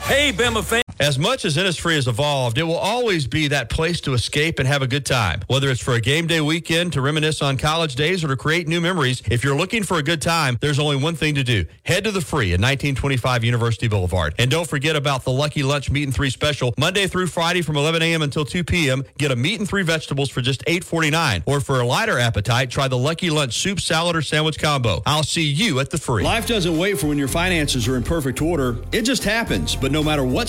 [0.00, 0.82] Hey, Bama fan.
[1.00, 4.66] As much as Innisfree has evolved, it will always be that place to escape and
[4.66, 5.40] have a good time.
[5.46, 8.66] Whether it's for a game day weekend, to reminisce on college days, or to create
[8.66, 11.66] new memories, if you're looking for a good time, there's only one thing to do.
[11.84, 14.34] Head to the free at 1925 University Boulevard.
[14.40, 16.74] And don't forget about the Lucky Lunch Meat and Three special.
[16.76, 18.22] Monday through Friday from 11 a.m.
[18.22, 21.44] until 2 p.m., get a meat and three vegetables for just $8.49.
[21.46, 25.02] Or for a lighter appetite, try the Lucky Lunch Soup, Salad, or Sandwich combo.
[25.06, 26.24] I'll see you at the free.
[26.24, 28.78] Life doesn't wait for when your finances are in perfect order.
[28.90, 29.76] It just happens.
[29.76, 30.48] But no matter what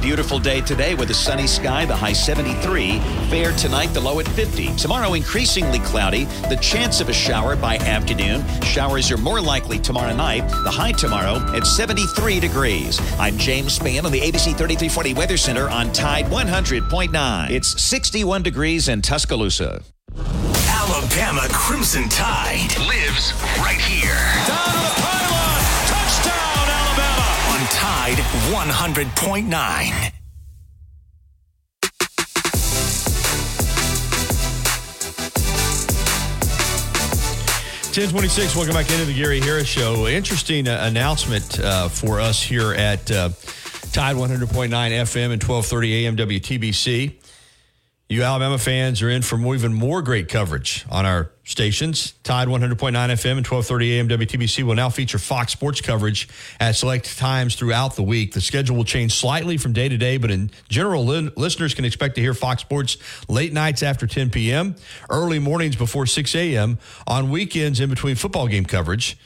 [0.00, 2.98] beautiful day today with a sunny sky, the high 73.
[3.28, 4.74] Fair tonight, the low at 50.
[4.76, 8.44] Tomorrow, increasingly cloudy, the chance of a shower by afternoon.
[8.62, 13.00] Showers are more likely tomorrow night, the high tomorrow at 73 degrees.
[13.18, 17.50] I'm James Spann on the ABC 3340 Weather Center on Tide 100.9.
[17.50, 19.82] It's 61 degrees in Tuscaloosa.
[20.16, 25.19] Alabama Crimson Tide lives right here.
[28.10, 30.12] Tide 100.9.
[37.92, 40.08] 1026, welcome back into the Gary Harris Show.
[40.08, 43.28] Interesting uh, announcement uh, for us here at uh,
[43.92, 47.14] Tide 100.9 FM and 1230 AM WTBC.
[48.08, 52.12] You Alabama fans are in for even more great coverage on our stations.
[52.22, 56.28] Tide 100.9 FM and 1230 AM WTBC will now feature Fox Sports coverage
[56.60, 58.32] at select times throughout the week.
[58.32, 61.84] The schedule will change slightly from day to day, but in general, li- listeners can
[61.84, 62.96] expect to hear Fox Sports
[63.28, 64.76] late nights after 10 p.m.,
[65.10, 69.18] early mornings before 6 a.m., on weekends in between football game coverage.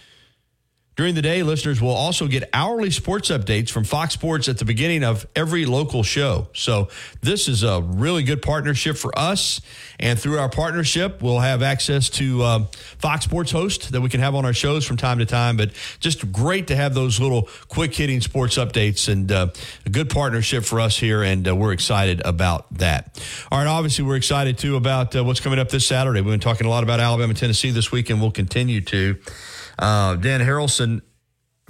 [0.97, 4.65] During the day, listeners will also get hourly sports updates from Fox Sports at the
[4.65, 6.47] beginning of every local show.
[6.53, 6.89] So,
[7.21, 9.61] this is a really good partnership for us.
[9.99, 12.67] And through our partnership, we'll have access to uh,
[12.99, 15.57] Fox Sports host that we can have on our shows from time to time.
[15.57, 19.49] But just great to have those little quick hitting sports updates and uh,
[19.87, 21.25] a good partnership for us here.
[21.25, 23.21] And uh, we're excited about that.
[23.51, 26.21] All right, obviously, we're excited too about uh, what's coming up this Saturday.
[26.21, 29.17] We've been talking a lot about Alabama, Tennessee this week, and we'll continue to.
[29.79, 31.03] Uh, Dan Harralson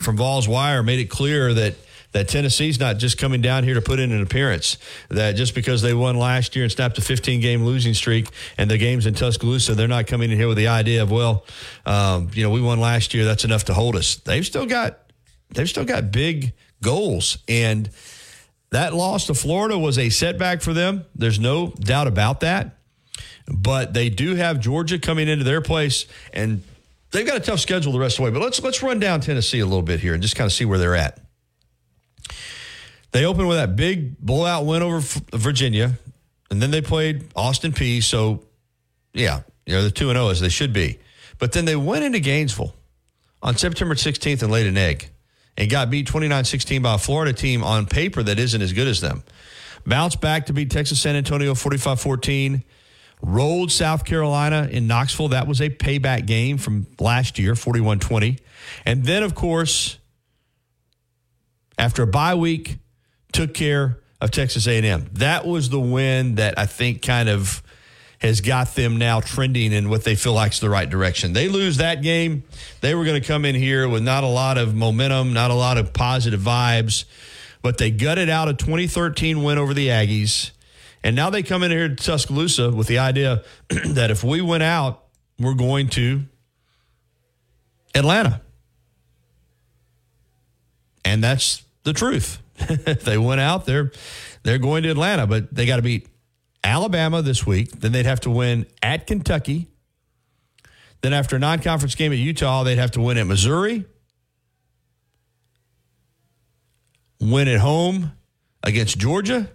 [0.00, 1.74] from Vols Wire made it clear that
[2.14, 4.78] that Tennessee's not just coming down here to put in an appearance.
[5.08, 8.70] That just because they won last year and snapped a 15 game losing streak and
[8.70, 11.44] the games in Tuscaloosa, they're not coming in here with the idea of well,
[11.84, 14.14] um, you know, we won last year, that's enough to hold us.
[14.16, 15.00] They've still got
[15.50, 17.90] they've still got big goals and.
[18.70, 21.04] That loss to Florida was a setback for them.
[21.14, 22.76] There's no doubt about that.
[23.46, 26.64] But they do have Georgia coming into their place, and
[27.14, 28.30] they've got a tough schedule the rest of the way.
[28.30, 30.64] But let's let's run down Tennessee a little bit here and just kind of see
[30.64, 31.20] where they're at.
[33.12, 35.00] They opened with that big blowout win over
[35.32, 35.92] Virginia,
[36.50, 38.02] and then they played Austin Peay.
[38.02, 38.44] So,
[39.12, 40.98] yeah, you know, they're 2 0 as they should be.
[41.38, 42.74] But then they went into Gainesville
[43.42, 45.10] on September 16th and laid an egg
[45.56, 48.88] and got beat 29 16 by a Florida team on paper that isn't as good
[48.88, 49.22] as them.
[49.86, 52.64] Bounced back to beat Texas San Antonio 45 14.
[53.26, 55.28] Rolled South Carolina in Knoxville.
[55.28, 58.38] That was a payback game from last year, 41 20.
[58.84, 59.98] And then, of course,
[61.78, 62.78] after a bye week,
[63.32, 65.08] took care of Texas A&M.
[65.14, 67.62] That was the win that I think kind of
[68.20, 71.32] has got them now trending in what they feel like is the right direction.
[71.32, 72.44] They lose that game,
[72.80, 75.54] they were going to come in here with not a lot of momentum, not a
[75.54, 77.04] lot of positive vibes.
[77.62, 80.50] but they gutted out a 2013 win over the Aggies.
[81.04, 84.62] And now they come in here to Tuscaloosa with the idea that if we went
[84.62, 85.04] out,
[85.38, 86.22] we're going to
[87.94, 88.40] Atlanta.
[91.04, 92.40] And that's the truth.
[93.04, 93.92] they went out, they're
[94.44, 96.06] they're going to Atlanta, but they got to beat
[96.62, 97.70] Alabama this week.
[97.72, 99.68] Then they'd have to win at Kentucky.
[101.02, 103.84] Then after a non-conference game at Utah, they'd have to win at Missouri.
[107.20, 108.12] Win at home
[108.62, 109.50] against Georgia.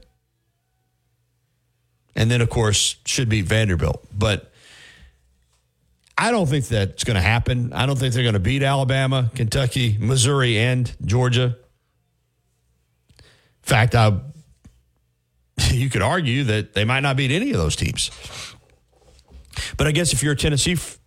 [2.19, 4.05] And then, of course, should beat Vanderbilt.
[4.13, 4.51] But
[6.17, 7.71] I don't think that's going to happen.
[7.71, 11.55] I don't think they're going to beat Alabama, Kentucky, Missouri, and Georgia.
[13.17, 13.23] In
[13.61, 14.19] fact, I,
[15.71, 18.11] you could argue that they might not beat any of those teams.
[19.77, 20.99] But I guess if you're a Tennessee f-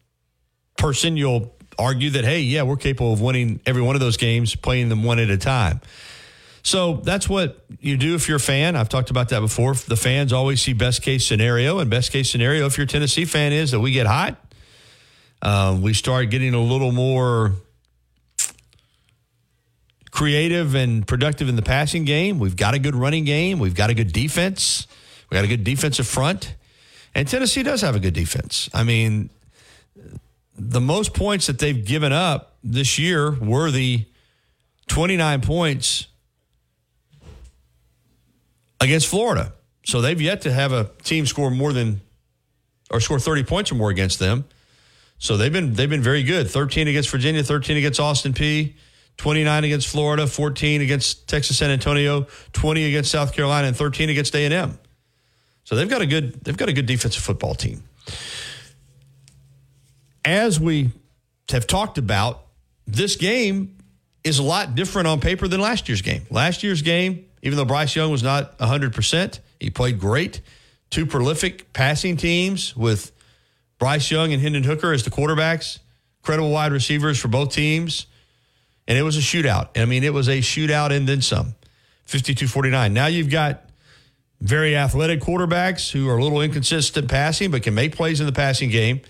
[0.78, 4.56] person, you'll argue that, hey, yeah, we're capable of winning every one of those games,
[4.56, 5.82] playing them one at a time.
[6.62, 8.76] So that's what you do if you're a fan.
[8.76, 9.74] I've talked about that before.
[9.74, 13.24] The fans always see best case scenario, and best case scenario, if you're a Tennessee
[13.24, 14.36] fan, is that we get hot.
[15.42, 17.52] Um, we start getting a little more
[20.12, 22.38] creative and productive in the passing game.
[22.38, 23.58] We've got a good running game.
[23.58, 24.86] We've got a good defense.
[25.30, 26.54] We got a good defensive front.
[27.14, 28.70] And Tennessee does have a good defense.
[28.72, 29.30] I mean,
[30.56, 34.04] the most points that they've given up this year were the
[34.86, 36.06] 29 points
[38.82, 39.52] against Florida.
[39.84, 42.00] So they've yet to have a team score more than
[42.90, 44.44] or score 30 points or more against them.
[45.18, 46.50] So they've been they've been very good.
[46.50, 48.74] 13 against Virginia, 13 against Austin Peay,
[49.18, 54.34] 29 against Florida, 14 against Texas San Antonio, 20 against South Carolina and 13 against
[54.34, 54.78] A&M.
[55.64, 57.84] So they've got a good they've got a good defensive football team.
[60.24, 60.90] As we
[61.50, 62.46] have talked about,
[62.86, 63.78] this game
[64.24, 66.24] is a lot different on paper than last year's game.
[66.30, 70.40] Last year's game, even though Bryce Young was not 100%, he played great.
[70.90, 73.12] Two prolific passing teams with
[73.78, 75.80] Bryce Young and Hendon Hooker as the quarterbacks,
[76.22, 78.06] credible wide receivers for both teams.
[78.86, 79.76] And it was a shootout.
[79.76, 81.54] I mean, it was a shootout and then some
[82.04, 82.92] 52 49.
[82.92, 83.64] Now you've got
[84.40, 88.32] very athletic quarterbacks who are a little inconsistent passing, but can make plays in the
[88.32, 89.00] passing game,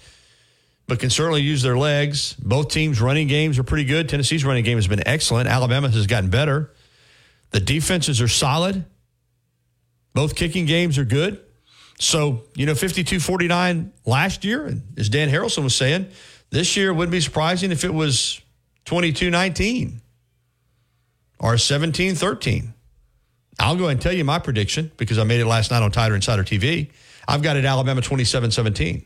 [0.87, 2.35] but can certainly use their legs.
[2.35, 4.09] Both teams' running games are pretty good.
[4.09, 5.49] Tennessee's running game has been excellent.
[5.49, 6.71] Alabama has gotten better.
[7.53, 8.85] The defenses are solid.
[10.15, 11.41] Both kicking games are good.
[11.99, 16.09] So, you know, 52 49 last year, and as Dan Harralson was saying,
[16.51, 18.41] this year wouldn't be surprising if it was
[18.87, 20.01] 22 19
[21.39, 22.75] or 17 13.
[23.59, 25.91] I'll go ahead and tell you my prediction because I made it last night on
[25.91, 26.91] Tider Insider TV.
[27.29, 29.05] I've got it Alabama 27 17.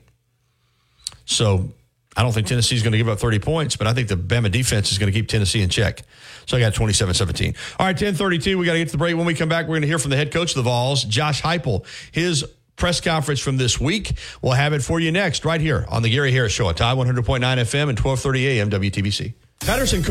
[1.27, 1.73] So
[2.17, 4.51] I don't think Tennessee's going to give up 30 points, but I think the Bama
[4.51, 6.03] defense is going to keep Tennessee in check.
[6.47, 7.55] So I got 27 17.
[7.79, 8.57] All right, 1032.
[8.57, 9.17] We got to get to the break.
[9.17, 11.05] When we come back, we're going to hear from the head coach of the Vols,
[11.05, 11.85] Josh Heupel.
[12.13, 12.45] His
[12.77, 14.13] press conference from this week.
[14.43, 16.97] We'll have it for you next, right here on the Gary Harris Show at Tide
[16.97, 19.35] 100.9 FM and 1230 AM WTBC.
[19.61, 20.03] Patterson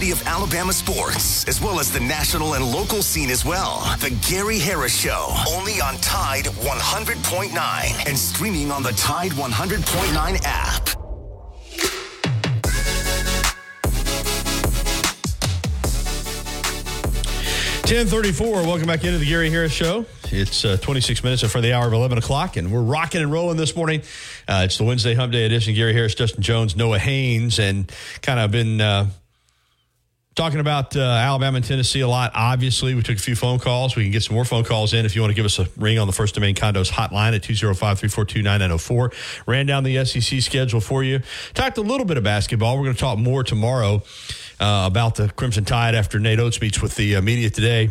[0.00, 3.80] University of Alabama sports, as well as the national and local scene as well.
[3.98, 10.88] The Gary Harris Show, only on Tide 100.9 and streaming on the Tide 100.9 app.
[17.90, 18.62] 1034.
[18.62, 20.06] Welcome back into the Gary Harris Show.
[20.30, 23.20] It's uh, 26 minutes in front of the hour of 11 o'clock, and we're rocking
[23.20, 24.02] and rolling this morning.
[24.46, 25.74] Uh, it's the Wednesday Hump Day edition.
[25.74, 27.90] Gary Harris, Justin Jones, Noah Haynes, and
[28.22, 29.10] kind of been uh,
[30.40, 32.32] talking about uh, Alabama and Tennessee a lot.
[32.34, 33.94] Obviously, we took a few phone calls.
[33.94, 35.66] We can get some more phone calls in if you want to give us a
[35.76, 39.12] ring on the First and Main Condos hotline at 205 342 9904.
[39.46, 41.20] Ran down the SEC schedule for you.
[41.52, 42.78] Talked a little bit of basketball.
[42.78, 44.02] We're going to talk more tomorrow
[44.58, 47.90] uh, about the Crimson Tide after Nate Oates meets with the uh, media today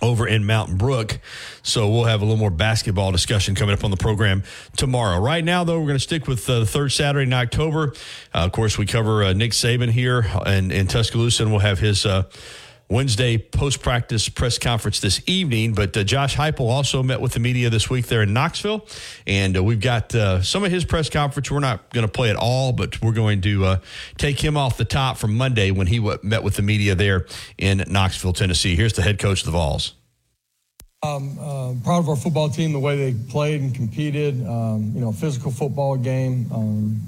[0.00, 1.18] over in Mountain Brook.
[1.62, 4.42] So we'll have a little more basketball discussion coming up on the program
[4.76, 5.20] tomorrow.
[5.20, 7.92] Right now, though, we're going to stick with uh, the third Saturday in October.
[8.34, 11.78] Uh, of course, we cover uh, Nick Saban here in, in Tuscaloosa, and we'll have
[11.78, 12.24] his uh,
[12.90, 15.74] Wednesday post practice press conference this evening.
[15.74, 18.86] But uh, Josh Heupel also met with the media this week there in Knoxville,
[19.26, 21.50] and uh, we've got uh, some of his press conference.
[21.50, 23.78] We're not going to play it all, but we're going to uh,
[24.16, 27.26] take him off the top from Monday when he w- met with the media there
[27.58, 28.74] in Knoxville, Tennessee.
[28.74, 29.94] Here's the head coach of the Vols.
[31.00, 34.44] Um, uh, proud of our football team, the way they played and competed.
[34.44, 37.00] Um, you know, physical football game, um,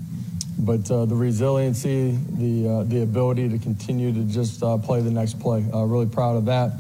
[0.61, 5.11] but uh, the resiliency, the uh, the ability to continue to just uh, play the
[5.11, 5.65] next play.
[5.73, 6.73] Uh, really proud of that.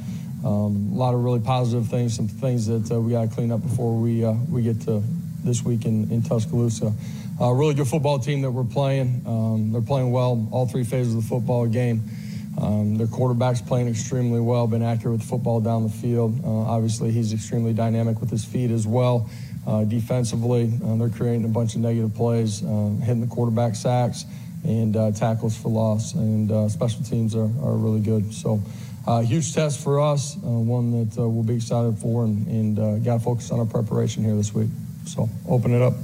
[0.44, 3.52] Um, a lot of really positive things, some things that uh, we got to clean
[3.52, 5.02] up before we we get to
[5.44, 6.92] this week in, in Tuscaloosa.
[7.40, 9.22] really good football team that we're playing.
[9.26, 12.02] Um, they're playing well all three phases of the football game.
[12.60, 16.44] Um, their quarterback's playing extremely well, been accurate with the football down the field.
[16.44, 19.30] Uh, obviously, he's extremely dynamic with his feet as well.
[19.66, 24.24] Uh, defensively, uh, they're creating a bunch of negative plays, uh, hitting the quarterback sacks
[24.64, 26.14] and uh, tackles for loss.
[26.14, 28.32] And uh, special teams are, are really good.
[28.32, 28.60] So,
[29.06, 32.78] uh, huge test for us, uh, one that uh, we'll be excited for, and, and
[32.78, 34.68] uh, got to focus on our preparation here this week.
[35.06, 35.94] So, open it up.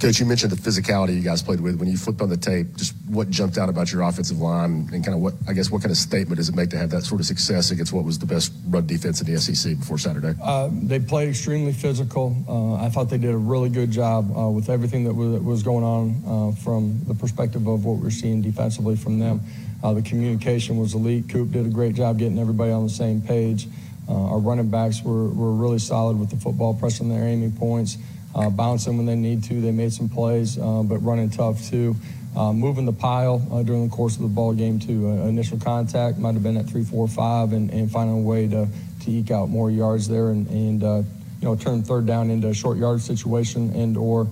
[0.00, 2.76] Coach, you mentioned the physicality you guys played with when you flipped on the tape.
[2.76, 5.82] Just what jumped out about your offensive line, and kind of what I guess what
[5.82, 8.18] kind of statement does it make to have that sort of success against what was
[8.18, 10.34] the best run defense in the SEC before Saturday?
[10.42, 12.36] Uh, they played extremely physical.
[12.48, 15.62] Uh, I thought they did a really good job uh, with everything that was, was
[15.62, 19.40] going on uh, from the perspective of what we're seeing defensively from them.
[19.82, 21.28] Uh, the communication was elite.
[21.28, 23.66] Coop did a great job getting everybody on the same page.
[24.08, 27.98] Uh, our running backs were, were really solid with the football, pressing their aiming points,
[28.34, 29.60] uh, bouncing when they need to.
[29.60, 31.96] They made some plays, uh, but running tough too.
[32.36, 35.08] Uh, moving the pile uh, during the course of the ball game too.
[35.08, 38.68] Initial contact might have been at three, four, five, and, and finding a way to,
[39.02, 41.04] to eke out more yards there and, and you
[41.42, 44.28] know turn third down into a short yard situation and or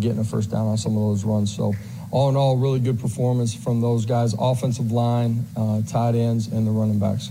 [0.00, 1.54] getting a first down on some of those runs.
[1.54, 1.72] So
[2.10, 6.66] all in all, really good performance from those guys, offensive line, uh, tight ends, and
[6.66, 7.30] the running backs.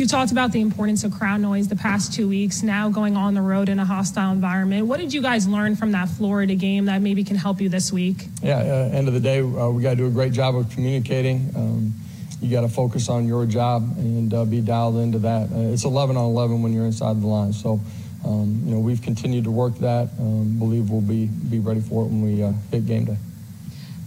[0.00, 3.34] You talked about the importance of crowd noise the past two weeks, now going on
[3.34, 4.86] the road in a hostile environment.
[4.86, 7.92] What did you guys learn from that Florida game that maybe can help you this
[7.92, 8.24] week?
[8.40, 10.70] Yeah, uh, end of the day, uh, we got to do a great job of
[10.70, 11.52] communicating.
[11.54, 11.92] Um,
[12.40, 15.52] you got to focus on your job and uh, be dialed into that.
[15.52, 17.52] Uh, it's 11 on 11 when you're inside the line.
[17.52, 17.78] So,
[18.24, 20.08] um, you know, we've continued to work that.
[20.18, 23.18] Um, believe we'll be be ready for it when we uh, hit game day.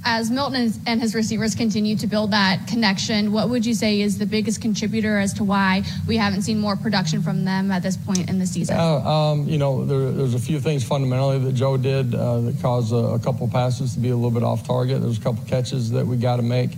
[0.05, 4.17] As Milton and his receivers continue to build that connection, what would you say is
[4.17, 7.95] the biggest contributor as to why we haven't seen more production from them at this
[7.95, 8.77] point in the season?
[8.77, 12.91] Um, you know, there, there's a few things fundamentally that Joe did uh, that caused
[12.91, 15.01] a, a couple passes to be a little bit off target.
[15.01, 16.71] There's a couple catches that we got to make.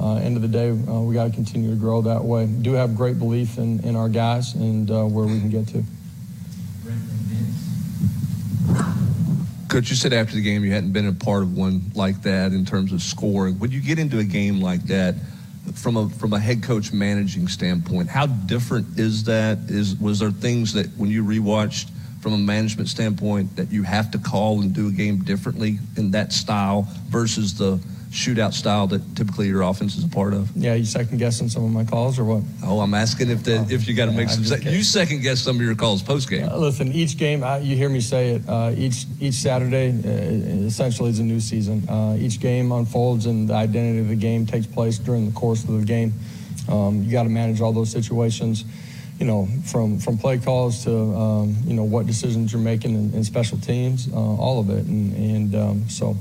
[0.00, 2.46] Uh, end of the day, uh, we got to continue to grow that way.
[2.46, 5.84] Do have great belief in, in our guys and uh, where we can get to.
[9.72, 12.52] Coach, you said after the game you hadn't been a part of one like that
[12.52, 13.58] in terms of scoring.
[13.58, 15.14] When you get into a game like that,
[15.72, 19.56] from a from a head coach managing standpoint, how different is that?
[19.68, 21.88] Is was there things that when you rewatched
[22.20, 26.10] from a management standpoint that you have to call and do a game differently in
[26.10, 27.80] that style versus the
[28.12, 30.54] shootout style that typically your offense is a part of?
[30.54, 32.42] Yeah, you second guessing some of my calls or what?
[32.62, 34.44] Oh, I'm asking if the if you got to make some.
[34.44, 36.46] Sec- you second guess some of your calls post game.
[36.46, 38.42] Uh, listen, each game, I, you hear me say it.
[38.46, 41.88] Uh, each each Saturday, uh, essentially, is a new season.
[41.88, 45.64] Uh, each game unfolds, and the identity of the game takes place during the course
[45.64, 46.12] of the game.
[46.68, 48.64] Um, you got to manage all those situations.
[49.18, 53.14] You know, from from play calls to um, you know what decisions you're making in,
[53.14, 56.14] in special teams, uh, all of it, and and um, so.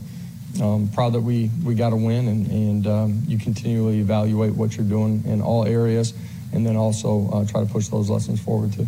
[0.62, 4.76] Um, proud that we, we got to win, and, and um, you continually evaluate what
[4.76, 6.14] you're doing in all areas,
[6.52, 8.86] and then also uh, try to push those lessons forward too.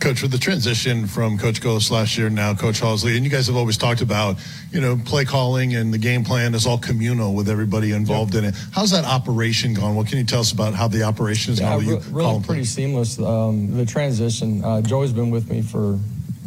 [0.00, 3.46] Coach, with the transition from Coach Golesh last year, now Coach Halzle, and you guys
[3.48, 4.36] have always talked about,
[4.70, 8.44] you know, play calling and the game plan is all communal with everybody involved in
[8.44, 8.54] it.
[8.72, 9.94] How's that operation gone?
[9.96, 11.88] What can you tell us about how the operation is Yeah, going?
[11.88, 13.18] re- really pretty seamless.
[13.18, 14.62] Um, the transition.
[14.64, 15.98] Uh, Joey's been with me for,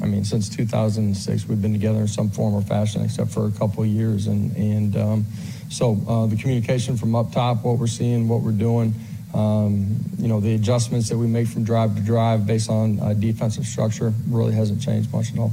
[0.02, 1.48] I mean, since 2006.
[1.48, 4.28] We've been together in some form or fashion, except for a couple of years.
[4.28, 5.26] And and um,
[5.70, 8.94] so uh, the communication from up top, what we're seeing, what we're doing.
[9.34, 13.14] Um, you know, the adjustments that we make from drive to drive based on uh,
[13.14, 15.52] defensive structure really hasn't changed much at all.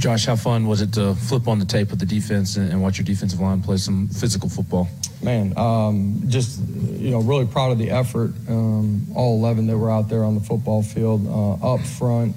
[0.00, 2.82] Josh, how fun was it to flip on the tape with the defense and, and
[2.82, 4.88] watch your defensive line play some physical football?
[5.22, 8.32] Man, um, just you know, really proud of the effort.
[8.48, 12.34] Um, all 11 that were out there on the football field, uh, up front,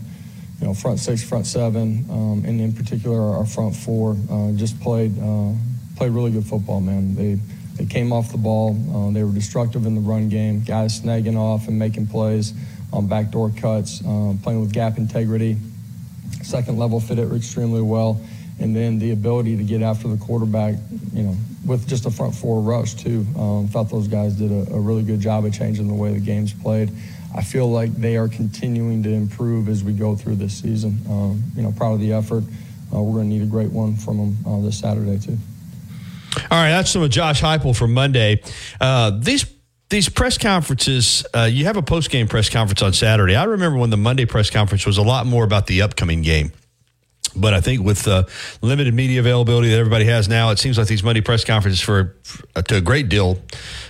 [0.60, 4.77] you know, front six, front seven, um, and in particular our front four, uh, just
[4.81, 5.53] played uh,
[5.95, 6.81] played really good football.
[6.81, 7.40] Man, they
[7.76, 8.76] they came off the ball.
[8.94, 10.64] Uh, they were destructive in the run game.
[10.65, 12.53] Guys snagging off and making plays
[12.91, 15.56] on backdoor cuts, uh, playing with gap integrity.
[16.43, 18.21] Second level fit it extremely well,
[18.59, 20.75] and then the ability to get after the quarterback,
[21.13, 23.25] you know, with just a front four rush too.
[23.37, 26.19] Um, thought those guys did a, a really good job of changing the way the
[26.19, 26.91] game's played.
[27.35, 30.99] I feel like they are continuing to improve as we go through this season.
[31.09, 32.43] Um, you know, proud of the effort.
[32.93, 35.37] Uh, we're going to need a great one from them uh, this Saturday too.
[36.51, 38.41] All right, that's some of Josh Heupel from Monday.
[38.79, 39.45] Uh, these
[39.93, 43.35] these press conferences, uh, you have a post game press conference on Saturday.
[43.35, 46.51] I remember when the Monday press conference was a lot more about the upcoming game.
[47.35, 48.27] But I think with the
[48.61, 52.15] limited media availability that everybody has now, it seems like these Monday press conferences, for,
[52.23, 53.39] for to a great deal,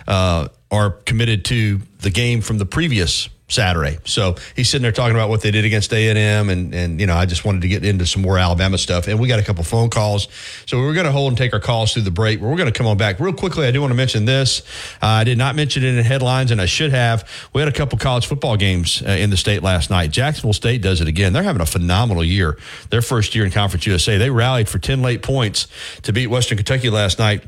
[0.08, 4.00] uh, are committed to the game from the previous Saturday.
[4.06, 7.06] So he's sitting there talking about what they did against A and M, and you
[7.06, 9.08] know I just wanted to get into some more Alabama stuff.
[9.08, 10.28] And we got a couple phone calls,
[10.66, 12.40] so we are going to hold and take our calls through the break.
[12.40, 13.68] But we're going to come on back real quickly.
[13.68, 14.62] I do want to mention this.
[15.02, 17.30] Uh, I did not mention it in headlines, and I should have.
[17.54, 20.10] We had a couple college football games uh, in the state last night.
[20.10, 21.34] Jacksonville State does it again.
[21.34, 22.58] They're having a phenomenal year.
[22.90, 24.18] Their first year in Conference USA.
[24.18, 25.68] They rallied for ten late points
[26.02, 27.44] to beat Western Kentucky last night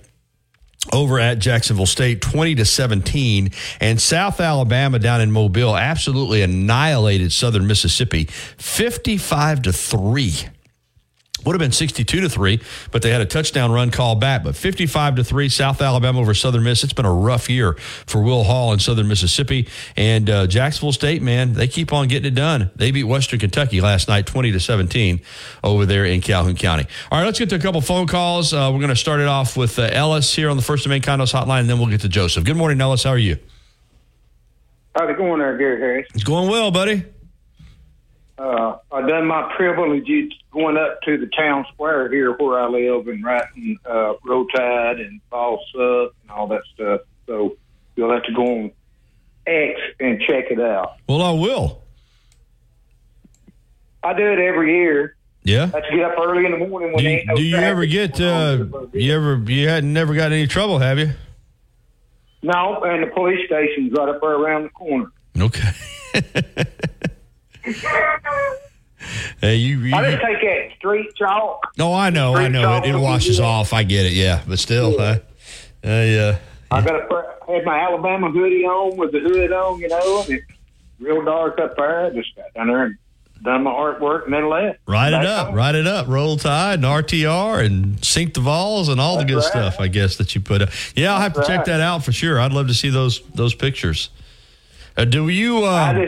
[0.94, 3.52] over at Jacksonville State, 20 to 17.
[3.80, 10.34] And South Alabama down in Mobile absolutely annihilated Southern Mississippi, 55 to 3
[11.46, 12.60] would have been 62 to 3
[12.92, 14.44] but they had a touchdown run call back.
[14.44, 16.84] But 55 to 3 south alabama over southern miss.
[16.84, 17.74] It's been a rough year
[18.06, 19.68] for will hall in southern mississippi.
[19.96, 22.72] And uh, jacksonville state man they keep on getting it done.
[22.76, 25.22] They beat western kentucky last night 20 to 17
[25.64, 26.86] over there in calhoun county.
[27.12, 28.54] All right let's get to a couple phone calls.
[28.54, 30.90] Uh, we're going to start it off with uh, ellis here on the first of
[30.90, 32.44] main condos hotline and then we'll get to joseph.
[32.44, 33.04] Good morning ellis.
[33.04, 33.38] How are you?
[34.96, 36.08] How's it going there gary harris?
[36.14, 37.06] It's going well buddy
[38.38, 40.08] uh, I done my privilege
[40.52, 45.00] going up to the town square here where I live and writing uh, Roll Tide
[45.00, 47.02] and False Up and all that stuff.
[47.28, 47.58] So
[47.96, 48.72] you'll have to go on
[49.48, 50.98] X and check it out.
[51.08, 51.82] Well, I will.
[54.04, 55.16] I do it every year.
[55.44, 55.64] Yeah.
[55.64, 57.44] I have to get up early in the morning when do you, ain't no do
[57.44, 61.12] you ever get uh, you ever you hadn't never got any trouble, have you?
[62.42, 65.12] No, and the police station's right up there around the corner.
[65.38, 65.70] Okay.
[69.42, 71.74] Hey, you, you, I just take that street chalk.
[71.78, 72.78] No, I know, I know.
[72.78, 73.74] It, it washes off.
[73.74, 74.14] I get it.
[74.14, 75.20] Yeah, but still, yeah.
[75.84, 76.40] Uh, uh, yeah.
[76.72, 80.32] I got to had my Alabama hoodie on with the hood on, you know, and
[80.32, 80.46] it's
[81.00, 82.06] real dark up there.
[82.06, 82.98] I just got down there and
[83.44, 84.80] done my artwork and then left.
[84.88, 85.56] Write it up, home.
[85.56, 86.08] write it up.
[86.08, 89.52] Roll Tide and RTR and Sink the Vols and all That's the good right.
[89.52, 89.80] stuff.
[89.80, 90.70] I guess that you put up.
[90.96, 91.66] Yeah, I'll have That's to check right.
[91.68, 92.40] that out for sure.
[92.40, 94.10] I'd love to see those those pictures.
[94.98, 95.64] Uh, do you?
[95.66, 96.06] Uh,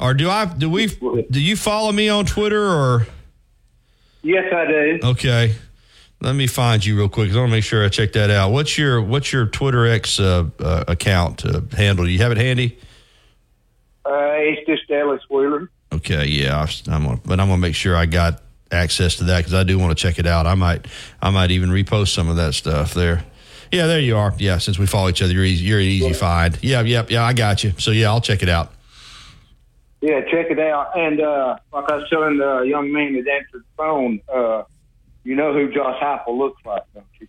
[0.00, 0.44] or do I?
[0.46, 0.86] Do we?
[1.30, 3.06] Do you follow me on Twitter or?
[4.22, 5.00] Yes, I do.
[5.02, 5.54] Okay,
[6.20, 7.32] let me find you real quick.
[7.32, 8.52] I want to make sure I check that out.
[8.52, 12.04] What's your What's your Twitter X uh, uh, account uh, handle?
[12.04, 12.78] Do you have it handy?
[14.04, 15.70] Uh, it's just Ellis Wheeler.
[15.92, 18.40] Okay, yeah, I- I'm gonna, but I'm gonna make sure I got
[18.70, 20.46] access to that because I do want to check it out.
[20.46, 20.86] I might,
[21.20, 23.24] I might even repost some of that stuff there.
[23.72, 24.34] Yeah, there you are.
[24.38, 25.64] Yeah, since we follow each other, you're easy.
[25.64, 26.58] You're an easy find.
[26.62, 27.72] Yeah, yep, yeah, I got you.
[27.78, 28.70] So yeah, I'll check it out.
[30.02, 30.96] Yeah, check it out.
[30.96, 34.64] And uh, like I was telling the young man that answered the phone, uh,
[35.24, 37.28] you know who Josh Heupel looks like, don't you?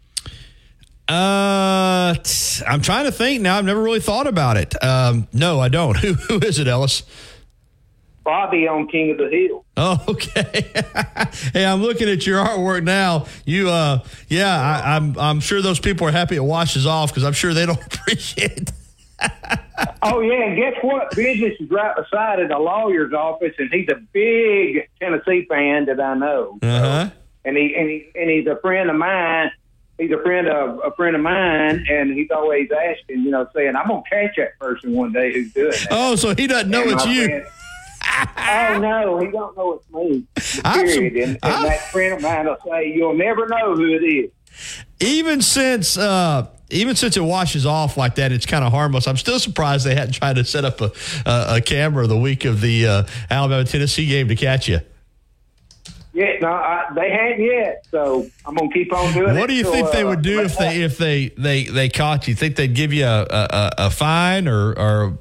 [1.07, 3.57] Uh, t- I'm trying to think now.
[3.57, 4.82] I've never really thought about it.
[4.84, 5.95] Um, no, I don't.
[5.99, 7.03] Who Who is it, Ellis?
[8.24, 9.66] Bobby on King of the Hill.
[9.78, 10.72] Oh, okay.
[11.54, 13.26] hey, I'm looking at your artwork now.
[13.45, 14.56] You, uh, yeah,
[14.86, 17.66] I, I'm, I'm sure those people are happy it washes off because I'm sure they
[17.66, 18.72] don't appreciate.
[20.02, 21.16] Oh yeah, and guess what?
[21.16, 26.00] Business is right beside it, a lawyer's office, and he's a big Tennessee fan that
[26.00, 26.60] I know.
[26.62, 27.10] Uh huh.
[27.45, 29.52] And he and he and he's a friend of mine.
[29.98, 33.76] He's a friend of a friend of mine, and he's always asking, you know, saying,
[33.78, 36.82] "I'm gonna catch that person one day who's doing that." Oh, so he doesn't know
[36.82, 37.26] And it's you.
[37.26, 37.45] friend-
[38.05, 40.25] oh no, he don't know it's me.
[40.61, 41.15] Period.
[41.15, 44.31] and, and that friend of mine will say, "You'll never know who it is."
[44.99, 49.07] Even since, uh, even since it washes off like that, it's kind of harmless.
[49.07, 50.91] I'm still surprised they hadn't tried to set up a
[51.25, 54.80] a, a camera the week of the uh, Alabama Tennessee game to catch you.
[56.15, 59.39] Yeah, no, I, they hadn't yet, so I'm gonna keep on doing it.
[59.39, 62.27] What do you think they uh, would do if they if they they they caught
[62.27, 62.35] you?
[62.35, 65.17] Think they'd give you a a, a fine or or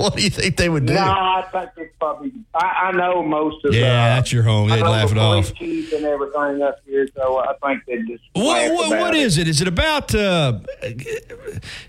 [0.02, 0.94] what do you think they would do?
[0.94, 2.32] No, I think it's probably.
[2.54, 3.74] I, I know most of.
[3.74, 4.68] Yeah, uh, that's your home.
[4.68, 5.54] They'd laugh the it off.
[5.54, 8.24] chief and everything up here, so I think they just.
[8.32, 9.48] What, what, what is it?
[9.48, 10.60] Is it about uh,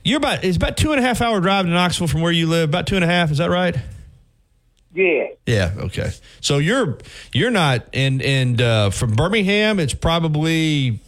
[0.04, 2.48] you're about it's about two and a half hour drive to Knoxville from where you
[2.48, 2.70] live?
[2.70, 3.78] About two and a half, is that right?
[4.94, 5.28] Yeah.
[5.46, 5.74] Yeah.
[5.78, 6.12] Okay.
[6.42, 6.98] So you're
[7.34, 11.00] you're not and and uh, from Birmingham, it's probably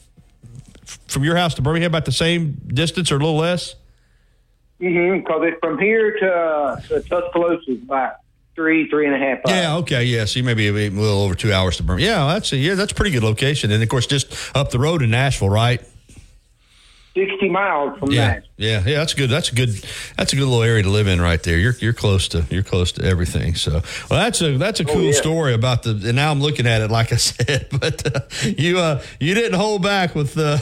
[1.08, 3.76] from your house to Birmingham about the same distance or a little less.
[4.82, 5.20] Mm-hmm.
[5.20, 8.16] Because it's from here to, uh, to Tuscaloosa is about
[8.56, 9.56] three, three and a half hours.
[9.58, 9.76] Yeah.
[9.78, 10.04] Okay.
[10.06, 10.26] Yeah.
[10.26, 12.10] So you maybe a little over two hours to Birmingham.
[12.28, 12.34] Yeah.
[12.34, 12.76] That's a, yeah.
[12.76, 13.72] That's a pretty good location.
[13.72, 15.82] And of course, just up the road in Nashville, right?
[17.16, 18.46] Sixty miles from Yeah, that.
[18.58, 18.98] yeah, yeah.
[18.98, 19.30] That's good.
[19.30, 19.70] That's a good.
[20.18, 21.60] That's a good little area to live in, right there.
[21.60, 23.54] You're you're close to you're close to everything.
[23.54, 23.72] So,
[24.10, 25.12] well, that's a that's a Oh, cool yeah.
[25.12, 25.92] story about the.
[25.92, 28.22] And now I'm looking at it, like I said, but uh,
[28.58, 30.60] you uh you didn't hold back with the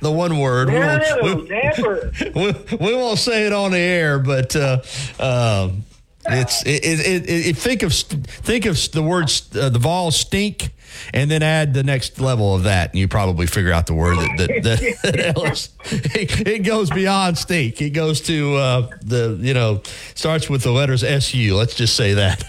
[0.00, 0.68] the one word.
[0.68, 4.80] We No, won't- we- we, we won't say it on the air, but uh,
[5.18, 5.82] um,
[6.26, 10.70] It's it, it, it, think of think of the words uh, the Vols stink,
[11.12, 14.16] and then add the next level of that, and you probably figure out the word
[14.16, 14.62] that that,
[15.02, 15.34] that,
[15.84, 17.82] that it goes beyond stink.
[17.82, 19.82] It goes to uh, the you know
[20.14, 21.56] starts with the letters S U.
[21.56, 22.42] Let's just say that.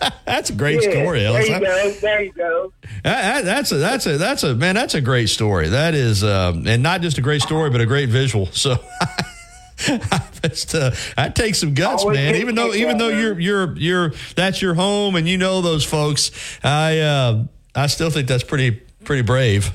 [0.24, 1.46] that's a great Yeah, story, Ellis.
[1.48, 1.90] There you go.
[2.00, 2.72] There you go.
[3.04, 4.74] That- that- that's a that's a that's a man.
[4.74, 5.68] That's a great story.
[5.68, 8.46] That is, um, and not just a great story, but a great visual.
[8.52, 8.76] So.
[10.42, 12.34] That's, uh, that takes some guts, Always man.
[12.36, 16.30] Even though, even though you're, you're, you're, that's your home, and you know those folks.
[16.62, 17.44] I, uh,
[17.74, 18.72] I still think that's pretty,
[19.04, 19.70] pretty brave.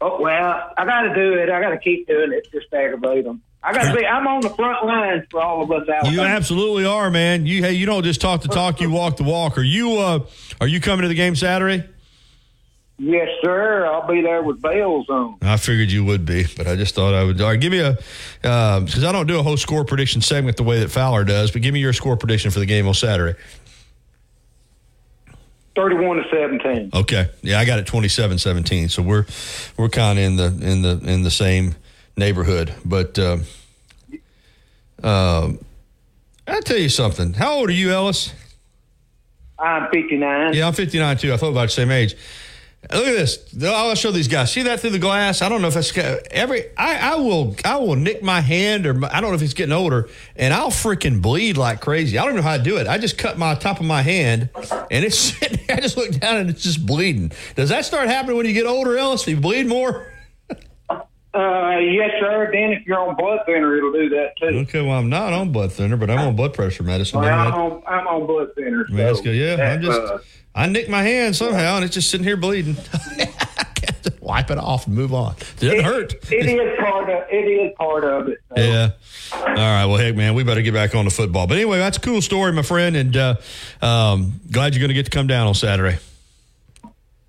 [0.00, 1.48] Oh well, I got to do it.
[1.50, 3.42] I got to keep doing it just to aggravate them.
[3.64, 6.14] I got to say, I'm on the front lines for all of us out here.
[6.14, 7.46] You absolutely are, man.
[7.46, 9.56] You, hey, you don't just talk the talk, you walk the walk.
[9.56, 10.20] Are you, uh,
[10.60, 11.84] are you coming to the game Saturday?
[12.98, 13.86] Yes, sir.
[13.86, 15.38] I'll be there with bells on.
[15.42, 17.40] I figured you would be, but I just thought I would.
[17.40, 17.94] All right, give me a
[18.42, 21.50] because I don't do a whole score prediction segment the way that Fowler does.
[21.50, 23.36] But give me your score prediction for the game on Saturday.
[25.74, 26.90] Thirty-one to seventeen.
[26.94, 28.90] Okay, yeah, I got it 27-17.
[28.90, 29.24] So we're
[29.76, 31.74] we're kind of in the in the in the same
[32.16, 32.74] neighborhood.
[32.84, 33.44] But um,
[35.02, 35.64] um,
[36.46, 37.34] I'll tell you something.
[37.34, 38.32] How old are you, Ellis?
[39.58, 40.54] I'm fifty-nine.
[40.54, 41.32] Yeah, I'm 59 too.
[41.32, 42.16] I thought about the same age.
[42.90, 43.38] Look at this.
[43.64, 44.50] I'll show these guys.
[44.50, 45.40] See that through the glass?
[45.40, 46.64] I don't know if that's every.
[46.76, 47.54] I, I will.
[47.64, 50.52] I will nick my hand, or my, I don't know if it's getting older, and
[50.52, 52.18] I'll freaking bleed like crazy.
[52.18, 52.88] I don't know how to do it.
[52.88, 54.48] I just cut my top of my hand,
[54.90, 55.40] and it's
[55.70, 57.30] I just look down and it's just bleeding.
[57.54, 59.24] Does that start happening when you get older, Ellis?
[59.24, 60.11] Do you bleed more?
[61.34, 62.50] Uh, yes, sir.
[62.52, 64.58] Then if you're on blood thinner, it'll do that too.
[64.60, 67.20] Okay, well I'm not on blood thinner, but I'm on blood pressure medicine.
[67.20, 67.30] Well.
[67.32, 67.82] I'm on.
[67.86, 68.84] I'm on blood thinner.
[68.88, 69.34] Mean, that's good.
[69.34, 69.98] Yeah, I'm just.
[69.98, 70.18] uh,
[70.54, 72.76] I nicked my hand somehow, and it's just sitting here bleeding.
[74.20, 75.34] Wipe it off and move on.
[75.60, 76.14] It doesn't hurt.
[76.30, 77.22] it is part of.
[77.30, 78.38] It is part of it.
[78.54, 78.62] so.
[78.62, 78.90] Yeah.
[79.32, 79.86] All right.
[79.86, 81.46] Well, heck, man, we better get back on the football.
[81.46, 83.34] But anyway, that's a cool story, my friend, and uh,
[83.80, 85.98] um, glad you're going to get to come down on Saturday.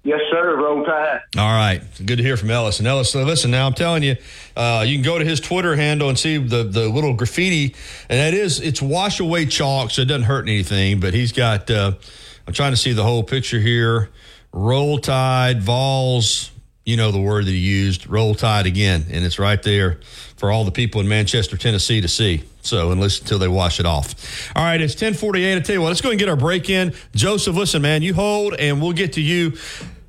[0.03, 0.57] Yes, sir.
[0.57, 1.21] Roll Tide.
[1.37, 1.81] All right.
[2.05, 2.79] Good to hear from Ellis.
[2.79, 4.17] And Ellis, listen, now I'm telling you,
[4.55, 7.73] uh, you can go to his Twitter handle and see the, the little graffiti.
[8.09, 10.99] And that is, it's wash away chalk, so it doesn't hurt anything.
[10.99, 11.93] But he's got, uh,
[12.45, 14.09] I'm trying to see the whole picture here.
[14.51, 16.51] Roll Tide, Vols,
[16.85, 19.05] you know the word that he used, Roll Tide again.
[19.09, 19.99] And it's right there
[20.35, 22.43] for all the people in Manchester, Tennessee to see.
[22.61, 24.51] So, and listen until they wash it off.
[24.55, 25.57] All right, it's 1048.
[25.57, 26.93] I tell you what, let's go and get our break in.
[27.13, 29.53] Joseph, listen, man, you hold and we'll get to you.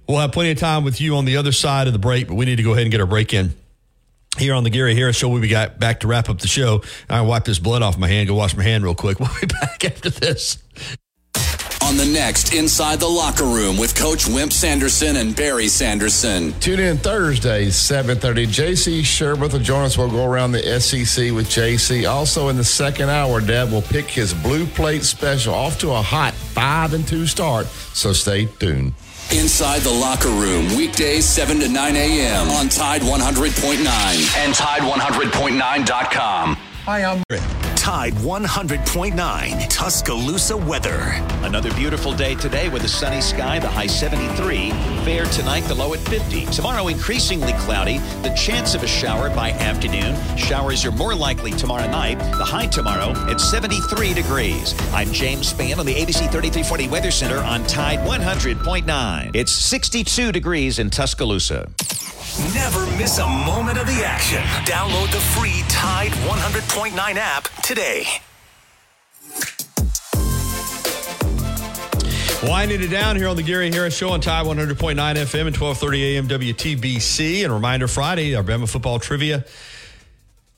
[0.06, 2.34] We'll have plenty of time with you on the other side of the break, but
[2.34, 3.54] we need to go ahead and get our break in.
[4.36, 6.82] Here on the Gary Harris Show, we'll be got back to wrap up the show.
[7.08, 9.18] I wipe this blood off my hand, go wash my hand real quick.
[9.24, 10.58] We'll be back after this.
[11.82, 16.52] On the next Inside the Locker Room with Coach Wimp Sanderson and Barry Sanderson.
[16.58, 18.46] Tune in Thursday, 7.30.
[18.46, 19.98] JC Shurburtt will join us.
[19.98, 22.08] We'll go around the SEC with JC.
[22.10, 26.00] Also in the second hour, Dad will pick his blue plate special off to a
[26.00, 27.66] hot 5 and 2 start.
[27.66, 28.94] So stay tuned.
[29.34, 32.48] Inside the Locker Room, weekdays 7 to 9 a.m.
[32.50, 36.56] on Tide 100.9 and Tide100.9.com.
[36.84, 37.22] Hi, I'm
[37.84, 41.20] Tide 100.9 Tuscaloosa weather.
[41.42, 44.70] Another beautiful day today with a sunny sky, the high 73.
[45.04, 46.46] Fair tonight, the low at 50.
[46.46, 50.16] Tomorrow, increasingly cloudy, the chance of a shower by afternoon.
[50.38, 52.18] Showers are more likely tomorrow night.
[52.38, 54.74] The high tomorrow at 73 degrees.
[54.94, 59.36] I'm James Spann on the ABC 3340 Weather Center on Tide 100.9.
[59.36, 61.68] It's 62 degrees in Tuscaloosa.
[62.36, 64.42] Never miss a moment of the action.
[64.64, 68.06] Download the free Tide 100.9 app today.
[72.42, 76.16] Winding it down here on the Gary Harris Show on Tide 100.9 FM and 1230
[76.16, 77.44] AM WTBC.
[77.44, 79.44] And reminder Friday, our Bama football trivia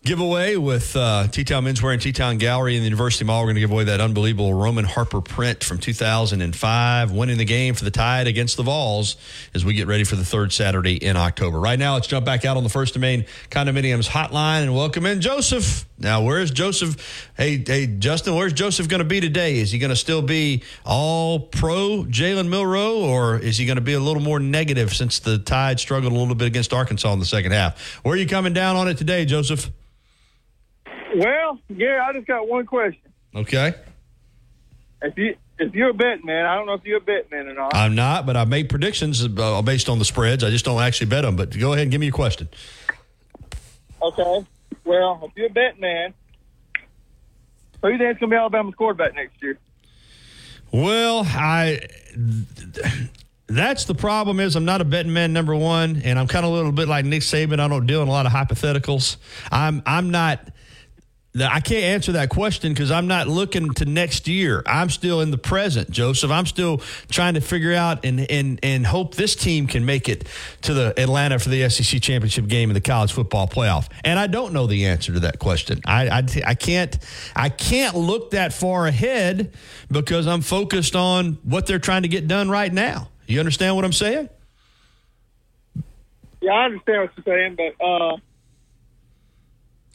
[0.07, 3.41] giveaway with uh, T-Town Menswear and T-Town Gallery in the University Mall.
[3.41, 7.75] We're going to give away that unbelievable Roman Harper print from 2005, winning the game
[7.75, 9.17] for the Tide against the Vols
[9.53, 11.59] as we get ready for the third Saturday in October.
[11.59, 15.07] Right now, let's jump back out on the First and Main Condominiums hotline and welcome
[15.07, 15.85] in Joseph.
[15.99, 17.33] Now, where's Joseph?
[17.37, 19.59] Hey, hey, Justin, where's Joseph going to be today?
[19.59, 23.83] Is he going to still be all pro Jalen Milroe, or is he going to
[23.83, 27.19] be a little more negative since the Tide struggled a little bit against Arkansas in
[27.19, 27.81] the second half?
[28.05, 29.69] Where are you coming down on it today, Joseph?
[31.17, 33.01] Well, Gary, I just got one question.
[33.35, 33.75] Okay.
[35.01, 37.49] If you if you're a bet man, I don't know if you're a bet man
[37.49, 37.75] or not.
[37.75, 40.45] I'm not, but I make predictions uh, based on the spreads.
[40.45, 41.35] I just don't actually bet them.
[41.37, 42.51] But go ahead and give me your question.
[44.03, 44.47] Okay.
[44.85, 46.13] Well, if you're a bet man,
[47.81, 49.59] who do you think's gonna be Alabama's quarterback next year?
[50.71, 51.81] Well, I.
[53.49, 56.53] That's the problem is I'm not a betting man number one, and I'm kind of
[56.53, 57.61] a little bit like Nick Saban.
[57.61, 59.17] I don't deal in a lot of hypotheticals.
[59.51, 60.51] I'm I'm not
[61.41, 64.63] I can't answer that question because I'm not looking to next year.
[64.65, 66.31] I'm still in the present, Joseph.
[66.31, 66.79] I'm still
[67.11, 70.27] trying to figure out and and and hope this team can make it
[70.63, 73.89] to the Atlanta for the SEC championship game in the college football playoff.
[74.05, 75.81] And I don't know the answer to that question.
[75.85, 76.97] I I, I can't
[77.35, 79.53] I can't look that far ahead
[79.91, 83.09] because I'm focused on what they're trying to get done right now.
[83.27, 84.29] You understand what I'm saying?
[86.41, 88.17] Yeah, I understand what you're saying, but uh,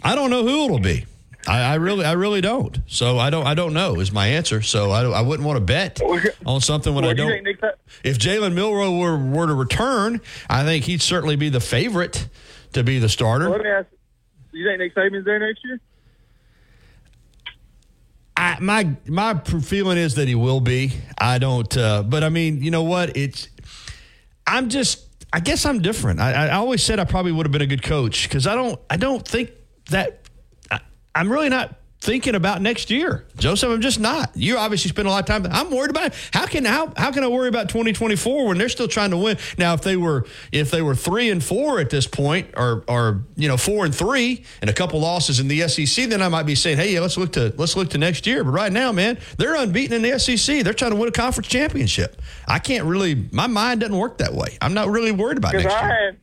[0.04, 1.06] I don't know who it'll be.
[1.48, 2.78] I, I, really, I really don't.
[2.88, 4.62] So I don't, I don't know is my answer.
[4.62, 6.00] So I, I wouldn't want to bet
[6.46, 7.48] on something when well, I don't.
[8.04, 12.28] if Jalen Milroe were, were to return, I think he'd certainly be the favorite
[12.74, 13.50] to be the starter.
[13.50, 13.88] Well, let me ask:
[14.52, 15.80] You think Nick Saban's there next year?
[18.42, 20.94] I, my my feeling is that he will be.
[21.18, 23.16] I don't, uh, but I mean, you know what?
[23.16, 23.48] It's.
[24.48, 25.08] I'm just.
[25.34, 26.20] I guess I'm different.
[26.20, 28.80] I, I always said I probably would have been a good coach because I don't.
[28.90, 29.52] I don't think
[29.92, 30.21] that
[31.14, 33.26] I'm really not thinking about next year.
[33.38, 34.32] Joseph, I'm just not.
[34.36, 35.46] You obviously spend a lot of time.
[35.52, 36.14] I'm worried about it.
[36.34, 39.38] how can how how can I worry about 2024 when they're still trying to win?
[39.58, 43.24] Now, if they were if they were three and four at this point, or or
[43.36, 46.44] you know four and three, and a couple losses in the SEC, then I might
[46.44, 48.44] be saying, hey, yeah, let's look to let's look to next year.
[48.44, 50.64] But right now, man, they're unbeaten in the SEC.
[50.64, 52.20] They're trying to win a conference championship.
[52.48, 53.30] I can't really.
[53.32, 54.58] My mind doesn't work that way.
[54.60, 56.18] I'm not really worried about next I year.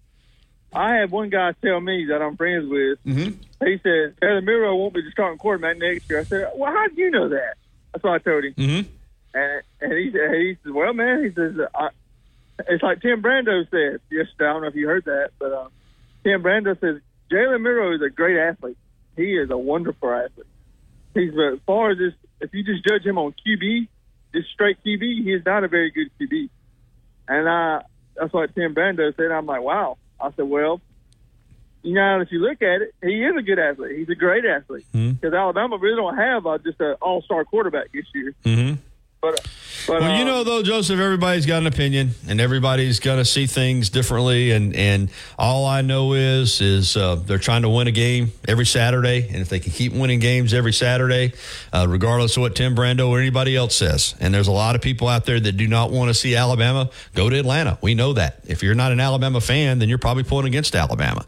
[0.72, 2.98] I had one guy tell me that I'm friends with.
[3.04, 3.66] Mm-hmm.
[3.66, 6.20] He said Taylor Milroe won't be the starting quarterback next year.
[6.20, 7.54] I said, "Well, how do you know that?"
[7.92, 8.54] That's what I told him.
[8.54, 8.90] Mm-hmm.
[9.34, 11.88] And and he said, he says, "Well, man," he says, I,
[12.68, 14.46] "It's like Tim Brando said yesterday.
[14.46, 15.68] I don't know if you heard that, but uh,
[16.22, 17.00] Tim Brando says
[17.30, 18.78] Jalen Milroe is a great athlete.
[19.16, 20.46] He is a wonderful athlete.
[21.14, 23.88] He's but as far as this, if you just judge him on QB,
[24.34, 26.50] just straight QB, he is not a very good QB.
[27.26, 27.82] And I,
[28.14, 29.30] that's what Tim Brando said.
[29.30, 29.98] I'm like, wow.
[30.20, 30.80] I said, well,
[31.82, 33.98] you know, if you look at it, he is a good athlete.
[33.98, 35.12] He's a great athlete Mm-hmm.
[35.12, 38.34] because Alabama really don't have uh, just an all-star quarterback this year.
[38.44, 38.74] Mm-hmm.
[39.20, 39.40] But,
[39.88, 43.24] but well, you uh, know, though, Joseph, everybody's got an opinion, and everybody's going to
[43.24, 44.52] see things differently.
[44.52, 48.66] And and all I know is is uh, they're trying to win a game every
[48.66, 51.32] Saturday, and if they can keep winning games every Saturday,
[51.72, 54.82] uh, regardless of what Tim Brando or anybody else says, and there's a lot of
[54.82, 57.76] people out there that do not want to see Alabama go to Atlanta.
[57.82, 58.42] We know that.
[58.46, 61.24] If you're not an Alabama fan, then you're probably pulling against Alabama.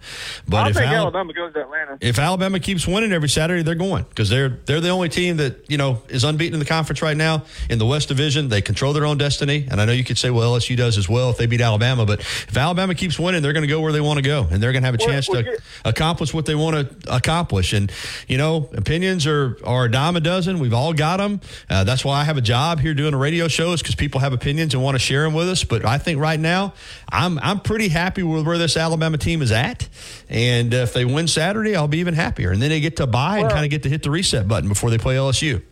[0.47, 1.99] But I if Al- Alabama goes to Atlanta.
[2.01, 5.69] if Alabama keeps winning every Saturday, they're going because they're they're the only team that
[5.69, 8.49] you know is unbeaten in the conference right now in the West Division.
[8.49, 11.09] They control their own destiny, and I know you could say, well, LSU does as
[11.09, 12.07] well if they beat Alabama.
[12.07, 14.63] But if Alabama keeps winning, they're going to go where they want to go, and
[14.63, 17.73] they're going to have a Well, chance well, to accomplish what they want to accomplish.
[17.73, 17.91] And
[18.29, 20.61] you know, opinions are are a dime a dozen.
[20.61, 21.41] We've all got them.
[21.69, 24.21] Uh, that's why I have a job here doing a radio show is because people
[24.21, 25.65] have opinions and want to share them with us.
[25.65, 26.75] But I think right now,
[27.09, 29.89] I'm I'm pretty happy with where this Alabama team is at,
[30.29, 32.51] and uh, if they win Saturday, I'll be even happier.
[32.51, 34.69] And then they get to bye and kind of get to hit the reset button
[34.69, 35.63] before they play LSU.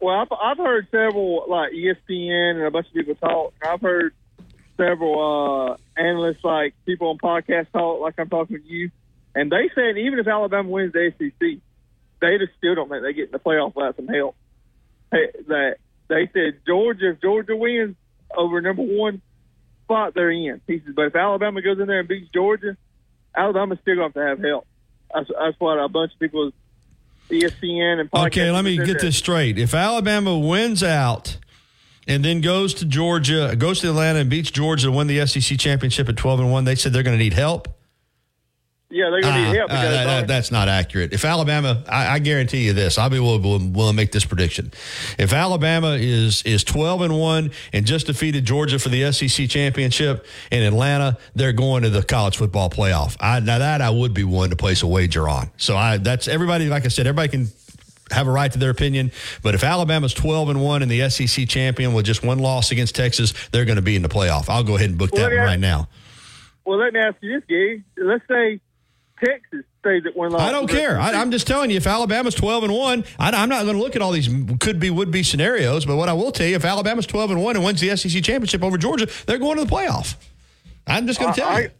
[0.00, 3.54] Well, I've, I've heard several like ESPN and a bunch of people talk.
[3.62, 4.14] I've heard
[4.76, 8.90] several uh, analysts, like people on podcasts talk, like I'm talking to you,
[9.34, 11.60] and they said even if Alabama wins the SEC,
[12.20, 14.36] they just still don't think they get in the playoff without some help.
[15.10, 15.76] Hey, that
[16.08, 17.96] they said Georgia, if Georgia wins
[18.36, 19.20] over number one
[19.84, 20.60] spot, they're in.
[20.66, 22.76] Says, but if Alabama goes in there and beats Georgia,
[23.36, 24.66] Alabama's still going to have to have help.
[25.14, 26.52] That's, that's what a bunch of people,
[27.28, 28.26] ESPN and podcasts.
[28.26, 29.58] Okay, let me get this straight.
[29.58, 31.38] If Alabama wins out
[32.06, 35.58] and then goes to Georgia, goes to Atlanta and beats Georgia to win the SEC
[35.58, 37.68] championship at 12 and 1, they said they're going to need help.
[38.90, 41.12] Yeah, they're going to Uh, need help uh, that- that- that's not accurate.
[41.12, 44.24] If Alabama, I, I guarantee you this, I'll be willing, willing, willing to make this
[44.24, 44.72] prediction.
[45.18, 50.24] If Alabama is is twelve and one and just defeated Georgia for the SEC championship
[50.50, 53.14] in Atlanta, they're going to the college football playoff.
[53.20, 55.50] I, now that I would be willing to place a wager on.
[55.58, 56.66] So I that's everybody.
[56.68, 57.48] Like I said, everybody can
[58.10, 59.12] have a right to their opinion.
[59.42, 62.94] But if Alabama's 12 and 1 and the SEC champion with just one loss against
[62.96, 64.48] Texas, they're going to be in the playoff.
[64.48, 65.44] I'll go ahead and book that Well, one yeah.
[65.44, 65.88] right now.
[66.64, 67.82] Well, let me ask you this, Gary.
[67.98, 68.60] Let's say
[69.24, 70.42] Texas stays at one loss.
[70.42, 70.98] I don't care.
[70.98, 73.82] I, I'm just telling you, if Alabama's 12 and 1, I, I'm not going to
[73.82, 74.28] look at all these
[74.60, 75.84] could be, would be scenarios.
[75.84, 78.22] But what I will tell you, if Alabama's 12 and 1 and wins the SEC
[78.22, 80.16] championship over Georgia, they're going to the playoff.
[80.86, 81.70] I'm just going to tell I, you.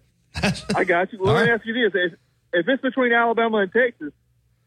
[0.74, 1.18] I got you.
[1.20, 1.58] Well, let me right.
[1.58, 2.12] ask you this: if,
[2.52, 4.12] if it's between Alabama and Texas,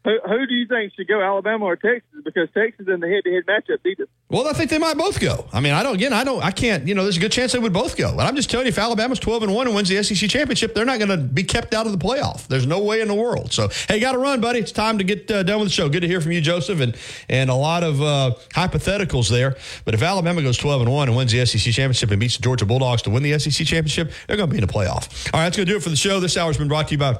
[0.04, 2.22] who, who do you think should go, Alabama or Texas?
[2.24, 4.08] Because Texas in the head-to-head matchup us.
[4.28, 5.46] Well, I think they might both go.
[5.52, 5.94] I mean, I don't.
[5.94, 6.42] Again, I don't.
[6.42, 6.88] I can't.
[6.88, 8.16] You know, there's a good chance they would both go.
[8.16, 10.74] But I'm just telling you, if Alabama's 12 and one and wins the SEC championship,
[10.74, 12.48] they're not going to be kept out of the playoff.
[12.48, 13.52] There's no way in the world.
[13.52, 14.58] So, hey, got to run, buddy.
[14.58, 15.88] It's time to get uh, done with the show.
[15.88, 16.96] Good to hear from you, Joseph, and
[17.28, 19.56] and a lot of uh, hypotheticals there.
[19.84, 22.42] But if Alabama goes 12 and one and wins the SEC championship and beats the
[22.42, 25.32] Georgia Bulldogs to win the SEC championship, they're going to be in the playoff.
[25.32, 26.18] All right, that's going to do it for the show.
[26.18, 27.18] This hour's been brought to you by.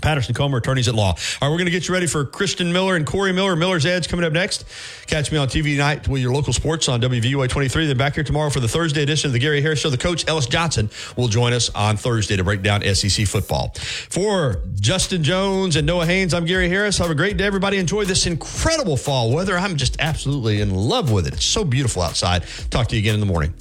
[0.00, 1.10] Patterson Comer, attorneys at law.
[1.10, 3.56] All right, we're going to get you ready for Kristen Miller and Corey Miller.
[3.56, 4.64] Miller's Edge coming up next.
[5.06, 7.86] Catch me on TV tonight with your local sports on WVUA 23.
[7.86, 9.90] Then back here tomorrow for the Thursday edition of the Gary Harris Show.
[9.90, 13.74] The coach, Ellis Johnson, will join us on Thursday to break down SEC football.
[13.74, 16.98] For Justin Jones and Noah Haynes, I'm Gary Harris.
[16.98, 17.78] Have a great day, everybody.
[17.78, 19.56] Enjoy this incredible fall weather.
[19.58, 21.34] I'm just absolutely in love with it.
[21.34, 22.44] It's so beautiful outside.
[22.70, 23.54] Talk to you again in the morning.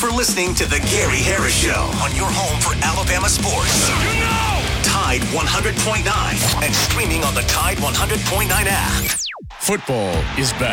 [0.00, 3.90] For listening to The Gary Harris Show on your home for Alabama sports.
[4.00, 4.40] You know!
[4.82, 9.20] Tide 100.9 and streaming on the Tide 100.9 app.
[9.60, 10.68] Football is back.